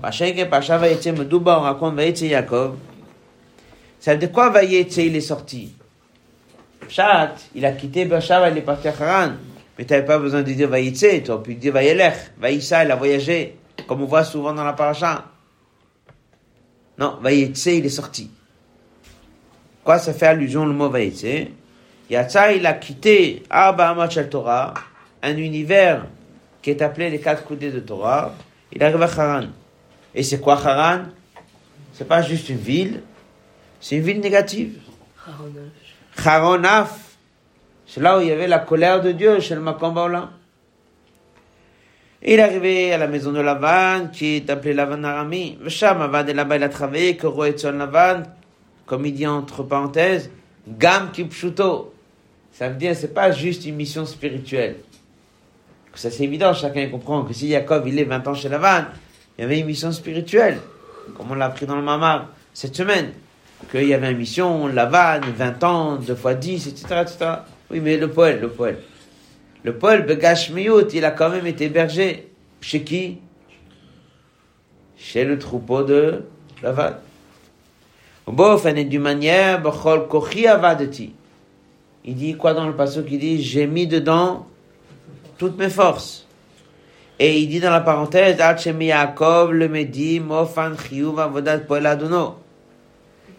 Pacha 0.00 0.78
Vaïtse, 0.78 1.08
on 1.08 1.60
raconte 1.60 1.94
Vaïtse 1.94 2.20
Yaakov. 2.20 2.76
Ça 3.98 4.14
de 4.14 4.26
quoi 4.26 4.50
Vaïtse 4.50 4.98
il 4.98 5.16
est 5.16 5.20
sorti? 5.20 5.72
Il 7.54 7.64
a 7.64 7.72
quitté 7.72 8.04
Beersheba, 8.04 8.50
il 8.50 8.58
est 8.58 8.62
parti 8.62 8.88
à 8.88 8.94
Haran. 8.98 9.32
Mais 9.78 9.84
tu 9.84 9.92
n'avais 9.92 10.04
pas 10.04 10.18
besoin 10.18 10.42
de 10.42 10.52
dire 10.52 10.68
Vaïtse, 10.68 11.06
tu 11.24 11.30
aurais 11.30 11.42
pu 11.42 11.54
dire 11.54 11.72
Vaïelech. 11.72 12.32
Vaïssa, 12.38 12.84
il 12.84 12.90
a 12.90 12.96
voyagé, 12.96 13.56
comme 13.86 14.02
on 14.02 14.06
voit 14.06 14.24
souvent 14.24 14.52
dans 14.52 14.64
la 14.64 14.72
paracha. 14.72 15.24
Non, 16.98 17.18
Vaïtse, 17.22 17.66
il 17.66 17.86
est 17.86 17.88
sorti. 17.88 18.30
Quoi 19.84 19.98
ça 19.98 20.12
fait 20.12 20.26
allusion 20.26 20.66
le 20.66 20.74
mot 20.74 20.90
Vaïtse 20.90 21.24
Yatsa, 22.10 22.52
il 22.52 22.66
a 22.66 22.74
quitté 22.74 23.44
Arba 23.48 23.90
Amat 23.90 24.10
Shel 24.10 24.28
Torah, 24.28 24.74
un 25.22 25.36
univers 25.36 26.06
qui 26.60 26.70
est 26.70 26.82
appelé 26.82 27.08
les 27.08 27.20
quatre 27.20 27.44
coudées 27.44 27.70
de 27.70 27.80
Torah, 27.80 28.34
il 28.72 28.82
arrive 28.82 29.00
à 29.00 29.04
Haran. 29.04 29.46
Et 30.14 30.24
c'est 30.24 30.40
quoi 30.40 30.54
Haran? 30.54 31.04
C'est 31.92 32.06
pas 32.06 32.20
juste 32.20 32.48
une 32.48 32.58
ville, 32.58 33.02
c'est 33.80 33.96
une 33.96 34.02
ville 34.02 34.20
négative. 34.20 34.80
Haronaf, 36.24 37.16
c'est 37.86 38.00
là 38.00 38.18
où 38.18 38.20
il 38.20 38.28
y 38.28 38.32
avait 38.32 38.46
la 38.46 38.58
colère 38.58 39.00
de 39.00 39.12
Dieu 39.12 39.40
chez 39.40 39.54
le 39.54 39.60
Makom 39.60 39.94
Baolam. 39.94 40.30
Il 42.22 42.32
est 42.34 42.42
arrivé 42.42 42.92
à 42.92 42.98
la 42.98 43.06
maison 43.06 43.32
de 43.32 43.40
Lavan, 43.40 44.08
qui 44.12 44.36
est 44.36 44.50
appelée 44.50 44.74
Lavan 44.74 45.02
Arami. 45.02 45.58
Sham 45.68 46.02
Avad 46.02 46.28
et 46.28 46.34
là-bas 46.34 46.56
il 46.56 46.62
a 46.62 46.68
travaillé, 46.68 47.16
que 47.16 47.26
Roetzon 47.26 47.72
Lavan, 47.72 48.24
comme 48.84 49.06
il 49.06 49.14
dit 49.14 49.26
entre 49.26 49.62
parenthèses, 49.62 50.30
Gam 50.68 51.10
Kipshuto. 51.10 51.94
Ça 52.52 52.68
veut 52.68 52.76
dire, 52.76 52.94
c'est 52.94 53.14
pas 53.14 53.32
juste 53.32 53.64
une 53.64 53.76
mission 53.76 54.04
spirituelle. 54.04 54.76
Ça 55.94 56.10
c'est 56.10 56.24
évident, 56.24 56.52
chacun 56.52 56.88
comprend 56.88 57.24
que 57.24 57.32
si 57.32 57.50
Jacob 57.50 57.86
il 57.86 57.98
est 57.98 58.04
20 58.04 58.28
ans 58.28 58.34
chez 58.34 58.48
Lavan, 58.48 58.84
il 59.38 59.42
y 59.42 59.44
avait 59.44 59.58
une 59.58 59.66
mission 59.66 59.90
spirituelle, 59.90 60.58
comme 61.16 61.30
on 61.30 61.34
l'a 61.34 61.46
appris 61.46 61.66
dans 61.66 61.76
le 61.76 61.82
Mamar 61.82 62.28
cette 62.52 62.76
semaine. 62.76 63.12
Qu'il 63.70 63.86
y 63.86 63.94
avait 63.94 64.10
une 64.10 64.18
mission, 64.18 64.66
Lavan, 64.66 65.20
20 65.36 65.64
ans, 65.64 65.96
2 65.96 66.14
fois 66.14 66.34
10, 66.34 66.66
etc., 66.66 67.02
etc. 67.02 67.30
Oui, 67.70 67.80
mais 67.80 67.96
le 67.96 68.10
poète, 68.10 68.40
le 68.40 68.48
poète. 68.48 68.82
Le 69.62 69.72
Miyut, 70.54 70.92
il 70.94 71.04
a 71.04 71.10
quand 71.10 71.30
même 71.30 71.46
été 71.46 71.68
berger. 71.68 72.30
Chez 72.60 72.82
qui? 72.82 73.18
Chez 74.96 75.24
le 75.24 75.38
troupeau 75.38 75.82
de 75.82 76.24
Kochi 80.08 80.46
Avadeti. 80.46 81.12
Il 82.04 82.14
dit 82.14 82.36
quoi 82.36 82.54
dans 82.54 82.66
le 82.66 82.74
passage 82.74 83.04
Il 83.10 83.18
dit 83.18 83.42
J'ai 83.42 83.66
mis 83.66 83.86
dedans 83.86 84.46
toutes 85.38 85.58
mes 85.58 85.70
forces. 85.70 86.26
Et 87.18 87.38
il 87.38 87.48
dit 87.48 87.60
dans 87.60 87.70
la 87.70 87.80
parenthèse 87.80 88.38
le 88.38 89.68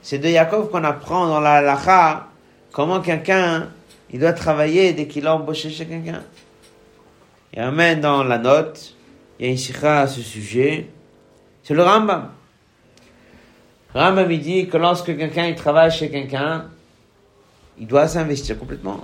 C'est 0.02 0.18
de 0.18 0.28
Yaakov 0.28 0.70
qu'on 0.70 0.84
apprend 0.84 1.28
dans 1.28 1.40
la 1.40 1.56
halacha 1.56 2.28
comment 2.72 3.02
quelqu'un 3.02 3.70
il 4.12 4.20
doit 4.20 4.34
travailler 4.34 4.94
dès 4.94 5.08
qu'il 5.08 5.28
a 5.28 5.36
embauché 5.36 5.70
chez 5.70 5.86
quelqu'un. 5.86 6.24
Il 7.54 7.60
amène 7.60 8.02
dans 8.02 8.24
la 8.24 8.38
note, 8.38 8.96
il 9.40 9.46
y 9.46 9.50
a 9.50 9.52
une 9.52 9.58
sikha 9.58 10.02
à 10.02 10.08
ce 10.08 10.22
sujet, 10.22 10.88
c'est 11.64 11.74
le 11.74 11.84
Rambam. 11.84 12.30
Rambam 13.94 14.32
il 14.32 14.42
dit 14.42 14.68
que 14.68 14.78
lorsque 14.78 15.16
quelqu'un 15.18 15.48
il 15.48 15.56
travaille 15.56 15.92
chez 15.92 16.10
quelqu'un, 16.10 16.66
il 17.78 17.88
doit 17.88 18.08
s'investir 18.08 18.58
complètement. 18.58 19.02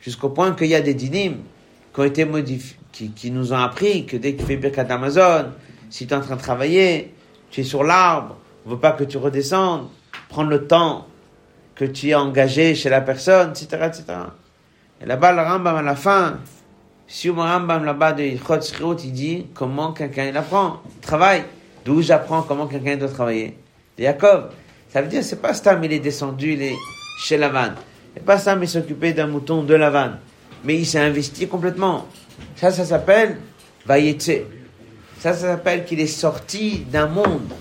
Jusqu'au 0.00 0.28
point 0.28 0.52
qu'il 0.52 0.68
y 0.68 0.74
a 0.74 0.80
des 0.80 0.94
dynimes 0.94 1.42
qui 1.92 2.00
ont 2.00 2.04
été 2.04 2.24
modifiés, 2.24 2.76
qui, 2.92 3.30
nous 3.30 3.52
ont 3.52 3.58
appris 3.58 4.06
que 4.06 4.16
dès 4.16 4.34
que 4.34 4.40
tu 4.40 4.46
fais 4.46 4.56
Birkat 4.56 4.86
Amazon, 4.90 5.46
si 5.90 6.06
tu 6.06 6.14
es 6.14 6.16
en 6.16 6.20
train 6.20 6.36
de 6.36 6.40
travailler, 6.40 7.12
tu 7.50 7.62
es 7.62 7.64
sur 7.64 7.82
l'arbre, 7.82 8.36
on 8.66 8.70
veut 8.70 8.78
pas 8.78 8.92
que 8.92 9.04
tu 9.04 9.18
redescendes, 9.18 9.88
prendre 10.28 10.50
le 10.50 10.66
temps 10.66 11.06
que 11.74 11.84
tu 11.84 12.10
es 12.10 12.14
engagé 12.14 12.74
chez 12.74 12.88
la 12.88 13.00
personne, 13.00 13.50
etc., 13.50 13.66
etc. 13.86 14.04
Et 15.02 15.06
là-bas, 15.06 15.32
le 15.32 15.42
Rambam, 15.42 15.76
à 15.76 15.82
la 15.82 15.96
fin, 15.96 16.38
si 17.06 17.26
le 17.26 17.34
Rambam, 17.34 17.84
là-bas, 17.84 18.12
de 18.12 18.36
Chot 18.36 18.62
Shrut, 18.62 19.04
il 19.04 19.12
dit 19.12 19.46
comment 19.54 19.92
quelqu'un, 19.92 20.26
il 20.26 20.36
apprend, 20.36 20.80
il 20.86 21.00
travaille. 21.00 21.44
D'où 21.84 22.00
j'apprends 22.00 22.42
comment 22.42 22.66
quelqu'un 22.66 22.96
doit 22.96 23.08
travailler. 23.08 23.58
De 23.98 24.04
Jacob. 24.04 24.50
Ça 24.88 25.02
veut 25.02 25.08
dire, 25.08 25.22
c'est 25.22 25.42
pas 25.42 25.52
Stam, 25.52 25.82
il 25.84 25.92
est 25.92 25.98
descendu, 25.98 26.54
il 26.54 26.62
est 26.62 26.76
chez 27.20 27.36
Lavan. 27.36 27.72
C'est 28.14 28.24
pas 28.24 28.38
Stam, 28.38 28.62
il 28.62 28.68
s'occupait 28.68 29.12
d'un 29.12 29.26
mouton 29.26 29.62
de 29.62 29.74
Lavan. 29.74 30.12
Mais 30.64 30.76
il 30.76 30.86
s'est 30.86 31.00
investi 31.00 31.46
complètement. 31.46 32.06
Ça, 32.56 32.70
ça 32.70 32.84
s'appelle 32.84 33.38
Vayetse. 33.86 34.44
Ça, 35.18 35.34
ça 35.34 35.48
s'appelle 35.48 35.84
qu'il 35.84 36.00
est 36.00 36.06
sorti 36.06 36.86
d'un 36.90 37.06
monde. 37.06 37.52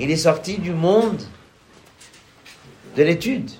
Il 0.00 0.10
est 0.10 0.16
sorti 0.16 0.56
du 0.56 0.72
monde 0.72 1.20
de 2.96 3.02
l'étude. 3.02 3.50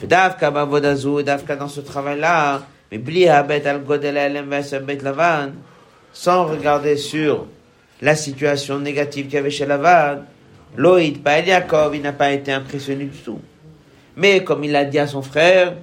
Davka 0.00 0.52
bavodazu, 0.52 1.24
Davka 1.24 1.56
dans 1.56 1.68
ce 1.68 1.80
travail-là, 1.80 2.62
mais 2.92 3.28
al 3.28 3.46
bet 3.46 5.02
lavan, 5.02 5.50
sans 6.12 6.46
regarder 6.46 6.96
sur 6.96 7.46
la 8.00 8.14
situation 8.14 8.78
négative 8.78 9.26
qu'il 9.26 9.34
y 9.34 9.38
avait 9.38 9.50
chez 9.50 9.66
Lavan, 9.66 10.22
Loïd, 10.76 11.22
pas 11.22 11.40
Yaakov, 11.40 11.96
il 11.96 12.02
n'a 12.02 12.12
pas 12.12 12.30
été 12.30 12.52
impressionné 12.52 13.06
du 13.06 13.18
tout. 13.18 13.40
Mais 14.16 14.44
comme 14.44 14.62
il 14.64 14.76
a 14.76 14.84
dit 14.84 14.98
à 14.98 15.06
son 15.06 15.22
frère, 15.22 15.74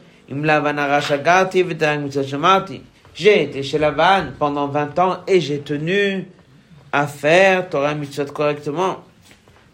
j'ai 3.16 3.44
été 3.44 3.64
chez 3.64 3.78
Lavan 3.78 4.26
pendant 4.40 4.68
20 4.68 5.00
ans 5.00 5.18
et 5.28 5.42
j'ai 5.42 5.60
tenu 5.60 6.28
à 6.94 7.08
faire 7.08 7.70
Torah 7.70 7.96
Mitzvot 7.96 8.32
correctement. 8.32 9.04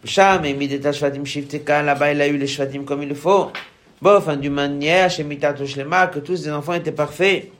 Sham 0.02 0.46
et 0.46 0.54
Mideta 0.54 0.90
Shvadim 0.90 1.24
Shifteka, 1.24 1.82
là-bas 1.82 2.12
il 2.12 2.20
a 2.22 2.26
eu 2.26 2.38
les 2.38 2.46
Shvadim 2.46 2.84
comme 2.84 3.02
il 3.02 3.14
faut. 3.14 3.52
Bon, 4.00 4.16
enfin, 4.16 4.36
d'une 4.36 4.54
manière, 4.54 5.10
chez 5.10 5.22
Mitato 5.22 5.62
que 5.62 6.18
tous 6.20 6.46
les 6.46 6.50
enfants 6.50 6.72
étaient 6.72 6.90
parfaits. 6.90 7.50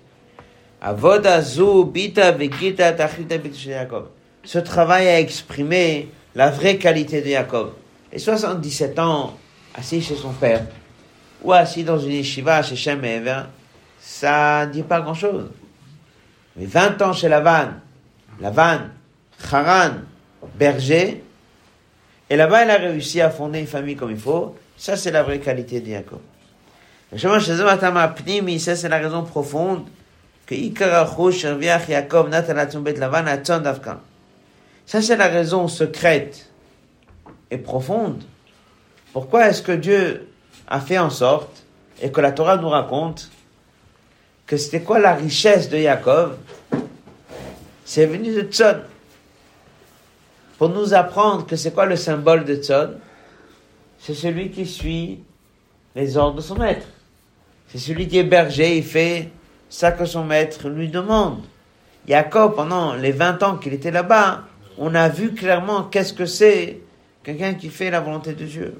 Avoda 0.81 1.43
Zu, 1.43 1.85
Bita, 1.85 2.33
Vegita, 2.33 2.93
Tachita, 2.93 3.37
Bita, 3.37 3.59
Jacob. 3.59 4.09
Ce 4.43 4.59
travail 4.59 5.07
a 5.07 5.21
exprimé 5.21 6.09
la 6.35 6.51
vraie 6.51 6.79
qualité 6.79 7.21
de 7.21 7.29
Jacob. 7.29 7.73
Et 8.11 8.19
77 8.19 8.99
ans, 8.99 9.37
assis 9.75 10.01
chez 10.01 10.17
son 10.17 10.33
père, 10.33 10.65
ou 11.43 11.53
assis 11.53 11.85
dans 11.85 11.99
une 11.99 12.13
yeshiva 12.13 12.63
chez 12.63 12.77
Shem 12.77 13.05
et 13.05 13.23
ça 14.01 14.65
dit 14.65 14.83
pas 14.83 15.03
grand 15.03 15.13
chose. 15.13 15.51
Mais 16.57 16.65
20 16.65 17.03
ans 17.03 17.13
chez 17.13 17.29
Lavan, 17.29 17.69
Lavan, 18.41 18.79
Haran, 19.51 19.95
berger, 20.57 21.22
et 22.30 22.36
là-bas, 22.36 22.64
il 22.64 22.70
a 22.70 22.76
réussi 22.76 23.20
à 23.20 23.28
fonder 23.28 23.59
une 23.59 23.66
famille 23.66 23.97
comme 23.97 24.12
il 24.12 24.16
faut. 24.16 24.55
Ça, 24.76 24.97
c'est 24.97 25.11
la 25.11 25.24
vraie 25.24 25.41
qualité 25.41 25.80
de 25.80 25.91
Jacob. 25.91 26.20
Ça, 27.16 28.76
c'est 28.76 28.88
la 28.88 28.99
raison 28.99 29.24
profonde 29.24 29.86
que 30.47 30.55
Ça, 34.86 35.03
c'est 35.03 35.16
la 35.16 35.26
raison 35.26 35.66
secrète 35.66 36.51
et 37.51 37.59
profonde. 37.59 38.22
Pourquoi 39.12 39.49
est-ce 39.49 39.62
que 39.62 39.72
Dieu 39.72 40.28
a 40.68 40.80
fait 40.80 40.99
en 40.99 41.11
sorte, 41.11 41.64
et 42.01 42.12
que 42.12 42.20
la 42.20 42.30
Torah 42.30 42.57
nous 42.59 42.68
raconte, 42.68 43.28
que 44.47 44.57
c'était 44.57 44.82
quoi 44.82 45.01
la 45.01 45.14
richesse 45.14 45.68
de 45.68 45.78
Jacob 45.78 46.36
C'est 47.84 48.07
venu 48.07 48.32
de 48.32 48.43
Tzon 48.43 48.82
pour 50.61 50.69
nous 50.69 50.93
apprendre 50.93 51.47
que 51.47 51.57
c'est 51.57 51.73
quoi 51.73 51.87
le 51.87 51.97
symbole 51.97 52.45
de 52.45 52.57
Tzon 52.57 52.91
C'est 53.99 54.13
celui 54.13 54.51
qui 54.51 54.67
suit 54.67 55.21
les 55.97 56.19
ordres 56.19 56.37
de 56.37 56.43
son 56.43 56.57
maître. 56.57 56.87
C'est 57.69 57.79
celui 57.79 58.07
qui 58.07 58.19
est 58.19 58.25
berger, 58.25 58.77
il 58.77 58.85
fait 58.85 59.31
ça 59.71 59.91
que 59.93 60.05
son 60.05 60.23
maître 60.23 60.69
lui 60.69 60.91
demande. 60.91 61.39
Jacob, 62.07 62.57
pendant 62.57 62.93
les 62.93 63.11
20 63.11 63.43
ans 63.43 63.57
qu'il 63.57 63.73
était 63.73 63.91
là-bas, 63.91 64.43
on 64.77 64.95
a 64.95 65.09
vu 65.09 65.33
clairement 65.33 65.85
qu'est-ce 65.85 66.13
que 66.13 66.27
c'est 66.27 66.81
quelqu'un 67.25 67.55
qui 67.55 67.71
fait 67.71 67.91
la 67.91 68.01
volonté 68.01 68.35
de 68.35 68.45
Dieu. 68.45 68.79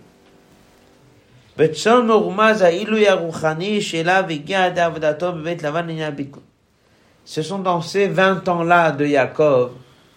Ce 7.24 7.43
sont 7.43 7.59
dans 7.59 7.81
ces 7.81 8.07
20 8.07 8.49
ans-là 8.51 8.93
de 8.93 9.07
Jacob 9.07 9.72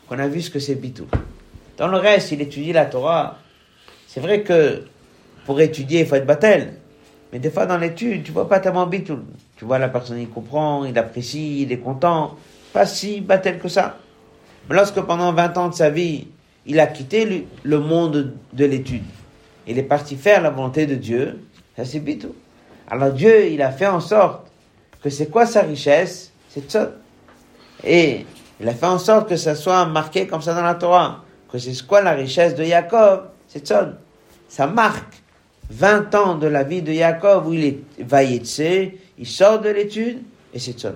qu'on 0.10 0.20
a 0.20 0.28
vu 0.28 0.42
ce 0.42 0.50
que 0.50 0.60
c'est 0.60 0.76
Bitou. 0.76 1.08
Dans 1.78 1.88
le 1.88 1.98
reste, 1.98 2.32
il 2.32 2.42
étudie 2.42 2.74
la 2.74 2.86
Torah. 2.86 3.38
C'est 4.08 4.20
vrai 4.20 4.42
que 4.44 4.84
pour 5.46 5.60
étudier, 5.60 6.02
il 6.02 6.06
faut 6.06 6.16
être 6.16 6.26
battel. 6.26 6.76
Mais 7.32 7.40
des 7.40 7.50
fois, 7.50 7.66
dans 7.66 7.78
l'étude, 7.78 8.24
tu 8.24 8.32
vois 8.32 8.48
pas 8.48 8.60
tellement 8.60 8.86
bitul. 8.86 9.24
Tu 9.58 9.66
vois, 9.66 9.80
la 9.80 9.90
personne, 9.90 10.20
il 10.20 10.30
comprend, 10.30 10.86
il 10.86 10.98
apprécie, 10.98 11.64
il 11.64 11.72
est 11.72 11.80
content. 11.80 12.38
Pas 12.74 12.86
si 12.86 13.22
battel 13.22 13.60
que 13.60 13.68
ça. 13.68 13.98
Mais 14.70 14.76
lorsque 14.76 15.02
pendant 15.02 15.34
20 15.34 15.58
ans 15.58 15.70
de 15.70 15.74
sa 15.74 15.90
vie, 15.90 16.28
il 16.66 16.80
a 16.80 16.88
quitté 16.88 17.48
le 17.64 17.80
monde 17.80 18.34
de 18.54 18.66
l'étude, 18.66 19.04
il 19.68 19.78
est 19.78 19.84
parti 19.84 20.16
faire 20.16 20.42
la 20.42 20.50
volonté 20.50 20.86
de 20.86 20.96
Dieu, 20.96 21.42
ça 21.76 21.84
c'est 21.84 22.00
bitul. 22.00 22.32
Alors 22.90 23.12
Dieu, 23.12 23.48
il 23.48 23.62
a 23.62 23.72
fait 23.72 23.88
en 23.88 24.00
sorte 24.00 24.48
que 25.02 25.10
c'est 25.10 25.30
quoi 25.30 25.46
sa 25.46 25.62
richesse? 25.62 26.32
C'est 26.50 26.72
ça. 26.72 26.92
Et 27.84 28.26
il 28.62 28.70
a 28.70 28.74
fait 28.74 28.86
en 28.86 29.00
sorte 29.00 29.28
que 29.28 29.36
ça 29.36 29.56
soit 29.56 29.86
marqué 29.86 30.28
comme 30.28 30.42
ça 30.42 30.54
dans 30.54 30.64
la 30.64 30.76
Torah 30.76 31.24
que 31.54 31.60
c'est 31.60 31.86
quoi 31.86 32.02
la 32.02 32.14
richesse 32.14 32.56
de 32.56 32.64
Jacob 32.64 33.30
C'est 33.48 33.66
ça. 33.68 33.94
Ça 34.50 34.68
marque 34.68 35.22
20 35.70 36.16
ans 36.16 36.36
de 36.36 36.48
la 36.48 36.64
vie 36.64 36.82
de 36.82 36.92
Jacob 36.92 37.48
où 37.48 37.54
il 37.54 37.64
est 37.64 37.80
vailletse, 38.00 38.92
il 39.18 39.28
sort 39.28 39.62
de 39.62 39.70
l'étude 39.70 40.20
et 40.54 40.60
c'est 40.60 40.80
ça. 40.80 40.94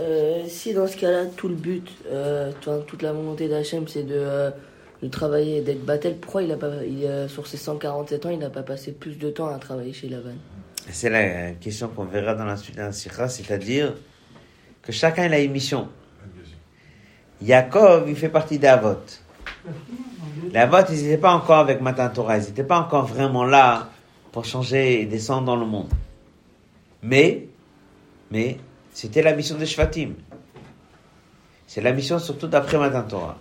Euh, 0.00 0.44
si 0.48 0.74
dans 0.74 0.86
ce 0.86 0.96
cas-là, 0.96 1.26
tout 1.36 1.48
le 1.48 1.54
but, 1.54 1.88
euh, 2.10 2.52
toute 2.86 3.02
la 3.02 3.12
volonté 3.12 3.48
d'Hachem, 3.48 3.86
c'est 3.86 4.02
de, 4.02 4.14
euh, 4.14 4.50
de, 5.02 5.08
travailler, 5.08 5.60
d'être 5.60 5.84
battel, 5.84 6.16
pourquoi 6.16 6.42
il 6.42 6.52
a 6.52 6.56
pas, 6.56 6.70
il, 6.84 7.28
sur 7.28 7.46
ses 7.46 7.56
147 7.56 8.26
ans, 8.26 8.30
il 8.30 8.38
n'a 8.38 8.50
pas 8.50 8.62
passé 8.62 8.92
plus 8.92 9.16
de 9.16 9.30
temps 9.30 9.48
à 9.48 9.58
travailler 9.58 9.92
chez 9.92 10.08
Lavan 10.08 10.34
C'est 10.90 11.10
la 11.10 11.52
question 11.52 11.88
qu'on 11.88 12.04
verra 12.04 12.34
dans 12.34 12.44
la 12.44 12.56
suite 12.56 12.76
la 12.76 12.92
Sikha, 12.92 13.28
c'est-à-dire 13.28 13.94
que 14.82 14.90
chacun 14.92 15.26
il 15.26 15.34
a 15.34 15.38
une 15.38 15.52
mission. 15.52 15.88
Yaakov, 17.42 18.08
il 18.08 18.16
fait 18.16 18.28
partie 18.28 18.58
des 18.58 18.66
Avot. 18.66 18.96
Les 20.52 20.66
ils 20.90 21.02
n'étaient 21.02 21.18
pas 21.18 21.32
encore 21.32 21.58
avec 21.58 21.80
Matan 21.80 22.08
Torah, 22.08 22.38
ils 22.38 22.44
n'étaient 22.44 22.64
pas 22.64 22.78
encore 22.78 23.06
vraiment 23.06 23.44
là 23.44 23.88
pour 24.30 24.44
changer 24.44 25.00
et 25.00 25.06
descendre 25.06 25.46
dans 25.46 25.56
le 25.56 25.66
monde. 25.66 25.90
Mais, 27.02 27.46
mais, 28.30 28.58
c'était 28.92 29.22
la 29.22 29.34
mission 29.34 29.56
des 29.56 29.66
Shvatim. 29.66 30.14
C'est 31.66 31.80
la 31.80 31.92
mission 31.92 32.18
surtout 32.18 32.46
d'après 32.46 32.78
Matan 32.78 33.02
Torah. 33.02 33.38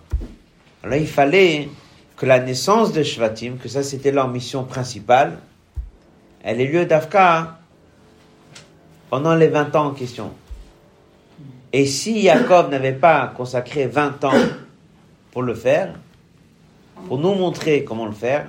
Alors 0.84 0.98
il 0.98 1.08
fallait 1.08 1.70
que 2.18 2.26
la 2.26 2.39
naissance 2.39 2.94
de 2.94 3.04
Shvatim, 3.04 3.58
que 3.58 3.70
ça 3.70 3.84
c'était 3.84 4.12
leur 4.12 4.28
mission 4.28 4.64
principale, 4.64 5.38
elle 6.44 6.60
ait 6.60 6.68
lieu 6.68 6.86
d'Afka 6.86 7.60
pendant 9.10 9.36
les 9.36 9.48
20 9.48 9.76
ans 9.76 9.86
en 9.88 9.91
question. 9.91 10.32
Et 11.76 11.88
si 11.88 12.21
Jacob 12.21 12.69
n'avait 12.69 12.93
pas 12.93 13.34
consacré 13.36 13.88
20 13.88 14.24
ans 14.26 14.34
pour 15.32 15.41
le 15.41 15.55
faire, 15.55 15.95
pour 17.07 17.17
nous 17.17 17.34
montrer 17.34 17.84
comment 17.84 18.05
le 18.05 18.11
faire, 18.11 18.45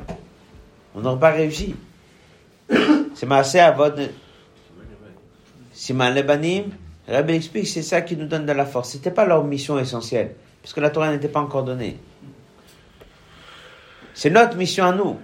on 0.94 1.00
n'aurait 1.00 1.18
pas 1.18 1.30
réussi. 1.30 1.74
C'est 3.14 3.58
à 3.60 3.70
votre 3.70 4.02
Siman 5.72 6.14
Lebanim, 6.14 6.64
Rabbi 7.08 7.34
explique, 7.34 7.66
c'est 7.66 7.82
ça 7.82 8.02
qui 8.02 8.14
nous 8.14 8.26
donne 8.26 8.44
de 8.44 8.52
la 8.52 8.66
force. 8.66 8.90
C'était 8.90 9.10
pas 9.10 9.24
leur 9.24 9.42
mission 9.42 9.78
essentielle, 9.78 10.34
parce 10.62 10.74
que 10.74 10.80
la 10.80 10.90
Torah 10.90 11.10
n'était 11.10 11.28
pas 11.28 11.40
encore 11.40 11.64
donnée. 11.64 11.96
C'est 14.12 14.30
notre 14.30 14.56
mission 14.56 14.84
à 14.84 14.92
nous. 14.92 15.18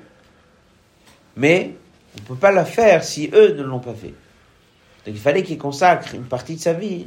Mais 1.37 1.75
on 2.17 2.23
ne 2.23 2.27
peut 2.27 2.41
pas 2.41 2.51
la 2.51 2.65
faire 2.65 3.05
si 3.05 3.31
eux 3.35 3.55
ne 3.55 3.63
l'ont 3.63 3.79
pas 3.79 3.95
fait. 3.95 4.15
Donc 5.07 5.15
il 5.15 5.19
fallait 5.19 5.43
qu'il 5.43 5.59
consacre 5.59 6.15
une 6.15 6.25
partie 6.25 6.57
de 6.57 6.61
sa 6.61 6.73
vie 6.73 7.07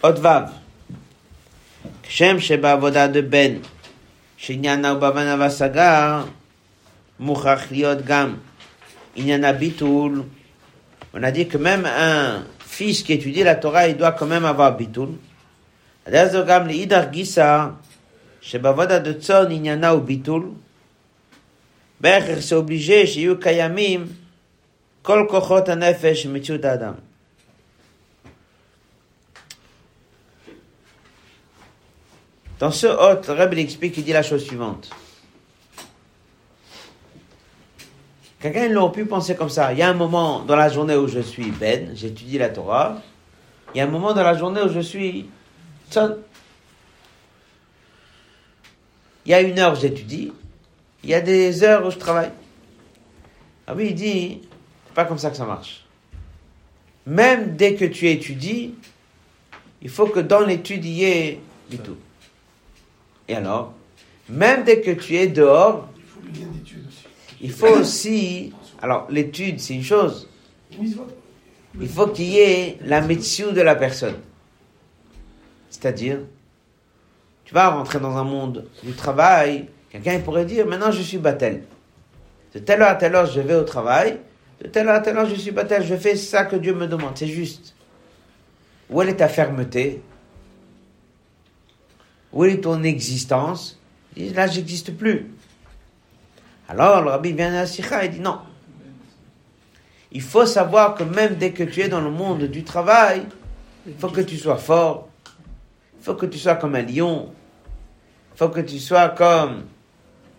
pas 0.00 0.12
de 0.12 0.16
limite. 0.16 0.24
עוד 0.24 0.26
ו' 0.26 0.64
כשם 2.02 2.40
שבעבודה 2.40 3.06
דבן 3.06 3.52
שעניינה 4.36 4.90
הוא 4.90 4.98
בהבנה 4.98 5.36
והשגה 5.38 6.22
מוכרח 7.20 7.70
להיות 7.70 8.04
גם 8.04 8.34
עניין 9.16 9.44
הביטול. 9.44 10.22
On 11.14 11.22
a 11.22 11.30
dit 11.30 11.46
que 11.46 11.58
même 11.58 11.86
un 11.86 12.42
fils 12.58 13.02
qui 13.04 13.12
étudie 13.12 13.44
la 13.44 13.54
Torah, 13.54 13.86
il 13.88 13.96
doit 13.96 14.12
quand 14.12 14.26
même 14.26 14.44
avoir 14.44 14.70
ביטול. 14.70 15.08
הדרך 16.06 16.32
זו 16.32 16.44
גם 16.46 16.66
לאידך 16.66 17.04
גיסא 17.10 17.66
שבעבודה 18.40 18.98
דצאן 18.98 19.50
עניינה 19.50 19.88
הוא 19.88 20.02
ביטול. 20.02 20.50
בהכרח 22.00 22.38
זה 22.38 22.56
אובליג'ה 22.56 23.06
שיהיו 23.06 23.40
קיימים 23.40 24.06
כל 25.02 25.26
כוחות 25.30 25.68
הנפש 25.68 26.26
ומציאות 26.26 26.64
האדם. 26.64 26.92
Dans 32.59 32.71
ce 32.71 32.87
hôte, 32.87 33.27
le 33.27 33.33
Rebbe 33.33 33.57
explique, 33.57 33.97
il 33.97 34.03
dit 34.03 34.11
la 34.11 34.21
chose 34.21 34.43
suivante. 34.43 34.89
Quelqu'un 38.41 38.65
il 38.65 38.77
aurait 38.77 38.91
pu 38.91 39.05
penser 39.05 39.35
comme 39.35 39.49
ça. 39.49 39.71
Il 39.71 39.79
y 39.79 39.81
a 39.81 39.89
un 39.89 39.93
moment 39.93 40.41
dans 40.41 40.57
la 40.57 40.69
journée 40.69 40.95
où 40.95 41.07
je 41.07 41.19
suis 41.19 41.51
Ben, 41.51 41.91
j'étudie 41.95 42.37
la 42.37 42.49
Torah. 42.49 43.01
Il 43.73 43.77
y 43.77 43.81
a 43.81 43.85
un 43.85 43.89
moment 43.89 44.13
dans 44.13 44.23
la 44.23 44.37
journée 44.37 44.61
où 44.61 44.69
je 44.69 44.79
suis 44.81 45.29
Tzon. 45.89 46.17
Il 49.25 49.31
y 49.31 49.33
a 49.33 49.41
une 49.41 49.57
heure 49.57 49.73
où 49.73 49.75
j'étudie. 49.79 50.33
Il 51.03 51.09
y 51.09 51.13
a 51.13 51.21
des 51.21 51.63
heures 51.63 51.85
où 51.85 51.91
je 51.91 51.97
travaille. 51.97 52.31
Ah 53.67 53.73
oui, 53.75 53.87
il 53.89 53.95
dit, 53.95 54.41
c'est 54.87 54.93
pas 54.93 55.05
comme 55.05 55.17
ça 55.17 55.29
que 55.29 55.37
ça 55.37 55.45
marche. 55.45 55.85
Même 57.05 57.55
dès 57.55 57.75
que 57.75 57.85
tu 57.85 58.09
étudies, 58.09 58.75
il 59.81 59.89
faut 59.89 60.07
que 60.07 60.19
dans 60.19 60.41
l'étude, 60.41 60.83
il 60.83 60.91
y 60.91 61.03
ait 61.05 61.39
du 61.69 61.77
tout. 61.77 61.97
Et 63.29 63.35
alors, 63.35 63.73
même 64.27 64.63
dès 64.63 64.81
que 64.81 64.91
tu 64.91 65.15
es 65.15 65.27
dehors, 65.27 65.87
Il 67.41 67.51
faut 67.51 67.67
aussi. 67.67 68.51
Alors, 68.81 69.07
l'étude, 69.09 69.59
c'est 69.59 69.75
une 69.75 69.83
chose. 69.83 70.27
Il 71.79 71.87
faut 71.87 72.07
qu'il 72.07 72.25
y 72.25 72.39
ait 72.39 72.77
la 72.83 72.99
médecine 72.99 73.51
de 73.53 73.61
la 73.61 73.75
personne. 73.75 74.15
C'est-à-dire, 75.69 76.19
tu 77.45 77.53
vas 77.53 77.69
rentrer 77.69 77.99
dans 77.99 78.17
un 78.17 78.23
monde 78.23 78.67
du 78.83 78.91
travail, 78.93 79.67
quelqu'un 79.89 80.19
pourrait 80.19 80.45
dire 80.45 80.65
maintenant 80.65 80.91
je 80.91 81.01
suis 81.01 81.17
battel. 81.17 81.63
De 82.53 82.59
telle 82.59 82.81
heure 82.81 82.89
à 82.89 82.95
telle 82.95 83.15
heure 83.15 83.27
je 83.27 83.39
vais 83.39 83.55
au 83.55 83.63
travail, 83.63 84.17
de 84.61 84.67
telle 84.67 84.87
heure 84.87 84.95
à 84.95 84.99
telle 84.99 85.17
heure 85.17 85.29
je 85.29 85.35
suis 85.35 85.51
battel, 85.51 85.85
je 85.85 85.95
fais 85.95 86.15
ça 86.15 86.45
que 86.45 86.55
Dieu 86.55 86.73
me 86.73 86.87
demande, 86.87 87.11
c'est 87.15 87.27
juste. 87.27 87.75
Où 88.89 89.01
elle 89.01 89.09
est 89.09 89.17
ta 89.17 89.29
fermeté? 89.29 90.01
Où 92.31 92.45
est 92.45 92.61
ton 92.61 92.83
existence? 92.83 93.79
Il 94.15 94.27
dit 94.27 94.33
là 94.33 94.47
j'existe 94.47 94.95
plus. 94.95 95.31
Alors 96.67 97.01
le 97.01 97.09
rabbi 97.09 97.33
vient 97.33 97.53
à 97.55 97.65
sikha 97.65 98.05
et 98.05 98.09
dit 98.09 98.19
non. 98.19 98.39
Il 100.11 100.21
faut 100.21 100.45
savoir 100.45 100.95
que 100.95 101.03
même 101.03 101.35
dès 101.35 101.51
que 101.51 101.63
tu 101.63 101.81
es 101.81 101.89
dans 101.89 102.01
le 102.01 102.09
monde 102.11 102.43
du 102.43 102.63
travail, 102.63 103.25
il 103.87 103.93
faut 103.93 104.09
que 104.09 104.21
tu 104.21 104.37
sois 104.37 104.57
fort. 104.57 105.07
Il 105.99 106.03
faut 106.03 106.15
que 106.15 106.25
tu 106.25 106.37
sois 106.39 106.55
comme 106.55 106.75
un 106.75 106.81
lion. 106.81 107.31
Il 108.33 108.37
faut 108.37 108.49
que 108.49 108.61
tu 108.61 108.79
sois 108.79 109.09
comme 109.09 109.65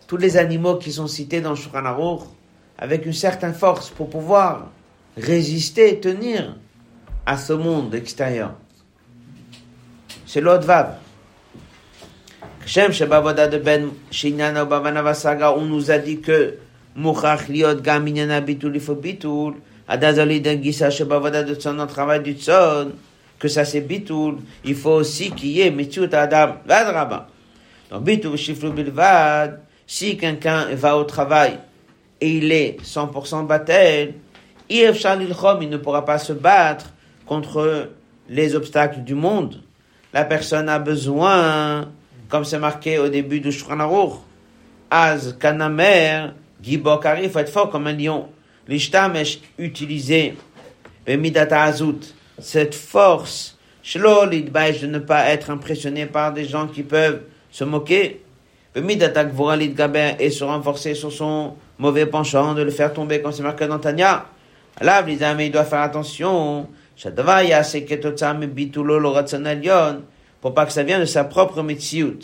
tous 0.07 0.17
les 0.17 0.37
animaux 0.37 0.77
qui 0.77 0.91
sont 0.91 1.07
cités 1.07 1.41
dans 1.41 1.55
Shulchan 1.55 2.19
avec 2.79 3.07
une 3.07 3.13
certaine 3.13 3.55
force 3.55 3.91
pour 3.91 4.11
pouvoir 4.11 4.71
résister 5.17 5.93
et 5.93 6.01
tenir 6.01 6.57
à 7.27 7.37
ce 7.37 7.53
monde 7.53 7.95
extérieur. 7.95 8.55
C'est 10.27 10.41
l'autre. 10.41 10.67
Shem 10.67 10.87
Shebavoda 10.87 10.99
de 10.99 10.99
Ben 10.99 10.99
Shinana 10.99 10.99
Bavana 10.99 10.99
Vasaga, 10.99 10.99
on 15.57 15.65
nous 15.65 15.91
a 15.91 15.99
dit 15.99 16.21
que 16.21 16.55
travail 21.87 22.23
du 22.23 22.33
Tson, 22.35 22.93
que 23.39 23.49
ça 23.49 23.65
c'est 23.65 23.81
Bitul. 23.81 24.37
Il 24.65 24.75
faut 24.75 24.91
aussi 24.91 25.31
qu'il 25.31 25.51
y 25.51 25.63
ait 25.63 25.71
Mitzut 25.71 26.13
Adam 26.13 26.57
Vadraba. 26.67 27.29
Donc 27.91 28.05
Bitul 28.05 28.37
Shiflu 28.37 28.71
Bilvad, 28.71 29.61
si 29.87 30.17
quelqu'un 30.17 30.67
va 30.75 30.97
au 30.97 31.05
travail 31.05 31.59
et 32.21 32.31
il 32.31 32.53
est 32.53 32.77
100% 32.85 33.47
battel, 33.47 34.15
il 34.69 34.83
ne 34.83 35.77
pourra 35.79 36.05
pas 36.05 36.19
se 36.19 36.33
battre 36.33 36.93
contre 37.27 37.89
les 38.29 38.55
obstacles 38.55 39.01
du 39.01 39.15
monde. 39.15 39.63
La 40.13 40.25
personne 40.25 40.69
a 40.69 40.79
besoin, 40.79 41.89
comme 42.31 42.45
c'est 42.45 42.59
marqué 42.59 42.99
au 42.99 43.09
début 43.09 43.41
du 43.41 43.53
Shulchan 43.53 44.23
Az 44.91 45.37
Kanamer, 45.39 46.33
Gibor 46.63 47.01
Kari, 47.01 47.25
il 47.25 47.31
faut 47.31 47.39
être 47.41 47.53
fort 47.53 47.71
comme 47.71 47.87
un 47.87 47.93
lion. 47.93 48.29
L'ishtamesh 48.67 49.41
utilisé, 49.59 50.35
Bemidata 51.07 51.63
Azut, 51.63 52.15
cette 52.39 52.75
force, 52.75 53.59
Shlo 53.83 54.27
de 54.27 54.87
ne 54.87 54.99
pas 54.99 55.29
être 55.31 55.51
impressionné 55.51 56.07
par 56.07 56.33
des 56.33 56.45
gens 56.45 56.67
qui 56.67 56.83
peuvent 56.83 57.23
se 57.51 57.65
moquer. 57.65 58.23
Gvora 58.75 59.57
et 59.57 60.31
se 60.31 60.45
renforcer 60.45 60.95
sur 60.95 61.11
son 61.11 61.55
mauvais 61.79 62.07
penchant, 62.07 62.55
de 62.55 62.63
le 62.63 62.71
faire 62.71 62.93
tomber 62.93 63.21
comme 63.21 63.33
c'est 63.33 63.43
marqué 63.43 63.67
dans 63.67 63.81
Tanya. 63.81 64.27
Là, 64.81 65.03
les 65.03 65.19
il 65.45 65.51
doit 65.51 65.65
faire 65.65 65.81
attention. 65.81 66.69
Shadavaya, 66.95 67.65
c'est 67.65 67.85
que 67.85 67.95
Totsam 67.95 68.45
pour 70.41 70.55
pas 70.55 70.67
que 70.67 70.73
ça 70.73 70.83
vienne 70.83 71.01
de 71.01 71.07
sa 71.07 71.25
propre 71.25 71.63
metsiout. 71.63 72.19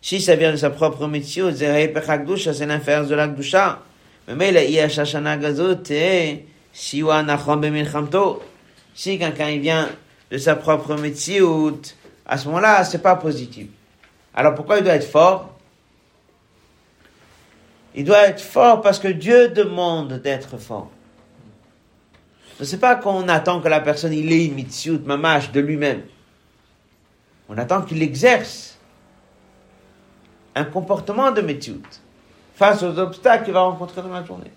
Si 0.00 0.20
ça 0.20 0.36
vient 0.36 0.52
de 0.52 0.56
sa 0.56 0.70
propre 0.70 1.06
metsiout, 1.06 1.50
c'est 1.52 2.66
l'inférence 2.66 3.08
de 3.08 3.14
la 3.14 3.26
Gdusha. 3.28 3.82
Mais 4.28 4.50
il 4.66 4.70
y 4.72 4.80
a 4.80 4.88
Shashana 4.88 5.36
Gazot 5.36 5.82
Bemilchamto. 7.56 8.42
Si 8.94 9.18
quelqu'un 9.18 9.56
vient 9.58 9.88
de 10.30 10.38
sa 10.38 10.56
propre 10.56 10.96
metsiout, 10.96 11.80
à 12.24 12.38
ce 12.38 12.46
moment-là, 12.46 12.84
c'est 12.84 13.02
pas 13.02 13.16
positif. 13.16 13.66
Alors 14.34 14.54
pourquoi 14.54 14.78
il 14.78 14.84
doit 14.84 14.94
être 14.94 15.10
fort? 15.10 15.52
Il 17.94 18.04
doit 18.04 18.28
être 18.28 18.42
fort 18.42 18.82
parce 18.82 18.98
que 18.98 19.08
Dieu 19.08 19.48
demande 19.48 20.20
d'être 20.20 20.58
fort. 20.58 20.90
Ce 22.60 22.70
n'est 22.70 22.80
pas 22.80 22.96
qu'on 22.96 23.28
attend 23.28 23.60
que 23.60 23.68
la 23.68 23.80
personne 23.80 24.12
il 24.12 24.32
ait 24.32 24.44
une 24.44 24.54
mitzvot, 24.54 24.98
mamash 25.04 25.50
de 25.52 25.60
lui-même. 25.60 26.02
On 27.49 27.57
attend 27.57 27.81
qu'il 27.81 28.01
exerce 28.01 28.77
un 30.55 30.65
comportement 30.65 31.31
de 31.31 31.41
mitzvot 31.41 31.81
face 32.55 32.83
aux 32.83 32.97
obstacles 32.97 33.45
qu'il 33.45 33.53
va 33.53 33.61
rencontrer 33.61 34.01
dans 34.01 34.09
la 34.09 34.23
journée. 34.23 34.51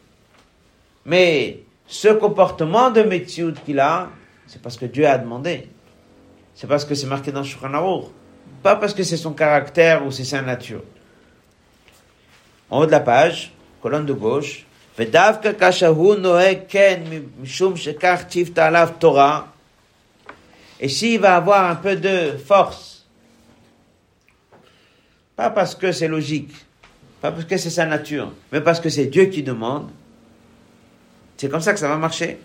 Mais 1.04 1.60
ce 1.86 2.08
comportement 2.08 2.90
de 2.90 3.02
mitzvot 3.02 3.52
qu'il 3.64 3.80
a, 3.80 4.08
c'est 4.46 4.60
parce 4.60 4.76
que 4.76 4.86
Dieu 4.86 5.06
a 5.06 5.18
demandé. 5.18 5.68
C'est 6.54 6.66
parce 6.66 6.84
que 6.84 6.94
c'est 6.94 7.06
marqué 7.06 7.32
dans 7.32 7.42
Shulchan 7.42 7.74
Aruch. 7.74 8.06
Pas 8.62 8.76
parce 8.76 8.94
que 8.94 9.02
c'est 9.02 9.16
son 9.16 9.32
caractère 9.32 10.06
ou 10.06 10.10
c'est 10.10 10.24
sa 10.24 10.40
nature. 10.40 10.82
En 12.70 12.80
haut 12.80 12.86
de 12.86 12.90
la 12.90 13.00
page, 13.00 13.52
colonne 13.82 14.06
de 14.06 14.12
gauche, 14.12 14.64
ודווקא 14.98 15.70
כשהוא 15.70 16.14
נוהג 16.14 16.58
כן 16.68 17.02
משום 17.40 17.76
שכך 17.76 18.22
ציוותה 18.28 18.66
עליו 18.66 18.88
תורה, 18.98 19.42
et 20.79 20.87
s'il 20.87 21.19
va 21.19 21.35
avoir 21.35 21.69
un 21.69 21.75
peu 21.75 21.95
de 21.95 22.37
force, 22.37 23.05
pas 25.35 25.49
parce 25.49 25.75
que 25.75 25.91
c'est 25.91 26.07
logique, 26.07 26.53
pas 27.21 27.31
parce 27.31 27.45
que 27.45 27.57
c'est 27.57 27.69
sa 27.69 27.85
nature, 27.85 28.31
mais 28.51 28.61
parce 28.61 28.79
que 28.79 28.89
c'est 28.89 29.05
Dieu 29.05 29.25
qui 29.25 29.43
demande, 29.43 29.89
c'est 31.37 31.49
comme 31.49 31.61
ça 31.61 31.73
que 31.73 31.79
ça 31.79 31.87
va 31.87 31.97
marcher. 31.97 32.39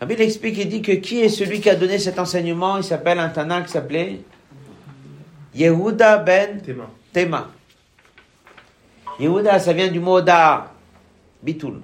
Rabbi 0.00 0.14
explique, 0.14 0.58
il 0.58 0.68
dit 0.68 0.80
que 0.80 0.92
qui 0.92 1.20
est 1.20 1.28
celui 1.28 1.60
qui 1.60 1.68
a 1.68 1.74
donné 1.74 1.98
cet 1.98 2.18
enseignement? 2.20 2.76
Il 2.76 2.84
s'appelle 2.84 3.18
un 3.18 3.28
Tana 3.30 3.62
qui 3.62 3.72
s'appelait 3.72 4.20
Yehuda 5.54 6.18
ben. 6.18 6.62
Tema. 7.12 7.50
Yehuda, 9.18 9.58
ça 9.58 9.72
vient 9.72 9.88
du 9.88 10.00
mot 10.00 10.20
da, 10.20 10.72
bitul. 11.42 11.80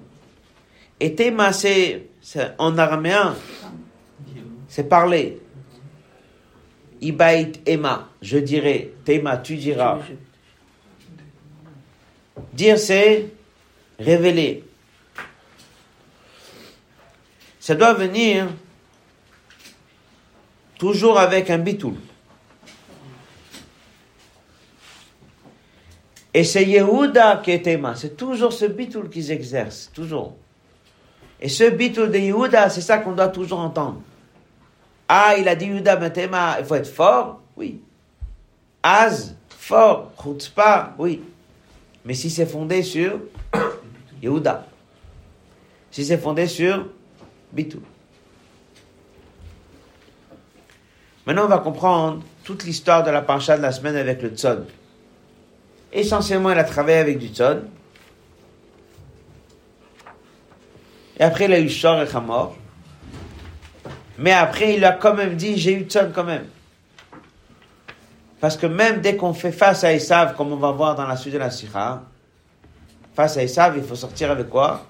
Et 1.00 1.14
Tema, 1.14 1.52
c'est 1.52 2.06
en 2.58 2.78
araméen, 2.78 3.34
c'est 4.68 4.88
parler. 4.88 5.40
Ibait 7.00 7.52
Ema, 7.66 8.08
je 8.22 8.38
dirais. 8.38 8.92
Tema, 9.04 9.36
tu 9.36 9.56
diras. 9.56 9.98
Dire, 12.52 12.78
c'est 12.78 13.30
révéler. 13.98 14.64
Ça 17.60 17.74
doit 17.74 17.94
venir 17.94 18.46
toujours 20.78 21.18
avec 21.18 21.50
un 21.50 21.58
bitoul. 21.58 21.94
Et 26.36 26.42
c'est 26.42 26.64
Yehuda 26.64 27.40
qui 27.44 27.52
est 27.52 27.62
Tema. 27.62 27.94
C'est 27.94 28.16
toujours 28.16 28.52
ce 28.52 28.64
bitoul 28.64 29.08
qu'ils 29.08 29.30
exercent. 29.30 29.90
Toujours. 29.94 30.34
Et 31.40 31.48
ce 31.48 31.70
bitoul 31.70 32.10
de 32.10 32.18
Yehuda, 32.18 32.68
c'est 32.70 32.80
ça 32.80 32.98
qu'on 32.98 33.12
doit 33.12 33.28
toujours 33.28 33.60
entendre. 33.60 34.02
Ah, 35.08 35.34
il 35.38 35.48
a 35.48 35.54
dit 35.54 35.66
Yehuda 35.66 35.94
ben 35.94 36.10
Tema, 36.10 36.56
il 36.58 36.64
faut 36.64 36.74
être 36.74 36.88
fort. 36.88 37.40
Oui. 37.56 37.80
Az, 38.82 39.36
fort. 39.48 40.10
Chutzpah, 40.20 40.94
oui. 40.98 41.22
Mais 42.04 42.14
si 42.14 42.28
c'est 42.28 42.46
fondé 42.46 42.82
sur 42.82 43.20
Yehuda. 44.20 44.66
Si 45.92 46.04
c'est 46.04 46.18
fondé 46.18 46.48
sur 46.48 46.88
Bitou. 47.52 47.80
Maintenant, 51.26 51.44
on 51.44 51.48
va 51.48 51.58
comprendre 51.58 52.22
toute 52.42 52.64
l'histoire 52.64 53.04
de 53.04 53.10
la 53.10 53.22
parcha 53.22 53.56
de 53.56 53.62
la 53.62 53.70
semaine 53.70 53.94
avec 53.94 54.20
le 54.20 54.30
tzon. 54.30 54.66
Essentiellement, 55.94 56.50
il 56.50 56.58
a 56.58 56.64
travaillé 56.64 56.98
avec 56.98 57.18
du 57.18 57.28
tzon. 57.28 57.62
Et 61.16 61.22
après, 61.22 61.44
il 61.44 61.52
a 61.52 61.60
eu 61.60 61.68
Shor 61.68 62.02
et 62.02 62.08
Hamor. 62.12 62.56
Mais 64.18 64.32
après, 64.32 64.74
il 64.74 64.84
a 64.84 64.92
quand 64.92 65.14
même 65.14 65.36
dit, 65.36 65.56
j'ai 65.56 65.72
eu 65.74 65.84
tzon 65.84 66.10
quand 66.12 66.24
même. 66.24 66.46
Parce 68.40 68.56
que 68.56 68.66
même 68.66 69.00
dès 69.00 69.16
qu'on 69.16 69.32
fait 69.32 69.52
face 69.52 69.84
à 69.84 69.92
Esav, 69.92 70.34
comme 70.34 70.52
on 70.52 70.56
va 70.56 70.72
voir 70.72 70.96
dans 70.96 71.06
la 71.06 71.16
suite 71.16 71.32
de 71.32 71.38
la 71.38 71.50
Sikha, 71.50 72.02
face 73.14 73.36
à 73.36 73.44
Esav, 73.44 73.76
il 73.76 73.84
faut 73.84 73.94
sortir 73.94 74.32
avec 74.32 74.50
quoi? 74.50 74.84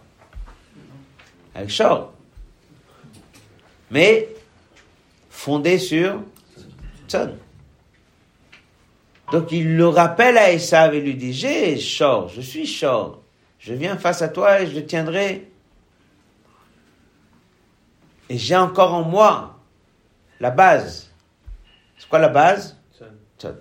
Avec 1.54 1.68
Shor. 1.68 2.14
Mais 3.90 4.30
fondé 5.28 5.78
sur 5.78 6.22
Tzon. 7.06 7.36
Donc 9.31 9.51
il 9.51 9.77
le 9.77 9.87
rappelle 9.87 10.37
à 10.37 10.51
Esav 10.51 10.93
et 10.95 11.01
lui 11.01 11.15
dit, 11.15 11.33
j'ai 11.33 11.77
Shor, 11.77 12.29
je 12.29 12.41
suis 12.41 12.65
Shor. 12.65 13.21
Je 13.59 13.73
viens 13.73 13.97
face 13.97 14.21
à 14.21 14.29
toi 14.29 14.61
et 14.61 14.67
je 14.67 14.75
le 14.75 14.85
tiendrai. 14.85 15.47
Et 18.29 18.37
j'ai 18.37 18.55
encore 18.55 18.93
en 18.93 19.03
moi 19.03 19.57
la 20.39 20.49
base. 20.49 21.11
C'est 21.97 22.07
quoi 22.07 22.19
la 22.19 22.29
base 22.29 22.77
Tzon. 23.37 23.55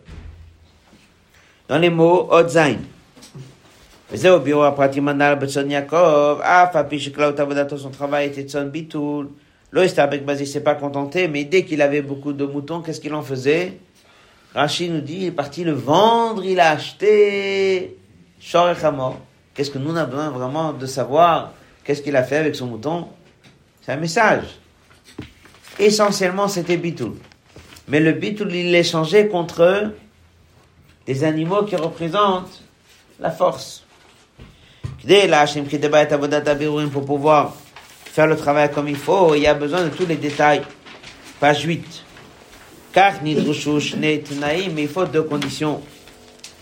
Dans 1.68 1.78
les 1.78 1.90
mots, 1.90 2.28
Odzain. 2.30 2.78
וזהו 4.11 4.40
ביאור 4.40 4.64
הפרטים 4.64 5.09
הנ"ל 5.09 5.34
בצאן 5.34 5.70
יעקב, 5.70 6.40
אף 6.40 6.76
על 6.76 6.84
פי 6.88 7.00
שכללות 7.00 7.40
עבודתו 7.40 7.76
son 7.76 8.00
travail 8.00 8.24
était 8.32 8.46
צאן 8.46 8.72
ביטול, 8.72 9.28
לא 9.72 9.82
הסתפק 9.82 10.20
בזה, 10.24 10.42
il 10.42 10.46
s'est 10.46 10.64
pas 10.64 10.74
contenté, 10.74 11.28
mais 11.28 11.44
dès 11.44 11.64
qu'il 11.64 11.82
avait 11.82 12.00
beaucoup 12.00 12.32
de 12.32 12.46
moutons, 12.46 12.80
qu'est-ce 12.80 13.00
qu'il 13.00 13.14
en 13.14 13.22
faisait 13.22 13.76
Rachid 14.53 14.91
nous 14.91 15.01
dit, 15.01 15.17
il 15.17 15.25
est 15.25 15.31
parti 15.31 15.63
le 15.63 15.71
vendre, 15.73 16.45
il 16.45 16.59
a 16.59 16.71
acheté 16.71 17.97
Shor 18.39 18.69
et. 18.69 19.19
Qu'est-ce 19.53 19.71
que 19.71 19.77
nous 19.77 19.91
on 19.91 19.95
a 19.95 20.05
besoin 20.05 20.29
vraiment 20.29 20.73
de 20.73 20.85
savoir 20.85 21.53
Qu'est-ce 21.83 22.01
qu'il 22.01 22.15
a 22.15 22.23
fait 22.23 22.37
avec 22.37 22.55
son 22.55 22.67
mouton? 22.67 23.07
C'est 23.81 23.91
un 23.91 23.97
message. 23.97 24.45
Essentiellement, 25.77 26.47
c'était 26.47 26.77
Bitoul. 26.77 27.15
Mais 27.87 27.99
le 27.99 28.13
Bitoul, 28.13 28.53
il 28.53 28.73
changé 28.83 29.27
contre 29.27 29.91
des 31.05 31.23
animaux 31.25 31.63
qui 31.63 31.75
représentent 31.75 32.63
la 33.19 33.31
force. 33.31 33.83
Pour 36.91 37.05
pouvoir 37.05 37.53
faire 38.05 38.27
le 38.27 38.37
travail 38.37 38.71
comme 38.71 38.87
il 38.87 38.95
faut, 38.95 39.35
il 39.35 39.41
y 39.41 39.47
a 39.47 39.53
besoin 39.53 39.83
de 39.83 39.89
tous 39.89 40.05
les 40.05 40.15
détails. 40.15 40.61
Page 41.41 41.63
8. 41.63 42.03
Car 42.93 43.23
Nidrushu 43.23 43.79
Shneit 43.79 44.23
Naim, 44.39 44.77
il 44.77 44.87
faut 44.87 45.05
deux 45.05 45.23
conditions. 45.23 45.81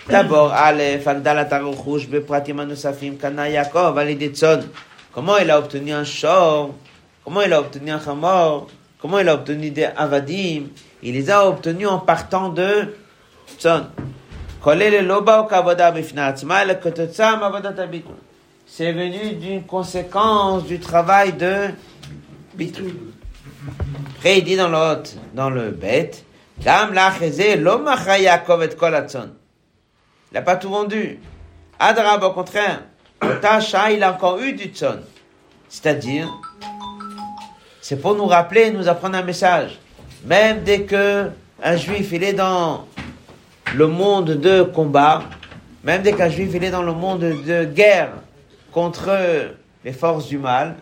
D'abord, 0.08 0.54
Aleph, 0.54 1.06
Agdalat 1.06 1.50
Aruchush, 1.52 2.08
Bepratimanu 2.08 2.76
Safim, 2.76 3.18
Kana 3.18 3.50
Yaakov, 3.50 3.98
Alidetson. 3.98 4.62
Comment 5.14 5.38
il 5.38 5.52
a 5.52 5.60
obtenu 5.60 5.92
un 5.92 6.06
Shor? 6.06 6.74
Comment 7.24 7.42
il 7.42 7.52
a 7.52 7.60
obtenu 7.60 7.92
un 7.92 8.00
Hamor 8.08 8.68
Comment 9.02 9.20
il 9.20 9.28
a 9.28 9.34
obtenu 9.34 9.72
des 9.72 9.84
Avadim? 9.84 10.70
Il 11.04 11.14
les 11.14 11.30
a 11.30 11.48
obtenus 11.48 11.88
en 11.88 12.00
partant 12.00 12.50
de 12.50 12.96
Tson. 13.58 13.88
C'est 18.68 18.92
venu 18.94 19.36
d'une 19.36 19.64
conséquence 19.64 20.66
du 20.66 20.80
travail 20.80 21.34
de 21.34 21.70
Bitou. 22.56 22.92
Après, 24.22 24.38
il 24.38 24.44
dit 24.44 24.56
dans 24.56 24.70
le, 24.70 25.02
dans 25.34 25.50
le 25.50 25.72
bête, 25.72 26.24
macha 26.64 28.20
Yaakov 28.20 28.62
et. 28.62 28.70
Il 28.70 30.36
n'a 30.36 30.42
pas 30.44 30.58
tout 30.58 30.70
vendu. 30.70 31.18
Adrab, 31.80 32.22
au 32.22 32.30
contraire, 32.30 32.84
Tasha, 33.42 33.92
il 33.92 34.04
a 34.04 34.14
encore 34.14 34.38
eu 34.38 34.54
du 34.54 34.66
tzon. 34.66 35.00
C'est-à-dire, 35.68 36.30
c'est 37.82 38.00
pour 38.00 38.14
nous 38.14 38.28
rappeler, 38.28 38.70
nous 38.70 38.88
apprendre 38.88 39.18
un 39.18 39.24
message. 39.24 39.80
Même 40.24 40.62
dès 40.62 40.84
que 40.84 41.32
un 41.64 41.76
juif, 41.76 42.10
il 42.12 42.24
est 42.24 42.34
dans 42.34 42.86
le 43.74 43.88
monde 43.88 44.34
de 44.40 44.62
combat, 44.62 45.24
même 45.84 46.04
dès 46.04 46.14
qu'un 46.14 46.30
juif 46.30 46.52
il 46.54 46.64
est 46.64 46.70
dans 46.70 46.84
le 46.84 46.94
monde 46.94 47.22
de 47.22 47.64
guerre 47.64 48.12
contre 48.72 49.10
les 49.84 49.94
forces 49.94 50.28
du 50.28 50.38
mal, 50.38 50.76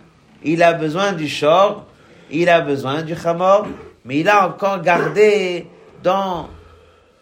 il 0.44 0.62
a 0.62 0.74
besoin 0.74 1.14
du 1.14 1.30
shor, 1.30 1.86
il 2.32 2.50
a 2.50 2.62
besoin 2.62 3.02
du 3.02 3.16
chamor, 3.16 3.68
mais 4.06 4.20
il 4.20 4.30
a 4.30 4.48
encore 4.48 4.82
gardé 4.82 5.68
dans 6.04 6.50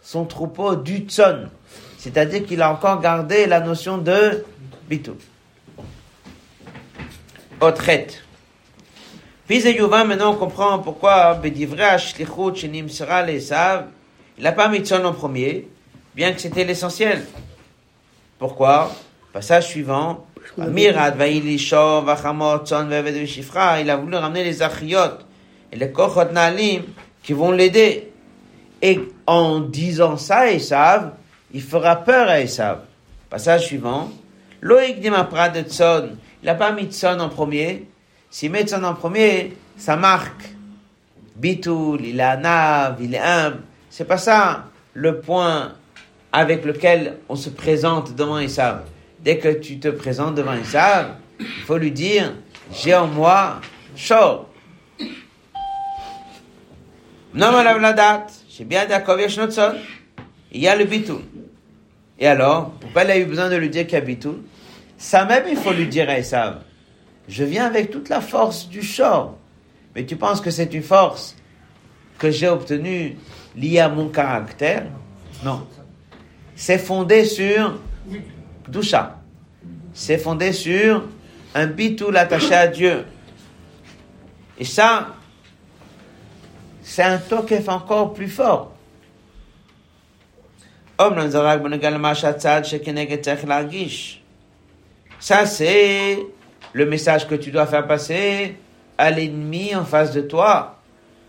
son 0.01 0.25
troupeau 0.25 0.75
du 0.75 0.99
tson. 0.99 1.49
C'est-à-dire 1.97 2.45
qu'il 2.45 2.61
a 2.61 2.71
encore 2.71 3.01
gardé 3.01 3.45
la 3.45 3.59
notion 3.59 3.97
de 3.97 4.45
bitou. 4.89 5.15
Otret. 7.59 8.07
Puis 9.47 9.61
Yuva, 9.61 10.03
maintenant 10.03 10.33
on 10.33 10.35
comprend 10.35 10.79
pourquoi 10.79 11.39
les 11.41 13.39
saves 13.39 13.85
il 14.37 14.43
n'a 14.43 14.51
pas 14.51 14.67
mis 14.67 14.79
Tson 14.79 15.03
en 15.03 15.13
premier, 15.13 15.67
bien 16.15 16.31
que 16.31 16.39
c'était 16.39 16.63
l'essentiel. 16.63 17.25
Pourquoi? 18.37 18.91
Passage 19.33 19.67
suivant. 19.67 20.26
Mirad, 20.57 21.17
Shifra, 23.25 23.81
il 23.81 23.89
a 23.89 23.97
voulu 23.97 24.15
ramener 24.15 24.43
les 24.43 24.61
achiot 24.61 25.19
et 25.71 25.75
les 25.75 25.91
Kochot 25.91 26.31
Naalim 26.31 26.83
qui 27.21 27.33
vont 27.33 27.51
l'aider. 27.51 28.11
Et 28.81 28.99
en 29.25 29.59
disant 29.59 30.17
ça 30.17 30.39
à 30.39 30.51
Esav, 30.51 31.13
il 31.53 31.61
fera 31.61 31.97
peur 31.97 32.29
à 32.29 32.39
Esav. 32.41 32.81
Passage 33.29 33.65
suivant. 33.65 34.11
Loïc 34.61 34.97
il 35.03 35.11
n'a 35.11 35.23
pas 35.23 36.71
mis 36.71 36.85
Tson 36.85 37.19
en 37.19 37.29
premier. 37.29 37.87
S'il 38.29 38.51
met 38.51 38.63
Tson 38.63 38.83
en 38.83 38.93
premier, 38.93 39.57
ça 39.77 39.95
marque. 39.95 40.53
Bitoul, 41.35 42.05
il 42.05 42.19
est 42.19 42.23
anav, 42.23 42.97
il 42.99 43.13
est 43.13 43.19
humble. 43.19 43.61
C'est 43.89 44.05
pas 44.05 44.17
ça 44.17 44.65
le 44.93 45.19
point 45.19 45.73
avec 46.31 46.65
lequel 46.65 47.17
on 47.29 47.35
se 47.35 47.49
présente 47.49 48.15
devant 48.15 48.39
Esav. 48.39 48.83
Dès 49.19 49.37
que 49.37 49.49
tu 49.49 49.79
te 49.79 49.87
présentes 49.87 50.35
devant 50.35 50.53
Esav, 50.53 51.15
il 51.39 51.63
faut 51.65 51.77
lui 51.77 51.91
dire, 51.91 52.33
j'ai 52.71 52.95
en 52.95 53.07
moi 53.07 53.61
chaud. 53.95 54.45
Non, 57.33 57.51
madame 57.51 57.81
la 57.81 57.93
date, 57.93 58.33
j'ai 58.49 58.63
bien 58.63 58.85
d'accord, 58.85 59.17
il 59.19 60.61
y 60.61 60.67
a 60.67 60.75
le 60.75 60.85
bitoul. 60.85 61.21
Et 62.19 62.27
alors, 62.27 62.71
pourquoi 62.79 63.03
il 63.03 63.11
a 63.11 63.17
eu 63.17 63.25
besoin 63.25 63.49
de 63.49 63.55
lui 63.55 63.69
dire 63.69 63.85
qu'il 63.85 63.93
y 63.93 64.01
a 64.01 64.01
bitoul 64.01 64.41
Ça 64.97 65.25
même, 65.25 65.45
il 65.49 65.57
faut 65.57 65.73
lui 65.73 65.87
dire 65.87 66.09
à 66.09 66.21
je 67.27 67.43
viens 67.43 67.65
avec 67.65 67.91
toute 67.91 68.09
la 68.09 68.21
force 68.21 68.69
du 68.69 68.81
short. 68.81 69.37
Mais 69.95 70.05
tu 70.05 70.15
penses 70.15 70.41
que 70.41 70.49
c'est 70.49 70.73
une 70.73 70.83
force 70.83 71.35
que 72.17 72.31
j'ai 72.31 72.47
obtenue 72.47 73.17
liée 73.55 73.79
à 73.79 73.89
mon 73.89 74.07
caractère? 74.07 74.85
Non. 75.43 75.67
C'est 76.55 76.77
fondé 76.77 77.25
sur 77.25 77.79
Dusha. 78.67 79.19
C'est 79.93 80.17
fondé 80.17 80.51
sur 80.53 81.03
un 81.55 81.67
bitoul 81.67 82.17
attaché 82.17 82.53
à 82.53 82.67
Dieu. 82.67 83.05
Et 84.59 84.65
ça, 84.65 85.15
c'est 86.81 87.03
un 87.03 87.17
tokef 87.17 87.67
encore 87.69 88.13
plus 88.13 88.29
fort. 88.29 88.73
Ça, 95.19 95.45
c'est 95.45 96.19
le 96.73 96.85
message 96.85 97.27
que 97.27 97.35
tu 97.35 97.51
dois 97.51 97.67
faire 97.67 97.85
passer 97.85 98.55
à 98.97 99.11
l'ennemi 99.11 99.75
en 99.75 99.85
face 99.85 100.11
de 100.11 100.21
toi. 100.21 100.79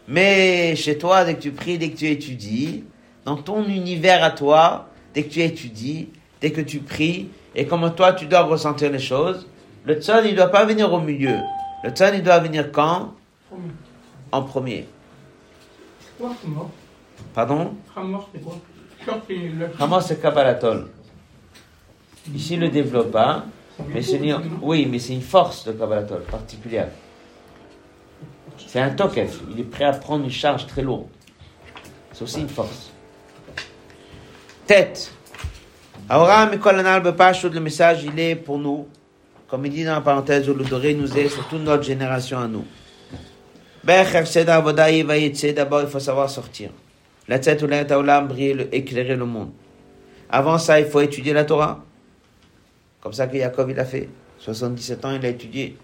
Mais 0.07 0.75
chez 0.75 0.97
toi, 0.97 1.25
dès 1.25 1.35
que 1.35 1.43
tu 1.43 1.51
pries, 1.51 1.77
dès 1.77 1.91
que 1.91 1.97
tu 1.97 2.07
étudies, 2.07 2.85
dans 3.25 3.37
ton 3.37 3.65
univers 3.67 4.25
à 4.25 4.31
toi, 4.31 4.89
dès 5.13 5.25
que 5.25 5.29
tu 5.31 5.43
étudies, 5.43 6.09
dès 6.41 6.53
que 6.53 6.61
tu 6.61 6.81
pries, 6.81 7.29
et 7.55 7.67
comment 7.67 7.91
toi 7.91 8.13
tu 8.13 8.27
dois 8.27 8.43
ressentir 8.43 8.91
les 8.91 8.99
choses, 8.99 9.47
le 9.85 9.95
tzon, 10.01 10.23
il 10.25 10.33
ne 10.33 10.37
doit 10.37 10.49
pas 10.49 10.65
venir 10.65 10.93
au 10.93 11.01
milieu. 11.01 11.39
Le 11.83 11.91
tzon, 11.91 12.13
il 12.15 12.23
doit 12.23 12.39
venir 12.39 12.71
quand? 12.71 13.15
En 14.31 14.43
premier. 14.43 14.87
Pardon? 17.35 17.75
Hamor, 19.81 20.03
c'est 20.03 20.21
Kabbalatol. 20.21 20.89
Ici, 22.35 22.55
il 22.55 22.61
le 22.61 22.69
développe 22.69 23.13
pas. 23.13 23.45
Mais 23.89 24.03
c'est 24.03 24.19
une, 24.19 24.59
oui, 24.61 24.87
mais 24.91 24.99
c'est 24.99 25.15
une 25.15 25.23
force 25.23 25.65
de 25.65 25.73
Kabbalatol 25.73 26.23
particulière. 26.23 26.89
C'est 28.67 28.81
un 28.81 28.91
tokef. 28.91 29.41
Il 29.51 29.61
est 29.61 29.65
prêt 29.65 29.85
à 29.85 29.93
prendre 29.93 30.25
une 30.25 30.31
charge 30.31 30.67
très 30.67 30.83
lourde. 30.83 31.07
C'est 32.13 32.25
aussi 32.25 32.41
une 32.41 32.49
force. 32.49 32.91
Tête. 34.67 35.13
Aura 36.11 36.47
le 36.47 37.61
message, 37.61 38.05
il 38.05 38.19
est 38.19 38.35
pour 38.35 38.59
nous. 38.59 38.89
Comme 39.47 39.67
il 39.67 39.73
dit 39.73 39.85
dans 39.85 39.93
la 39.93 40.01
parenthèse, 40.01 40.49
le 40.49 40.55
nous 40.95 41.19
est 41.19 41.29
sur 41.29 41.47
toute 41.49 41.61
notre 41.61 41.83
génération 41.83 42.39
à 42.39 42.49
nous. 42.49 42.65
D'abord, 43.85 45.83
il 45.83 45.89
faut 45.89 46.01
savoir 46.01 46.31
sortir. 46.31 46.71
La 47.29 47.39
tête 47.39 47.63
briller, 47.63 48.69
éclairer 48.73 49.17
le 49.17 49.27
monde. 49.27 49.51
Avant 50.31 50.57
ça, 50.57 50.81
il 50.81 50.87
faut 50.87 51.03
étudier 51.03 51.35
la 51.35 51.45
Torah. 51.45 51.85
Comme 53.03 53.13
ça 53.13 53.27
que 53.27 53.37
Jacob 53.37 53.69
il 53.69 53.79
a 53.79 53.85
fait. 53.85 54.09
77 54.39 55.05
ans, 55.05 55.13
il 55.15 55.27
a 55.27 55.29
étudié. 55.29 55.77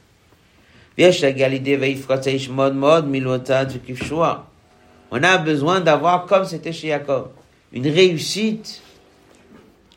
On 5.10 5.22
a 5.22 5.38
besoin 5.38 5.80
d'avoir, 5.80 6.24
comme 6.24 6.44
c'était 6.44 6.72
chez 6.72 6.88
Jacob, 6.88 7.30
une 7.72 7.88
réussite 7.88 8.80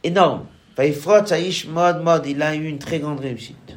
énorme. 0.07 0.45
Il 0.79 2.41
a 2.41 2.55
eu 2.55 2.65
une 2.65 2.79
très 2.79 2.99
grande 2.99 3.19
réussite. 3.19 3.75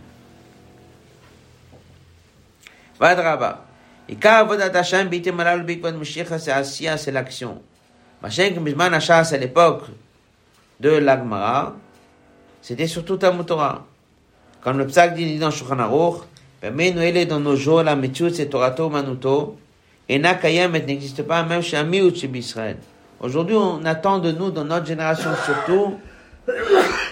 Vadraba. 2.98 3.64
Et 4.08 4.16
quand 4.16 4.34
Avodat 4.34 4.76
Hashem, 4.76 5.08
Bitim 5.08 5.32
Malal 5.32 5.62
Bikvan 5.62 5.92
Mashiach, 5.92 6.26
c'est 6.38 6.50
Asiya, 6.50 6.96
c'est 6.96 7.12
l'action. 7.12 7.62
Que 8.22 8.58
Bisman 8.60 8.92
Hachas, 8.92 9.32
à 9.32 9.38
l'époque 9.38 9.84
de 10.78 10.90
l'Agmara, 10.90 11.74
c'était 12.60 12.86
surtout 12.86 13.16
Talmud 13.16 13.46
Torah. 13.46 13.86
Comme 14.60 14.76
le 14.76 14.86
Psak 14.86 15.14
dit 15.14 15.38
dans 15.38 15.50
Shulchan 15.50 15.78
Aruch, 15.78 16.24
elle 16.60 17.16
est 17.16 17.24
dans 17.24 17.40
nos 17.40 17.56
jours, 17.56 17.82
la 17.82 17.96
Metziut, 17.96 18.34
c'est 18.34 18.46
Torato 18.46 18.90
Manuto, 18.90 19.56
et 20.06 20.18
Nakayam, 20.18 20.74
elle 20.74 20.84
n'existe 20.84 21.22
pas 21.22 21.42
même 21.44 21.62
chez 21.62 21.78
Amiout, 21.78 22.14
chez 22.14 22.28
Israël. 22.34 22.76
Aujourd'hui, 23.20 23.56
on 23.56 23.82
attend 23.86 24.18
de 24.18 24.32
nous, 24.32 24.50
dans 24.50 24.64
notre 24.64 24.84
génération 24.84 25.30
surtout, 25.46 25.98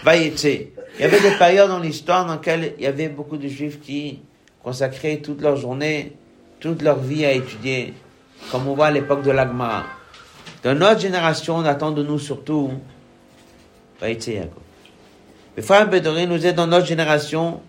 Vayetse. 0.05 0.69
Il 0.99 1.03
y 1.03 1.05
avait 1.05 1.21
des 1.21 1.37
périodes 1.37 1.69
dans 1.69 1.79
l'histoire 1.79 2.27
dans 2.27 2.35
lesquelles 2.35 2.75
il 2.79 2.85
y 2.85 2.87
avait 2.87 3.09
beaucoup 3.09 3.37
de 3.37 3.49
juifs 3.49 3.81
qui 3.81 4.21
consacraient 4.63 5.19
toute 5.19 5.41
leur 5.41 5.57
journée 5.57 6.13
toute 6.61 6.83
leur 6.83 6.99
vie 6.99 7.25
à 7.25 7.33
étudier, 7.33 7.95
comme 8.51 8.67
on 8.69 8.75
voit 8.75 8.87
à 8.87 8.91
l'époque 8.91 9.23
de 9.23 9.31
l'Agmara. 9.31 9.85
Dans 10.63 10.75
notre 10.75 11.01
génération, 11.01 11.57
on 11.57 11.65
attend 11.65 11.93
de 11.93 12.03
nous 12.03 12.19
surtout, 12.19 12.73
le 14.01 15.63
frère 15.63 15.89
Bedori 15.89 16.27
nous 16.27 16.45
aide 16.47 16.57
dans 16.57 16.67
notre 16.67 16.87
génération, 16.87 17.61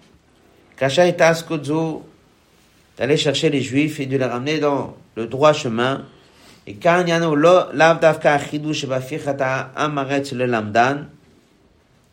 d'aller 2.97 3.18
chercher 3.18 3.49
les 3.49 3.62
juifs 3.62 3.99
et 3.99 4.05
de 4.05 4.18
les 4.18 4.26
ramener 4.26 4.60
dans 4.60 4.95
le 5.16 5.28
droit 5.28 5.53
chemin. 5.53 6.05
Et 6.68 6.76
quand 6.76 7.01
il 7.01 7.10
y 7.10 7.12
a 7.12 7.20
lav 7.74 7.99
davka 7.99 8.34
achidou 8.34 8.74
shebafichata 8.74 9.72
le 9.78 10.45
lamdan, 10.45 11.05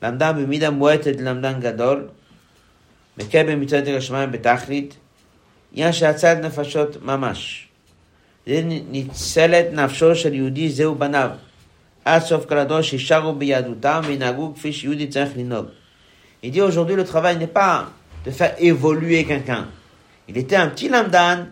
lamdan 0.02 0.34
b'mida 0.34 0.72
mouet 0.72 1.08
et 1.08 1.22
lamdan 1.22 1.60
gadol, 1.60 2.10
מקבל 3.18 3.56
מצד 3.56 3.88
השמיים 3.88 4.32
בתכלית, 4.32 4.96
עניין 5.74 5.94
שהצד 5.94 6.36
נפשות 6.46 7.04
ממש. 7.04 7.68
זה 8.48 8.62
ניצלת 8.66 9.66
נפשו 9.74 10.16
של 10.16 10.34
יהודי 10.34 10.70
זהו 10.70 10.96
בניו. 10.96 11.30
עד 12.06 12.22
סוף 12.22 12.46
כלתו 12.46 12.84
שישרו 12.84 13.34
ביהדותם 13.34 14.02
וינהגו 14.06 14.54
כפי 14.56 14.74
שיהודי 14.74 15.08
צריך 15.08 15.32
לנהוג. 15.38 15.66
Il 16.44 16.52
dit 16.52 16.62
aujourd'hui 16.62 16.96
le 16.96 17.06
travail 17.06 17.38
n'est 17.38 17.54
pas 17.54 17.86
de 18.26 18.32
faire 18.32 18.56
évoluer 18.58 19.26
quelqu'un. 19.26 19.68
Il 20.28 20.38
était 20.38 20.56
un 20.56 20.70
petit 20.70 20.90
lamdan, 20.90 21.46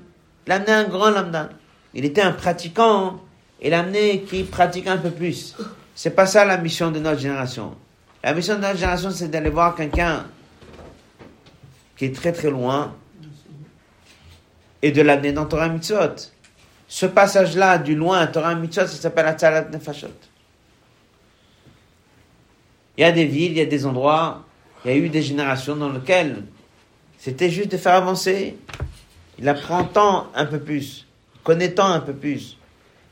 il 0.47 0.51
a 0.51 0.55
amené 0.55 0.72
un 0.72 0.86
grand 0.86 1.12
lamdan. 1.12 1.49
Il 1.93 2.05
était 2.05 2.22
un 2.22 2.32
pratiquant, 2.32 3.20
et 3.62 3.70
l'a 3.70 3.80
amené 3.80 4.22
qui 4.22 4.43
pratique 4.43 4.88
un 4.88 4.97
peu 4.97 5.12
plus. 5.12 5.55
C'est 5.95 6.12
pas 6.12 6.26
ça 6.26 6.45
la 6.45 6.57
mission 6.57 6.91
de 6.91 6.99
notre 6.99 7.20
génération. 7.20 7.76
La 8.25 8.33
mission 8.33 8.55
de 8.55 8.61
notre 8.61 8.79
génération, 8.79 9.11
c'est 9.11 9.29
d'aller 9.29 9.51
voir 9.51 9.75
quelqu'un 9.75 10.25
qui 11.95 12.07
est 12.07 12.14
très 12.14 12.33
très 12.33 12.49
loin, 12.49 12.97
et 14.81 14.93
de 14.93 15.03
l'amener 15.03 15.33
dans 15.33 15.45
Torah 15.45 15.68
Mitzvot. 15.68 16.33
Ce 16.89 17.05
passage-là, 17.05 17.77
du 17.77 17.95
loin, 17.95 18.27
Torah 18.27 18.55
Mitzvot, 18.55 18.87
ça 18.87 18.97
s'appelle 18.97 19.27
Atzalat 19.27 19.68
Nefashot. 19.68 20.09
Il 22.97 23.03
y 23.03 23.05
a 23.05 23.12
des 23.12 23.27
villes, 23.27 23.53
il 23.53 23.59
y 23.59 23.61
a 23.61 23.66
des 23.66 23.85
endroits, 23.85 24.43
il 24.87 24.91
y 24.91 24.95
a 24.95 24.97
eu 24.97 25.11
des 25.11 25.22
générations 25.22 25.77
dans 25.77 25.91
lesquelles 25.91 26.45
c'était 27.18 27.51
juste 27.51 27.72
de 27.72 27.77
faire 27.77 27.95
avancer. 27.95 28.57
Il 29.39 29.47
apprend 29.51 29.85
tant 29.85 30.29
un 30.35 30.47
peu 30.47 30.61
plus, 30.61 31.07
connaît 31.43 31.79
un 31.79 32.01
peu 32.01 32.14
plus. 32.14 32.57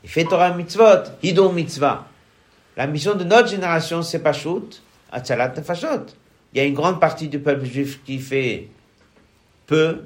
Il 0.03 0.09
fait 0.09 0.25
Torah 0.25 0.55
Mitzvot, 0.55 1.03
Hidon 1.21 1.51
Mitzvah. 1.51 2.07
La 2.75 2.87
mission 2.87 3.13
de 3.13 3.23
notre 3.23 3.49
génération, 3.49 4.01
c'est 4.01 4.17
pas 4.17 4.33
shoot, 4.33 4.81
Atzalat. 5.13 5.53
Il 6.53 6.57
y 6.57 6.61
a 6.61 6.65
une 6.65 6.73
grande 6.73 6.99
partie 6.99 7.27
du 7.27 7.39
peuple 7.39 7.65
juif 7.65 8.03
qui 8.03 8.19
fait 8.19 8.67
peu, 9.67 10.05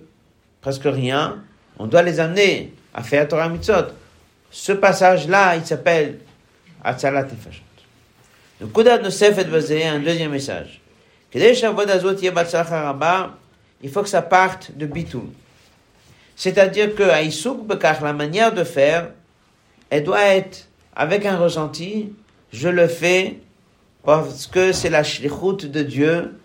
presque 0.62 0.84
rien, 0.86 1.44
on 1.80 1.88
doit 1.88 2.04
les 2.04 2.20
amener 2.20 2.74
à 2.94 3.02
faire 3.04 3.28
Torah 3.28 3.50
Mitzot. 3.50 3.88
Ce 4.52 4.72
passage-là, 4.74 5.56
il 5.56 5.66
s'appelle 5.66 6.20
Atzalat 6.84 7.24
Nefashot. 7.24 7.64
Le 8.60 8.68
Kudat 8.68 9.00
Nosef 9.00 9.50
basé 9.50 9.86
un 9.86 10.00
deuxième 10.00 10.32
message. 10.32 10.82
Il 11.34 11.42
faut 13.92 14.02
que 14.02 14.10
ça 14.10 14.22
parte 14.22 14.72
de 14.76 14.86
Bitul. 14.86 15.30
C'est-à-dire 16.36 16.96
que 16.96 17.04
la 17.04 18.14
manière 18.14 18.54
de 18.54 18.64
faire, 18.64 19.10
elle 19.90 20.04
doit 20.04 20.24
être 20.24 20.68
avec 20.96 21.26
un 21.26 21.38
ressenti, 21.38 22.14
je 22.52 22.70
le 22.70 22.88
fais 22.88 23.38
parce 24.08 24.48
que 24.48 24.72
c'est 24.72 24.90
la 24.90 25.04
shlichut 25.04 25.68
de 25.68 25.84
Dieu 25.84 26.40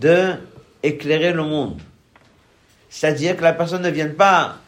de 0.00 0.34
éclairer 0.80 1.32
le 1.32 1.42
monde. 1.42 1.80
C'est-à-dire 2.88 3.36
que 3.36 3.42
la 3.42 3.52
personne 3.52 3.82
ne 3.82 3.90
vient 3.90 4.10
pas 4.10 4.58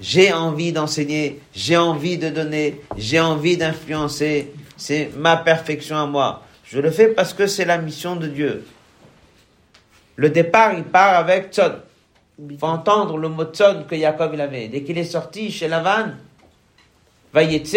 j'ai 0.00 0.32
envie 0.32 0.72
d'enseigner, 0.72 1.40
j'ai 1.54 1.76
envie 1.76 2.18
de 2.18 2.28
donner, 2.28 2.80
j'ai 2.96 3.20
envie 3.20 3.56
d'influencer, 3.56 4.52
c'est 4.76 5.10
ma 5.16 5.36
perfection 5.36 5.96
à 5.96 6.06
moi. 6.06 6.42
Je 6.64 6.80
le 6.80 6.90
fais 6.90 7.06
parce 7.06 7.34
que 7.34 7.46
c'est 7.46 7.66
la 7.66 7.78
mission 7.78 8.16
de 8.16 8.26
Dieu. 8.26 8.66
Le 10.16 10.28
départ, 10.28 10.74
il 10.74 10.82
part 10.82 11.14
avec 11.14 11.52
Tzon. 11.52 11.76
Il 12.50 12.58
faut 12.58 12.66
entendre 12.66 13.16
le 13.16 13.28
mot 13.28 13.44
Tzon 13.44 13.84
que 13.88 13.96
Jacob 13.96 14.32
il 14.34 14.40
avait. 14.40 14.66
Dès 14.66 14.82
qu'il 14.82 14.98
est 14.98 15.04
sorti 15.04 15.52
chez 15.52 15.68
Lavan, 15.68 16.14
Vayetse, 17.32 17.76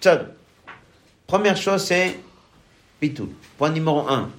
Tzon. 0.00 0.20
Première 1.26 1.56
chose, 1.56 1.82
c'est 1.82 2.20
Point 3.58 3.70
numéro 3.70 4.08
1. 4.08 4.30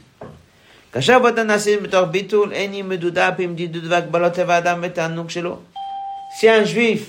Si 6.40 6.50
un 6.50 6.64
juif, 6.64 7.08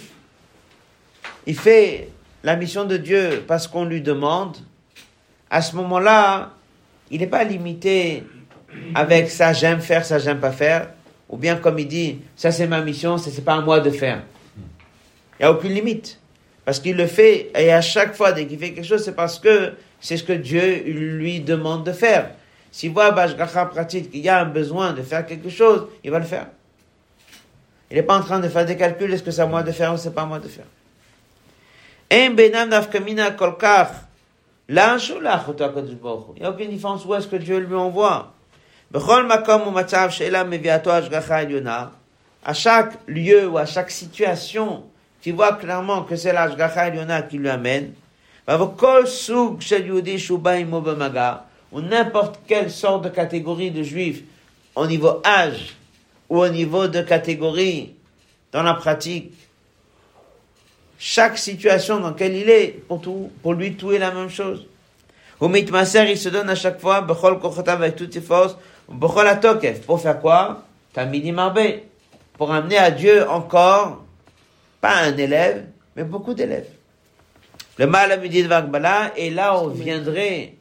il 1.47 1.57
fait 1.57 2.11
la 2.43 2.57
mission 2.57 2.85
de 2.85 2.97
Dieu 2.97 3.45
parce 3.47 3.67
qu'on 3.67 3.85
lui 3.85 4.01
demande, 4.03 4.57
à 5.51 5.63
ce 5.63 5.75
moment-là, 5.77 6.53
il 7.11 7.21
n'est 7.21 7.27
pas 7.27 7.45
limité 7.45 8.25
avec 8.95 9.31
ça 9.31 9.55
j'aime 9.55 9.81
faire, 9.81 10.05
ça 10.05 10.19
j'aime 10.19 10.41
pas 10.41 10.53
faire, 10.53 10.91
ou 11.29 11.39
bien 11.39 11.57
comme 11.57 11.79
il 11.79 11.89
dit, 11.89 12.19
ça 12.37 12.53
c'est 12.53 12.67
ma 12.67 12.83
mission, 12.83 13.17
ça 13.17 13.31
c'est 13.31 13.45
pas 13.45 13.55
à 13.55 13.61
moi 13.63 13.81
de 13.81 13.91
faire. 13.91 14.23
Il 15.39 15.43
n'y 15.43 15.47
a 15.47 15.53
aucune 15.53 15.73
limite. 15.73 16.21
Parce 16.67 16.81
qu'il 16.81 16.97
le 16.97 17.07
fait, 17.07 17.51
et 17.57 17.73
à 17.73 17.81
chaque 17.81 18.15
fois, 18.15 18.33
dès 18.33 18.47
qu'il 18.47 18.59
fait 18.59 18.75
quelque 18.75 18.87
chose, 18.87 19.03
c'est 19.03 19.17
parce 19.17 19.39
que 19.39 19.73
c'est 20.01 20.17
ce 20.17 20.25
que 20.25 20.33
Dieu 20.33 20.83
lui 20.85 21.41
demande 21.41 21.85
de 21.85 21.93
faire. 21.93 22.31
S'il 22.71 22.93
voit 22.93 23.11
Bashgacha 23.11 23.67
pratique 23.67 24.11
qu'il 24.11 24.21
y 24.21 24.29
a 24.29 24.41
un 24.41 24.45
besoin 24.45 24.93
de 24.93 25.03
faire 25.03 25.27
quelque 25.27 25.49
chose, 25.49 25.87
il 26.05 26.11
va 26.11 26.19
le 26.19 26.25
faire. 26.25 26.47
Il 27.91 27.97
n'est 27.97 28.03
pas 28.03 28.19
en 28.19 28.23
train 28.23 28.41
de 28.41 28.49
faire 28.49 28.67
des 28.67 28.77
calculs, 28.77 29.13
est-ce 29.13 29.23
que 29.23 29.31
c'est 29.31 29.43
à 29.43 29.47
moi 29.47 29.63
de 29.63 29.73
faire 29.73 29.95
ou 29.95 29.97
c'est 29.97 30.15
pas 30.15 30.23
à 30.23 30.27
moi 30.27 30.39
de 30.39 30.49
faire. 30.49 30.67
Hu. 34.69 36.33
Il 36.37 36.41
n'y 36.41 36.47
a 36.47 36.51
aucune 36.51 36.71
différence 36.71 37.05
où 37.07 37.15
est-ce 37.15 37.27
que 37.27 37.37
Dieu 37.37 37.59
lui 37.59 37.75
envoie. 37.75 38.35
À 42.45 42.55
chaque 42.55 42.93
lieu 43.07 43.49
ou 43.49 43.59
à 43.59 43.67
chaque 43.67 43.91
situation, 43.91 44.85
tu 45.21 45.33
vois 45.33 45.55
clairement 45.55 46.03
que 46.03 46.17
c'est 46.17 46.33
l'ashgacha 46.33 46.89
eliona 46.89 47.23
qui 47.23 47.39
lui 47.39 47.49
amène. 47.49 47.93
Ou 51.71 51.81
n'importe 51.83 52.41
quelle 52.47 52.71
sorte 52.71 53.05
de 53.05 53.09
catégorie 53.11 53.71
de 53.71 53.83
juifs, 53.83 54.23
au 54.75 54.87
niveau 54.87 55.21
âge, 55.23 55.77
ou 56.31 56.39
au 56.39 56.49
niveau 56.49 56.89
de 56.89 57.03
catégorie 57.03 57.95
dans 58.51 58.63
la 58.63 58.73
pratique. 58.73 59.35
Chaque 60.99 61.37
situation 61.37 62.01
dans 62.01 62.09
laquelle 62.09 62.35
il 62.35 62.49
est, 62.49 62.83
pour, 62.89 63.03
tout, 63.03 63.31
pour 63.43 63.53
lui, 63.53 63.75
tout 63.75 63.93
est 63.93 63.99
la 63.99 64.13
même 64.13 64.31
chose. 64.31 64.67
Mitmaser, 65.41 66.11
il 66.11 66.19
se 66.19 66.31
donne 66.31 66.49
à 66.49 66.55
chaque 66.55 66.81
fois, 66.81 67.07
kochotav 67.07 67.83
avec 67.83 67.97
toutes 67.97 68.15
ses 68.15 68.23
forces. 68.23 68.57
Pour 69.87 70.01
faire 70.01 70.21
quoi? 70.21 70.65
Pour 72.39 72.51
amener 72.51 72.79
à 72.79 72.91
Dieu 72.91 73.29
encore, 73.29 74.03
pas 74.81 74.97
un 75.03 75.17
élève, 75.17 75.67
mais 75.95 76.05
beaucoup 76.05 76.33
d'élèves. 76.33 76.78
Le 77.79 77.87
mal 77.87 78.21
de 78.21 78.49
Vagbala, 78.49 79.13
et 79.17 79.31
là 79.31 79.57
on 79.57 79.69
viendrait 79.69 80.55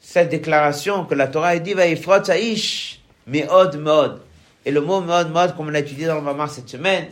cette 0.00 0.28
déclaration 0.28 1.04
que 1.04 1.14
la 1.16 1.26
Torah 1.26 1.48
a 1.48 1.58
dit, 1.58 1.74
va 1.74 1.88
ifrot 1.88 2.22
sa'ish, 2.22 3.00
me'od 3.26 3.76
me'od. 3.80 4.20
Et 4.64 4.70
le 4.70 4.80
mot 4.80 5.00
mode, 5.00 5.32
mode, 5.32 5.56
comme 5.56 5.66
on 5.66 5.70
l'a 5.70 5.80
étudié 5.80 6.06
dans 6.06 6.14
le 6.14 6.20
Mamar 6.20 6.48
cette 6.48 6.68
semaine, 6.68 7.06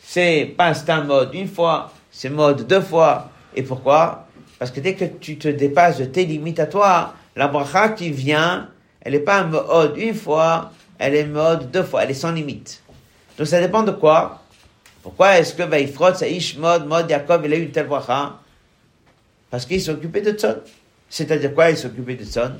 c'est 0.00 0.54
pas 0.56 0.72
un 0.88 1.02
mode 1.02 1.34
une 1.34 1.46
fois, 1.46 1.92
c'est 2.10 2.30
mode 2.30 2.66
deux 2.66 2.80
fois. 2.80 3.28
Et 3.54 3.62
pourquoi? 3.62 4.28
Parce 4.58 4.70
que 4.70 4.80
dès 4.80 4.94
que 4.94 5.04
tu 5.04 5.36
te 5.36 5.48
dépasses 5.48 5.98
de 5.98 6.06
tes 6.06 6.24
limites 6.24 6.58
à 6.58 6.66
toi, 6.66 7.12
la 7.34 7.48
bracha 7.48 7.90
qui 7.90 8.08
vient, 8.08 8.70
elle 9.02 9.12
n'est 9.12 9.18
pas 9.18 9.40
un 9.40 9.44
mode 9.44 9.98
une 9.98 10.14
fois, 10.14 10.72
elle 10.98 11.14
est 11.14 11.26
mode 11.26 11.70
deux 11.70 11.82
fois, 11.82 12.04
elle 12.04 12.12
est 12.12 12.14
sans 12.14 12.32
limite. 12.32 12.82
Donc 13.36 13.46
ça 13.46 13.60
dépend 13.60 13.82
de 13.82 13.90
quoi? 13.90 14.40
Pourquoi 15.02 15.36
est-ce 15.38 15.52
que 15.52 15.64
Vaifrot, 15.64 16.14
Saïch, 16.14 16.56
mode, 16.56 16.86
mode, 16.86 17.10
Jacob, 17.10 17.42
il 17.44 17.52
a 17.52 17.56
eu 17.56 17.64
une 17.64 17.72
telle 17.72 17.88
bracha? 17.88 18.38
Parce 19.50 19.66
qu'il 19.66 19.80
s'occupait 19.80 20.20
de 20.20 20.32
Tzon. 20.32 20.56
C'est-à-dire 21.08 21.54
quoi 21.54 21.70
il 21.70 21.76
s'occupait 21.76 22.14
de 22.14 22.24
Tzon 22.24 22.52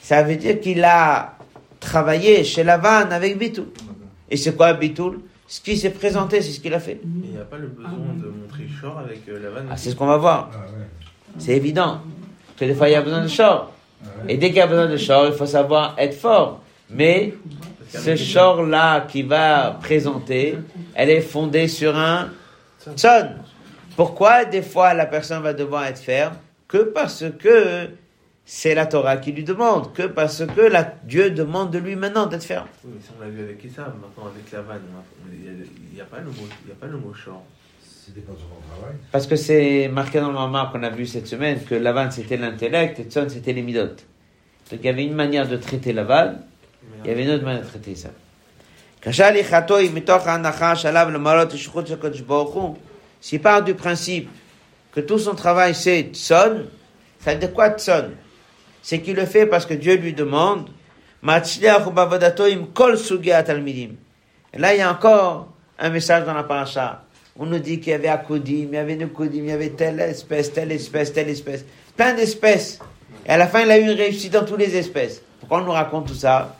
Ça 0.00 0.22
veut 0.22 0.36
dire 0.36 0.60
qu'il 0.60 0.84
a 0.84 1.34
travaillé 1.80 2.44
chez 2.44 2.64
Lavan 2.64 3.10
avec 3.10 3.38
Bitoul. 3.38 3.66
Et 4.30 4.36
c'est 4.36 4.56
quoi 4.56 4.74
Bitoul? 4.74 5.20
Ce 5.46 5.60
qui 5.60 5.76
s'est 5.76 5.90
présenté, 5.90 6.40
c'est 6.40 6.52
ce 6.52 6.60
qu'il 6.60 6.72
a 6.74 6.80
fait. 6.80 7.00
Il 7.04 7.30
n'y 7.32 7.38
a 7.38 7.44
pas 7.44 7.58
le 7.58 7.68
besoin 7.68 7.90
de 7.90 8.28
montrer 8.28 8.66
Shor 8.80 8.98
avec 8.98 9.28
euh, 9.28 9.38
la 9.42 9.50
vanne 9.50 9.66
Ah, 9.70 9.76
c'est 9.76 9.90
ce 9.90 9.94
qu'on 9.96 10.06
va 10.06 10.16
voir. 10.16 10.50
Ah 10.52 10.58
ouais. 10.58 10.86
C'est 11.38 11.52
évident 11.52 12.00
que 12.56 12.64
des 12.64 12.74
fois 12.74 12.88
il 12.88 12.92
y 12.92 12.96
a 12.96 13.02
besoin 13.02 13.22
de 13.22 13.28
short. 13.28 13.70
Ah 14.02 14.06
ouais. 14.24 14.34
Et 14.34 14.36
dès 14.38 14.48
qu'il 14.48 14.56
y 14.56 14.60
a 14.60 14.66
besoin 14.66 14.86
de 14.86 14.96
short, 14.96 15.28
il 15.30 15.36
faut 15.36 15.46
savoir 15.46 15.94
être 15.98 16.14
fort. 16.14 16.60
Mais 16.90 17.34
ce 17.88 18.16
short-là 18.16 19.02
qui 19.02 19.22
va 19.22 19.78
présenter, 19.80 20.58
elle 20.94 21.10
est 21.10 21.20
fondée 21.20 21.68
sur 21.68 21.96
un 21.96 22.30
son. 22.78 22.94
Pourquoi 23.96 24.44
des 24.44 24.62
fois 24.62 24.94
la 24.94 25.06
personne 25.06 25.42
va 25.42 25.52
devoir 25.52 25.84
être 25.86 25.98
ferme 25.98 26.34
Que 26.68 26.78
parce 26.78 27.24
que 27.38 27.88
c'est 28.44 28.74
la 28.74 28.86
Torah 28.86 29.16
qui 29.16 29.32
lui 29.32 29.44
demande, 29.44 29.92
que 29.94 30.02
parce 30.02 30.44
que 30.44 30.60
la, 30.60 30.82
Dieu 31.04 31.30
demande 31.30 31.70
de 31.70 31.78
lui 31.78 31.96
maintenant 31.96 32.26
d'être 32.26 32.44
ferme? 32.44 32.66
Oui, 32.84 32.92
mais 32.94 33.00
ça 33.00 33.12
on 33.16 33.22
l'a 33.22 33.30
vu 33.30 33.42
avec 33.42 33.64
Issa, 33.64 33.82
maintenant 33.82 34.30
avec 34.30 34.50
la 34.52 34.60
vanne. 34.62 34.82
Il 35.32 35.94
n'y 35.94 36.00
a, 36.00 36.04
a 36.04 36.06
pas 36.06 36.18
le 36.18 36.24
mot, 36.98 37.12
travail. 38.68 38.96
Parce 39.12 39.26
que 39.26 39.36
c'est 39.36 39.88
marqué 39.88 40.20
dans 40.20 40.28
le 40.28 40.34
Mamar 40.34 40.72
qu'on 40.72 40.82
a 40.82 40.90
vu 40.90 41.06
cette 41.06 41.26
semaine 41.26 41.62
que 41.64 41.74
Lavan 41.74 42.10
c'était 42.10 42.36
l'intellect 42.36 42.98
et 42.98 43.04
Tson 43.04 43.26
c'était 43.28 43.52
les 43.52 43.62
midotes. 43.62 44.04
Donc 44.70 44.80
il 44.82 44.86
y 44.86 44.88
avait 44.88 45.04
une 45.04 45.14
manière 45.14 45.48
de 45.48 45.56
traiter 45.56 45.92
Lavan, 45.92 46.34
il 47.02 47.08
y 47.08 47.12
avait 47.12 47.24
une 47.24 47.30
autre 47.30 47.44
manière 47.44 47.62
de 47.62 47.68
traiter 47.68 47.94
ça. 47.94 48.10
S'il 53.24 53.40
part 53.40 53.64
du 53.64 53.72
principe 53.72 54.28
que 54.92 55.00
tout 55.00 55.18
son 55.18 55.34
travail 55.34 55.74
c'est 55.74 56.10
tson, 56.12 56.66
c'est-à-dire 57.18 57.54
quoi 57.54 57.70
tson 57.70 58.10
C'est 58.82 59.00
qu'il 59.00 59.16
le 59.16 59.24
fait 59.24 59.46
parce 59.46 59.64
que 59.64 59.72
Dieu 59.72 59.94
lui 59.94 60.12
demande. 60.12 60.68
Et 61.22 61.28
là, 64.58 64.74
il 64.74 64.78
y 64.78 64.82
a 64.82 64.92
encore 64.92 65.48
un 65.78 65.88
message 65.88 66.26
dans 66.26 66.34
la 66.34 66.42
paracha. 66.42 67.02
On 67.38 67.46
nous 67.46 67.60
dit 67.60 67.80
qu'il 67.80 67.92
y 67.92 67.94
avait 67.94 68.08
Akodim, 68.08 68.68
il 68.70 68.74
y 68.74 68.76
avait 68.76 68.96
Nukodim, 68.96 69.38
il 69.38 69.46
y 69.46 69.52
avait 69.52 69.70
telle 69.70 70.00
espèce, 70.00 70.52
telle 70.52 70.72
espèce, 70.72 71.14
telle 71.14 71.30
espèce. 71.30 71.64
Plein 71.96 72.12
d'espèces. 72.12 72.78
Et 73.24 73.30
à 73.30 73.38
la 73.38 73.46
fin, 73.46 73.62
il 73.62 73.70
a 73.70 73.78
eu 73.78 73.84
une 73.84 73.96
réussite 73.96 74.34
dans 74.34 74.44
toutes 74.44 74.60
les 74.60 74.76
espèces. 74.76 75.22
Pourquoi 75.40 75.62
on 75.62 75.64
nous 75.64 75.72
raconte 75.72 76.08
tout 76.08 76.14
ça? 76.14 76.58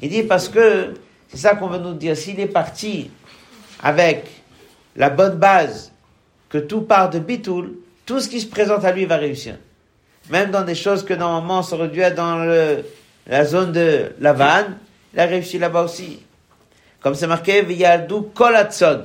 Il 0.00 0.08
dit 0.08 0.22
parce 0.22 0.48
que, 0.48 0.94
c'est 1.28 1.36
ça 1.36 1.56
qu'on 1.56 1.68
veut 1.68 1.76
nous 1.78 1.92
dire, 1.92 2.16
s'il 2.16 2.40
est 2.40 2.46
parti 2.46 3.10
avec 3.82 4.24
la 4.96 5.10
bonne 5.10 5.36
base, 5.36 5.92
que 6.48 6.58
tout 6.58 6.82
part 6.82 7.10
de 7.10 7.18
Bitoul, 7.18 7.72
tout 8.04 8.20
ce 8.20 8.28
qui 8.28 8.40
se 8.40 8.46
présente 8.46 8.84
à 8.84 8.92
lui 8.92 9.04
va 9.04 9.16
réussir. 9.16 9.56
Même 10.30 10.50
dans 10.50 10.62
des 10.62 10.74
choses 10.74 11.04
que 11.04 11.14
normalement 11.14 11.62
dû 11.88 12.00
être 12.00 12.14
dans 12.14 12.36
le, 12.36 12.84
la 13.26 13.44
zone 13.44 13.72
de 13.72 14.12
la 14.20 14.32
vanne, 14.32 14.76
il 15.12 15.20
a 15.20 15.26
réussi 15.26 15.58
là-bas 15.58 15.82
aussi. 15.82 16.20
Comme 17.00 17.14
c'est 17.14 17.26
marqué, 17.26 17.62
Viyaldou 17.62 18.22
Kolatson. 18.34 19.04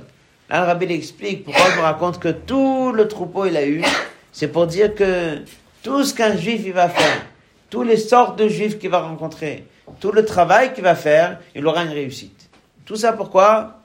Là, 0.49 0.61
le 0.61 0.65
rabbi 0.65 0.85
il 0.85 0.91
explique 0.91 1.45
pourquoi 1.45 1.63
il 1.69 1.75
nous 1.77 1.81
raconte 1.81 2.19
que 2.19 2.29
tout 2.29 2.91
le 2.91 3.07
troupeau 3.07 3.45
il 3.45 3.55
a 3.55 3.65
eu. 3.65 3.83
C'est 4.31 4.47
pour 4.47 4.67
dire 4.67 4.93
que 4.95 5.37
tout 5.83 6.03
ce 6.03 6.13
qu'un 6.13 6.35
juif 6.35 6.61
il 6.65 6.73
va 6.73 6.89
faire, 6.89 7.21
toutes 7.69 7.87
les 7.87 7.97
sortes 7.97 8.37
de 8.37 8.47
juifs 8.47 8.77
qu'il 8.77 8.89
va 8.89 8.99
rencontrer, 8.99 9.65
tout 9.99 10.11
le 10.11 10.25
travail 10.25 10.73
qu'il 10.73 10.83
va 10.83 10.95
faire, 10.95 11.39
il 11.55 11.65
aura 11.65 11.83
une 11.83 11.91
réussite. 11.91 12.49
Tout 12.85 12.95
ça 12.95 13.13
pourquoi? 13.13 13.77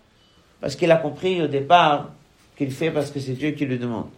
Parce 0.61 0.75
qu'il 0.75 0.91
a 0.91 0.97
compris 0.97 1.43
au 1.43 1.47
départ 1.47 2.11
qu'il 2.57 2.71
fait 2.71 2.91
parce 2.91 3.11
que 3.11 3.21
c'est 3.21 3.33
Dieu 3.33 3.51
qui 3.51 3.67
le 3.67 3.79
demande. 3.79 4.09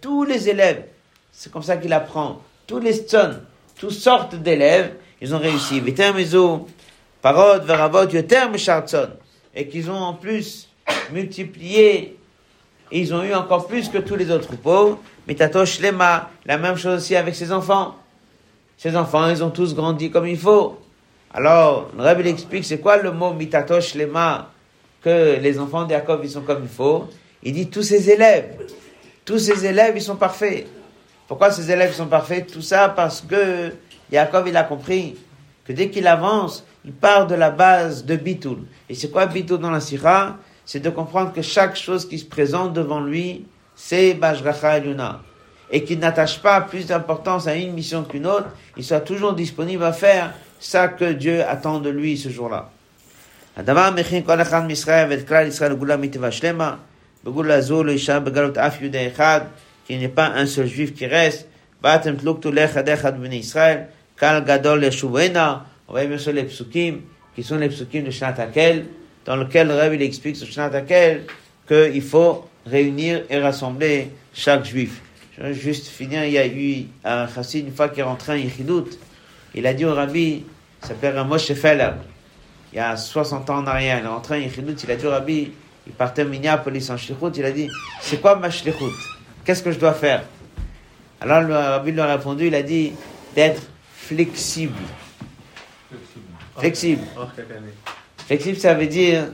Tous 0.00 0.24
les 0.24 0.48
élèves, 0.48 0.84
c'est 1.32 1.52
comme 1.52 1.62
ça 1.62 1.76
qu'il 1.76 1.92
apprend, 1.92 2.40
tous 2.66 2.78
les 2.78 2.92
ston, 2.92 3.40
toutes 3.78 3.90
sortes 3.92 4.34
d'élèves, 4.34 4.94
ils 5.20 5.34
ont 5.34 5.38
réussi. 5.38 5.82
Parod. 7.22 7.64
Et 9.54 9.68
qu'ils 9.68 9.90
ont 9.90 9.94
en 9.94 10.14
plus 10.14 10.68
multiplié, 11.12 12.16
ils 12.92 13.14
ont 13.14 13.22
eu 13.22 13.34
encore 13.34 13.66
plus 13.66 13.88
que 13.88 13.98
tous 13.98 14.16
les 14.16 14.30
autres. 14.30 14.52
Mitatosh 15.26 15.80
lema, 15.80 16.30
la 16.44 16.56
même 16.56 16.76
chose 16.76 17.02
aussi 17.02 17.16
avec 17.16 17.34
ses 17.34 17.50
enfants. 17.50 17.96
Ses 18.76 18.94
enfants, 18.96 19.28
ils 19.28 19.42
ont 19.42 19.50
tous 19.50 19.74
grandi 19.74 20.10
comme 20.10 20.26
il 20.26 20.38
faut. 20.38 20.78
Alors, 21.32 21.90
le 21.96 22.02
Rabbi 22.02 22.28
explique, 22.28 22.64
c'est 22.64 22.78
quoi 22.78 22.98
le 22.98 23.10
mot 23.10 23.32
mitatosh 23.32 23.94
lema, 23.94 24.50
que 25.06 25.38
les 25.40 25.60
enfants 25.60 25.84
de 25.84 25.90
Jacob, 25.90 26.20
ils 26.24 26.30
sont 26.30 26.40
comme 26.40 26.64
il 26.64 26.68
faut. 26.68 27.04
Il 27.44 27.52
dit 27.52 27.68
tous 27.70 27.84
ses 27.84 28.10
élèves, 28.10 28.56
tous 29.24 29.38
ses 29.38 29.64
élèves, 29.64 29.92
ils 29.94 30.02
sont 30.02 30.16
parfaits. 30.16 30.66
Pourquoi 31.28 31.52
ces 31.52 31.70
élèves 31.70 31.92
sont 31.94 32.06
parfaits? 32.06 32.52
Tout 32.52 32.60
ça 32.60 32.88
parce 32.88 33.20
que 33.20 33.72
Jacob, 34.10 34.48
il 34.48 34.56
a 34.56 34.64
compris 34.64 35.16
que 35.64 35.72
dès 35.72 35.90
qu'il 35.90 36.08
avance, 36.08 36.66
il 36.84 36.92
part 36.92 37.28
de 37.28 37.36
la 37.36 37.50
base 37.50 38.04
de 38.04 38.16
Bitoul. 38.16 38.58
Et 38.88 38.96
c'est 38.96 39.12
quoi 39.12 39.26
Bitoul 39.26 39.60
dans 39.60 39.70
la 39.70 39.78
Sira 39.78 40.38
C'est 40.64 40.80
de 40.80 40.90
comprendre 40.90 41.32
que 41.32 41.42
chaque 41.42 41.76
chose 41.76 42.08
qui 42.08 42.18
se 42.18 42.24
présente 42.24 42.72
devant 42.72 43.00
lui, 43.00 43.46
c'est 43.76 44.14
Bajracha 44.14 44.78
Eluna. 44.78 45.20
Et 45.70 45.84
qu'il 45.84 46.00
n'attache 46.00 46.42
pas 46.42 46.60
plus 46.62 46.84
d'importance 46.86 47.46
à 47.46 47.54
une 47.54 47.74
mission 47.74 48.02
qu'une 48.02 48.26
autre, 48.26 48.48
il 48.76 48.82
soit 48.82 49.00
toujours 49.00 49.34
disponible 49.34 49.84
à 49.84 49.92
faire 49.92 50.34
ça 50.58 50.88
que 50.88 51.12
Dieu 51.12 51.44
attend 51.44 51.78
de 51.78 51.90
lui 51.90 52.18
ce 52.18 52.28
jour-là. 52.28 52.70
הדבר 53.57 53.89
מכין 53.95 54.23
כל 54.23 54.41
אחד 54.41 54.65
מישראל 54.65 55.09
ואת 55.09 55.27
כלל 55.27 55.47
ישראל 55.47 55.71
לגאולה 55.71 55.97
מטבע 55.97 56.31
שלמה, 56.31 56.75
בגאולה 57.23 57.61
זו 57.61 57.83
לא 57.83 57.91
יישאר 57.91 58.19
בגלות 58.19 58.57
אף 58.57 58.81
יהודי 58.81 59.07
אחד, 59.07 59.41
כי 59.87 59.93
il 59.93 59.99
n'y 59.99 60.05
a 60.05 60.09
pas 60.09 60.27
un 60.27 60.45
seul 60.45 60.67
juif 60.67 60.97
qui 60.97 61.07
reste, 61.07 61.45
באתם 61.81 62.15
תלוקתו 62.15 62.51
לאחד 62.51 62.89
אחד 62.89 63.21
בני 63.21 63.35
ישראל, 63.35 63.77
קהל 64.15 64.43
גדול 64.43 64.83
ישובנה, 64.83 65.57
on 65.89 65.93
voit 65.93 66.05
bien 66.05 66.17
sûr 66.17 66.31
les 66.31 66.43
psukim, 66.43 67.01
qui 67.35 67.43
sont 67.43 67.57
les 67.57 67.69
psukim 67.69 68.03
de 68.03 68.11
Shnat 68.11 68.39
Hakel, 68.39 68.85
dans 69.25 69.35
lequel 69.35 69.67
le 69.67 69.75
Rabbi 69.75 69.95
il 69.95 70.01
explique 70.03 70.35
sur 70.35 70.47
Shnat 70.47 70.75
Hakel 70.75 71.23
qu'il 71.67 72.01
faut 72.01 72.47
réunir 72.65 73.23
et 73.29 73.39
rassembler 73.39 74.09
chaque 74.33 74.65
juif. 74.65 75.01
Je 75.37 75.43
vais 75.43 75.53
juste 75.53 75.87
finir, 75.87 76.23
il 76.25 76.33
y 76.33 76.37
a 76.37 76.47
eu 76.47 76.85
un 77.03 77.27
chassid 77.27 77.65
une 77.65 77.73
fois 77.73 77.89
qui 77.89 77.99
est 77.99 78.03
rentré 78.03 78.33
en 78.33 78.35
Yichidut, 78.35 78.91
il 79.55 79.65
a 79.65 79.73
dit 79.73 79.85
au 79.85 79.93
Rabbi, 79.93 80.43
il 80.83 80.87
s'appelle 80.87 81.15
Moshe 81.23 81.53
Feller, 81.53 81.93
il 82.76 82.80
y 82.80 82.82
a 82.82 82.94
60 82.94 83.48
ans 83.48 83.60
en 83.60 83.66
arrière, 83.66 83.98
il 84.00 84.04
est 84.04 84.08
rentré 84.08 84.36
en 84.36 84.38
Yichidut, 84.38 84.74
il 84.84 84.90
a 84.90 84.96
dit 84.96 85.06
au 85.06 85.10
Rabbi, 85.10 85.50
il 85.86 85.92
partait 85.94 86.20
à 86.20 86.24
Minneapolis 86.26 86.90
en 86.90 86.98
Shlichut, 86.98 87.30
il 87.36 87.44
a 87.46 87.50
dit, 87.50 87.70
c'est 88.02 88.20
quoi 88.20 88.36
ma 88.36 88.50
Shlichut 88.50 88.92
Qu'est-ce 89.46 89.62
que 89.62 89.72
je 89.72 89.78
dois 89.78 89.94
faire? 89.94 90.24
Alors 91.22 91.40
le 91.40 91.54
Rabbi 91.54 91.92
lui 91.92 92.00
a 92.00 92.06
répondu, 92.14 92.48
il 92.48 92.54
a 92.54 92.62
dit, 92.62 92.92
d'être 93.34 93.62
flexible. 93.94 94.74
Flexible. 96.58 97.00
Flexible, 98.26 98.58
ça 98.58 98.74
veut 98.74 98.88
dire 98.88 99.28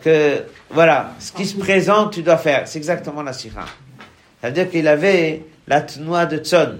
que, 0.00 0.44
voilà, 0.70 1.12
ce 1.18 1.32
qui 1.32 1.44
se 1.44 1.58
présente, 1.58 2.14
tu 2.14 2.22
dois 2.22 2.38
faire. 2.38 2.66
C'est 2.66 2.78
exactement 2.78 3.22
la 3.22 3.34
sira. 3.34 3.66
Ça 4.40 4.48
veut 4.48 4.54
dire 4.54 4.70
qu'il 4.70 4.88
avait 4.88 5.44
la 5.68 5.84
noix 5.98 6.24
de 6.24 6.38
Tson. 6.38 6.78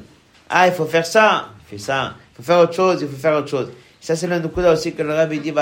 Ah, 0.48 0.66
il 0.66 0.72
faut 0.72 0.86
faire 0.86 1.04
ça, 1.04 1.50
il 1.66 1.72
fait 1.72 1.84
ça. 1.84 2.14
Il 2.32 2.36
faut 2.36 2.42
faire 2.42 2.60
autre 2.60 2.72
chose, 2.72 3.02
il 3.02 3.08
faut 3.08 3.18
faire 3.18 3.36
autre 3.36 3.48
chose. 3.48 3.70
Ça, 4.00 4.16
c'est 4.16 4.26
l'un 4.26 4.40
des 4.40 4.48
aussi 4.66 4.94
que 4.94 5.02
le 5.02 5.12
rabbi 5.12 5.40
dit. 5.40 5.52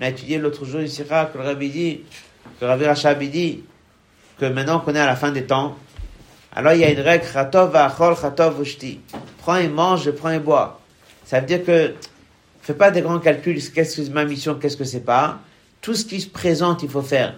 On 0.00 0.04
a 0.04 0.08
étudié 0.08 0.38
l'autre 0.38 0.64
jour 0.64 0.80
ici, 0.80 1.02
que 1.02 1.38
le 1.38 1.44
rabbi 1.44 1.68
dit, 1.70 2.02
que 2.60 2.64
le 2.64 2.70
rabbi 2.70 2.84
Rachab 2.84 3.20
il 3.20 3.30
dit, 3.30 3.64
que 4.38 4.46
maintenant 4.46 4.78
qu'on 4.78 4.94
est 4.94 5.00
à 5.00 5.06
la 5.06 5.16
fin 5.16 5.32
des 5.32 5.44
temps, 5.44 5.76
alors 6.54 6.72
il 6.72 6.80
y 6.80 6.84
a 6.84 6.90
une 6.90 7.00
règle, 7.00 7.24
Chatov 7.26 7.72
Vachol, 7.72 8.16
Chatov 8.16 8.62
Ushti. 8.62 9.00
Prends 9.38 9.56
et 9.56 9.68
mange, 9.68 10.10
prends 10.12 10.30
et 10.30 10.38
bois. 10.38 10.80
Ça 11.24 11.40
veut 11.40 11.46
dire 11.46 11.64
que, 11.64 11.94
fais 12.62 12.74
pas 12.74 12.92
des 12.92 13.00
grands 13.00 13.18
calculs, 13.18 13.60
qu'est-ce 13.72 13.96
que 13.96 14.04
c'est 14.04 14.12
ma 14.12 14.24
mission, 14.24 14.54
qu'est-ce 14.54 14.76
que 14.76 14.84
c'est 14.84 15.04
pas. 15.04 15.40
Tout 15.80 15.94
ce 15.94 16.04
qui 16.04 16.20
se 16.20 16.28
présente, 16.28 16.84
il 16.84 16.88
faut 16.88 17.02
faire. 17.02 17.34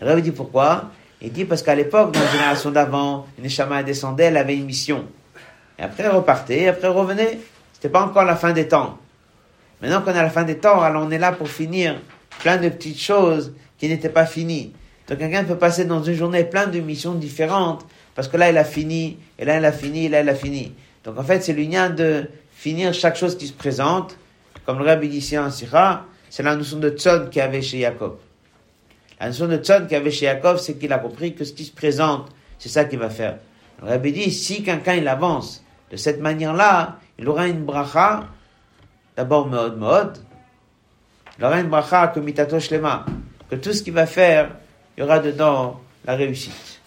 Le 0.00 0.08
rabbi 0.08 0.22
dit 0.22 0.32
pourquoi? 0.32 0.90
Il 1.20 1.30
dit 1.30 1.44
parce 1.44 1.62
qu'à 1.62 1.76
l'époque, 1.76 2.12
dans 2.12 2.20
la 2.20 2.30
génération 2.32 2.72
d'avant, 2.72 3.28
une 3.38 3.44
Neshama 3.44 3.84
descendait, 3.84 4.24
elle 4.24 4.36
avait 4.36 4.56
une 4.56 4.64
mission. 4.64 5.06
Et 5.78 5.82
après, 5.82 6.02
elle 6.02 6.10
repartait, 6.10 6.62
et 6.62 6.68
après, 6.68 6.88
elle 6.88 6.94
revenait. 6.94 7.38
C'était 7.82 7.94
pas 7.94 8.04
encore 8.04 8.22
la 8.22 8.36
fin 8.36 8.52
des 8.52 8.68
temps. 8.68 8.96
Maintenant 9.80 10.02
qu'on 10.02 10.12
est 10.12 10.18
à 10.18 10.22
la 10.22 10.30
fin 10.30 10.44
des 10.44 10.58
temps, 10.58 10.80
alors 10.82 11.04
on 11.04 11.10
est 11.10 11.18
là 11.18 11.32
pour 11.32 11.48
finir 11.48 12.00
plein 12.38 12.56
de 12.56 12.68
petites 12.68 13.00
choses 13.00 13.54
qui 13.76 13.88
n'étaient 13.88 14.08
pas 14.08 14.24
finies. 14.24 14.72
Donc 15.08 15.18
quelqu'un 15.18 15.42
peut 15.42 15.58
passer 15.58 15.84
dans 15.84 16.00
une 16.00 16.14
journée 16.14 16.44
plein 16.44 16.68
de 16.68 16.78
missions 16.78 17.14
différentes, 17.14 17.84
parce 18.14 18.28
que 18.28 18.36
là, 18.36 18.50
il 18.50 18.56
a 18.56 18.62
fini, 18.62 19.18
et 19.36 19.44
là, 19.44 19.58
il 19.58 19.64
a 19.64 19.72
fini, 19.72 20.04
et 20.04 20.08
là, 20.08 20.20
il 20.20 20.28
a 20.28 20.36
fini. 20.36 20.72
Donc 21.02 21.18
en 21.18 21.24
fait, 21.24 21.42
c'est 21.42 21.54
l'union 21.54 21.90
de 21.90 22.28
finir 22.52 22.94
chaque 22.94 23.16
chose 23.16 23.36
qui 23.36 23.48
se 23.48 23.52
présente. 23.52 24.16
Comme 24.64 24.78
le 24.78 24.84
rabbi 24.84 25.08
dit 25.08 25.16
ici 25.16 25.36
en 25.36 25.50
Sira, 25.50 26.04
c'est 26.30 26.44
la 26.44 26.54
notion 26.54 26.78
de 26.78 26.90
tzon 26.90 27.30
qu'il 27.32 27.42
avait 27.42 27.62
chez 27.62 27.80
Jacob. 27.80 28.16
La 29.18 29.26
notion 29.26 29.48
de 29.48 29.56
tzon 29.56 29.86
qu'il 29.88 29.96
avait 29.96 30.12
chez 30.12 30.26
Jacob, 30.26 30.58
c'est 30.58 30.74
qu'il 30.74 30.92
a 30.92 30.98
compris 31.00 31.34
que 31.34 31.42
ce 31.42 31.52
qui 31.52 31.64
se 31.64 31.72
présente, 31.72 32.28
c'est 32.60 32.68
ça 32.68 32.84
qu'il 32.84 33.00
va 33.00 33.10
faire. 33.10 33.38
Le 33.82 33.88
rabbi 33.88 34.12
dit, 34.12 34.30
si 34.30 34.62
quelqu'un 34.62 34.94
il 34.94 35.08
avance 35.08 35.64
de 35.90 35.96
cette 35.96 36.20
manière-là, 36.20 37.00
il 37.22 37.28
aura 37.28 37.46
une 37.46 37.64
bracha, 37.64 38.24
d'abord 39.16 39.46
mode 39.46 39.78
mode, 39.78 40.18
il 41.38 41.44
aura 41.44 41.60
une 41.60 41.68
bracha 41.68 42.08
que 42.08 42.18
mitato 42.18 42.58
shlema, 42.58 43.06
que 43.48 43.54
tout 43.54 43.72
ce 43.72 43.82
qu'il 43.84 43.92
va 43.92 44.06
faire, 44.06 44.50
il 44.96 45.00
y 45.00 45.04
aura 45.04 45.20
dedans 45.20 45.80
la 46.04 46.16
réussite. 46.16 46.80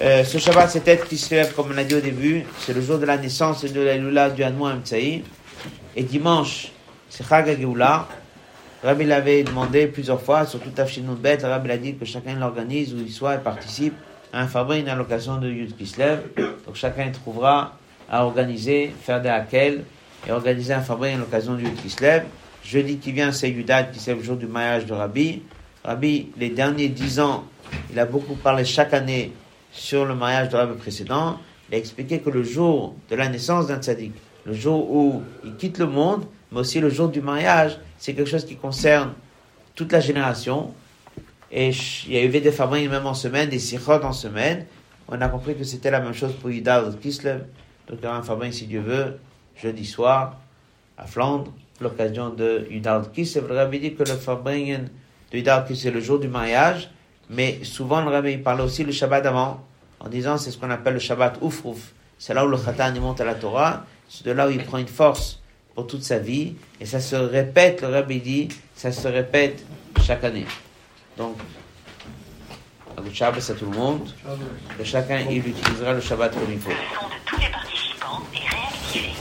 Euh, 0.00 0.22
ce 0.22 0.38
Shabbat, 0.38 0.70
c'est 0.70 0.86
être 0.86 1.08
qui 1.08 1.18
se 1.18 1.34
lève, 1.34 1.52
comme 1.52 1.72
on 1.74 1.76
a 1.76 1.82
dit 1.82 1.96
au 1.96 2.00
début, 2.00 2.44
c'est 2.60 2.72
le 2.72 2.80
jour 2.80 2.98
de 2.98 3.06
la 3.06 3.18
naissance 3.18 3.64
et 3.64 3.70
de 3.70 3.80
la 3.80 3.96
Lula 3.96 4.30
du 4.30 4.44
Hanouan 4.44 4.76
Mtsaï. 4.76 5.24
Et 5.96 6.04
dimanche, 6.04 6.70
c'est 7.08 7.26
Chag 7.26 7.48
HaGeoula. 7.48 8.06
Rabbi 8.84 9.04
l'avait 9.04 9.42
demandé 9.42 9.88
plusieurs 9.88 10.22
fois, 10.22 10.46
surtout 10.46 10.70
Tafshinut 10.70 11.18
Bet, 11.18 11.38
Rabbi 11.42 11.68
l'a 11.68 11.76
dit 11.76 11.96
que 11.96 12.04
chacun 12.04 12.36
l'organise, 12.36 12.94
où 12.94 12.98
il 12.98 13.10
soit, 13.10 13.34
et 13.34 13.38
participe 13.38 13.94
à 14.32 14.40
un 14.40 14.46
fabrique 14.46 14.88
à 14.88 14.94
l'occasion 14.94 15.38
de 15.38 15.50
Yud 15.50 15.76
Kislev. 15.76 16.20
Donc 16.36 16.76
chacun 16.76 17.10
trouvera 17.10 17.79
à 18.10 18.24
organiser, 18.24 18.92
faire 19.02 19.22
des 19.22 19.28
hakel, 19.28 19.84
et 20.26 20.32
organiser 20.32 20.74
un 20.74 20.80
fabrique 20.80 21.14
à 21.14 21.18
l'occasion 21.18 21.54
de 21.54 21.62
Yud 21.62 21.76
Kislev. 21.76 22.24
Jeudi 22.64 22.98
qui 22.98 23.12
vient, 23.12 23.32
c'est 23.32 23.50
Yudat, 23.50 23.84
qui 23.84 24.00
c'est 24.00 24.14
le 24.14 24.22
jour 24.22 24.36
du 24.36 24.46
mariage 24.46 24.84
de 24.86 24.92
Rabbi. 24.92 25.42
Rabbi, 25.84 26.28
les 26.36 26.50
derniers 26.50 26.88
dix 26.88 27.20
ans, 27.20 27.44
il 27.90 27.98
a 27.98 28.04
beaucoup 28.04 28.34
parlé 28.34 28.64
chaque 28.64 28.92
année 28.92 29.32
sur 29.72 30.04
le 30.04 30.14
mariage 30.14 30.50
de 30.50 30.56
Rabbi 30.56 30.76
précédent. 30.76 31.38
Il 31.68 31.76
a 31.76 31.78
expliqué 31.78 32.18
que 32.18 32.28
le 32.28 32.42
jour 32.42 32.94
de 33.08 33.16
la 33.16 33.28
naissance 33.28 33.68
d'un 33.68 33.80
tzaddik, 33.80 34.12
le 34.44 34.52
jour 34.52 34.90
où 34.90 35.22
il 35.44 35.54
quitte 35.54 35.78
le 35.78 35.86
monde, 35.86 36.24
mais 36.52 36.60
aussi 36.60 36.80
le 36.80 36.90
jour 36.90 37.08
du 37.08 37.20
mariage, 37.20 37.78
c'est 37.96 38.12
quelque 38.12 38.28
chose 38.28 38.44
qui 38.44 38.56
concerne 38.56 39.12
toute 39.74 39.92
la 39.92 40.00
génération. 40.00 40.74
Et 41.52 41.70
il 42.06 42.12
y 42.12 42.18
a 42.18 42.24
eu 42.24 42.28
des 42.28 42.52
fabriques 42.52 42.90
même 42.90 43.06
en 43.06 43.14
semaine, 43.14 43.48
des 43.48 43.58
sikhot 43.58 44.02
en 44.02 44.12
semaine. 44.12 44.66
On 45.08 45.20
a 45.20 45.28
compris 45.28 45.56
que 45.56 45.64
c'était 45.64 45.90
la 45.90 46.00
même 46.00 46.14
chose 46.14 46.32
pour 46.34 46.50
Yudat 46.50 46.84
Kislev. 47.00 47.44
Il 47.90 48.06
un 48.06 48.22
fabrique, 48.22 48.54
si 48.54 48.66
Dieu 48.66 48.80
veut, 48.80 49.18
jeudi 49.56 49.84
soir, 49.84 50.36
à 50.96 51.06
Flandre, 51.06 51.52
l'occasion 51.80 52.30
de 52.30 52.66
Yudat 52.70 53.02
Kislev. 53.12 53.48
Le 53.48 53.56
rabbi 53.56 53.80
dit 53.80 53.94
que 53.94 54.04
le 54.04 54.16
fabrique 54.16 54.78
de 55.32 55.38
Kislev, 55.40 55.74
c'est 55.74 55.90
le 55.90 56.00
jour 56.00 56.18
du 56.18 56.28
mariage. 56.28 56.90
Mais 57.28 57.62
souvent, 57.62 58.02
le 58.02 58.10
rabbi 58.10 58.36
parle 58.38 58.60
aussi 58.60 58.84
le 58.84 58.92
Shabbat 58.92 59.24
avant, 59.26 59.64
en 60.00 60.08
disant 60.08 60.36
c'est 60.36 60.50
ce 60.50 60.58
qu'on 60.58 60.70
appelle 60.70 60.94
le 60.94 61.00
Shabbat 61.00 61.38
Oufrouf. 61.40 61.92
C'est 62.18 62.34
là 62.34 62.44
où 62.44 62.48
le 62.48 62.58
Khatan 62.58 62.92
il 62.94 63.00
monte 63.00 63.20
à 63.20 63.24
la 63.24 63.34
Torah, 63.34 63.84
c'est 64.08 64.26
de 64.26 64.32
là 64.32 64.48
où 64.48 64.50
il 64.50 64.62
prend 64.64 64.78
une 64.78 64.88
force 64.88 65.40
pour 65.74 65.86
toute 65.86 66.02
sa 66.02 66.18
vie, 66.18 66.54
et 66.80 66.86
ça 66.86 67.00
se 67.00 67.14
répète, 67.16 67.82
le 67.82 67.88
rabbi 67.88 68.20
dit, 68.20 68.48
ça 68.74 68.90
se 68.92 69.06
répète 69.08 69.64
chaque 70.02 70.24
année. 70.24 70.46
Donc, 71.16 71.36
à 73.00 73.02
vous 73.02 73.14
Shabbat 73.14 73.50
à 73.50 73.54
tout 73.54 73.64
le 73.64 73.76
monde, 73.76 74.08
que 74.76 74.84
chacun 74.84 75.20
il 75.20 75.38
utilisera 75.38 75.94
le 75.94 76.00
Shabbat 76.00 76.34
comme 76.34 76.52
il 76.52 76.58
faut. 76.58 76.70
Le 76.70 76.76
son 76.76 77.06
de 77.08 77.14
tous 77.24 77.40
les 77.40 77.48
participants 77.48 78.22
est 78.34 78.48
réactivé. 78.54 79.12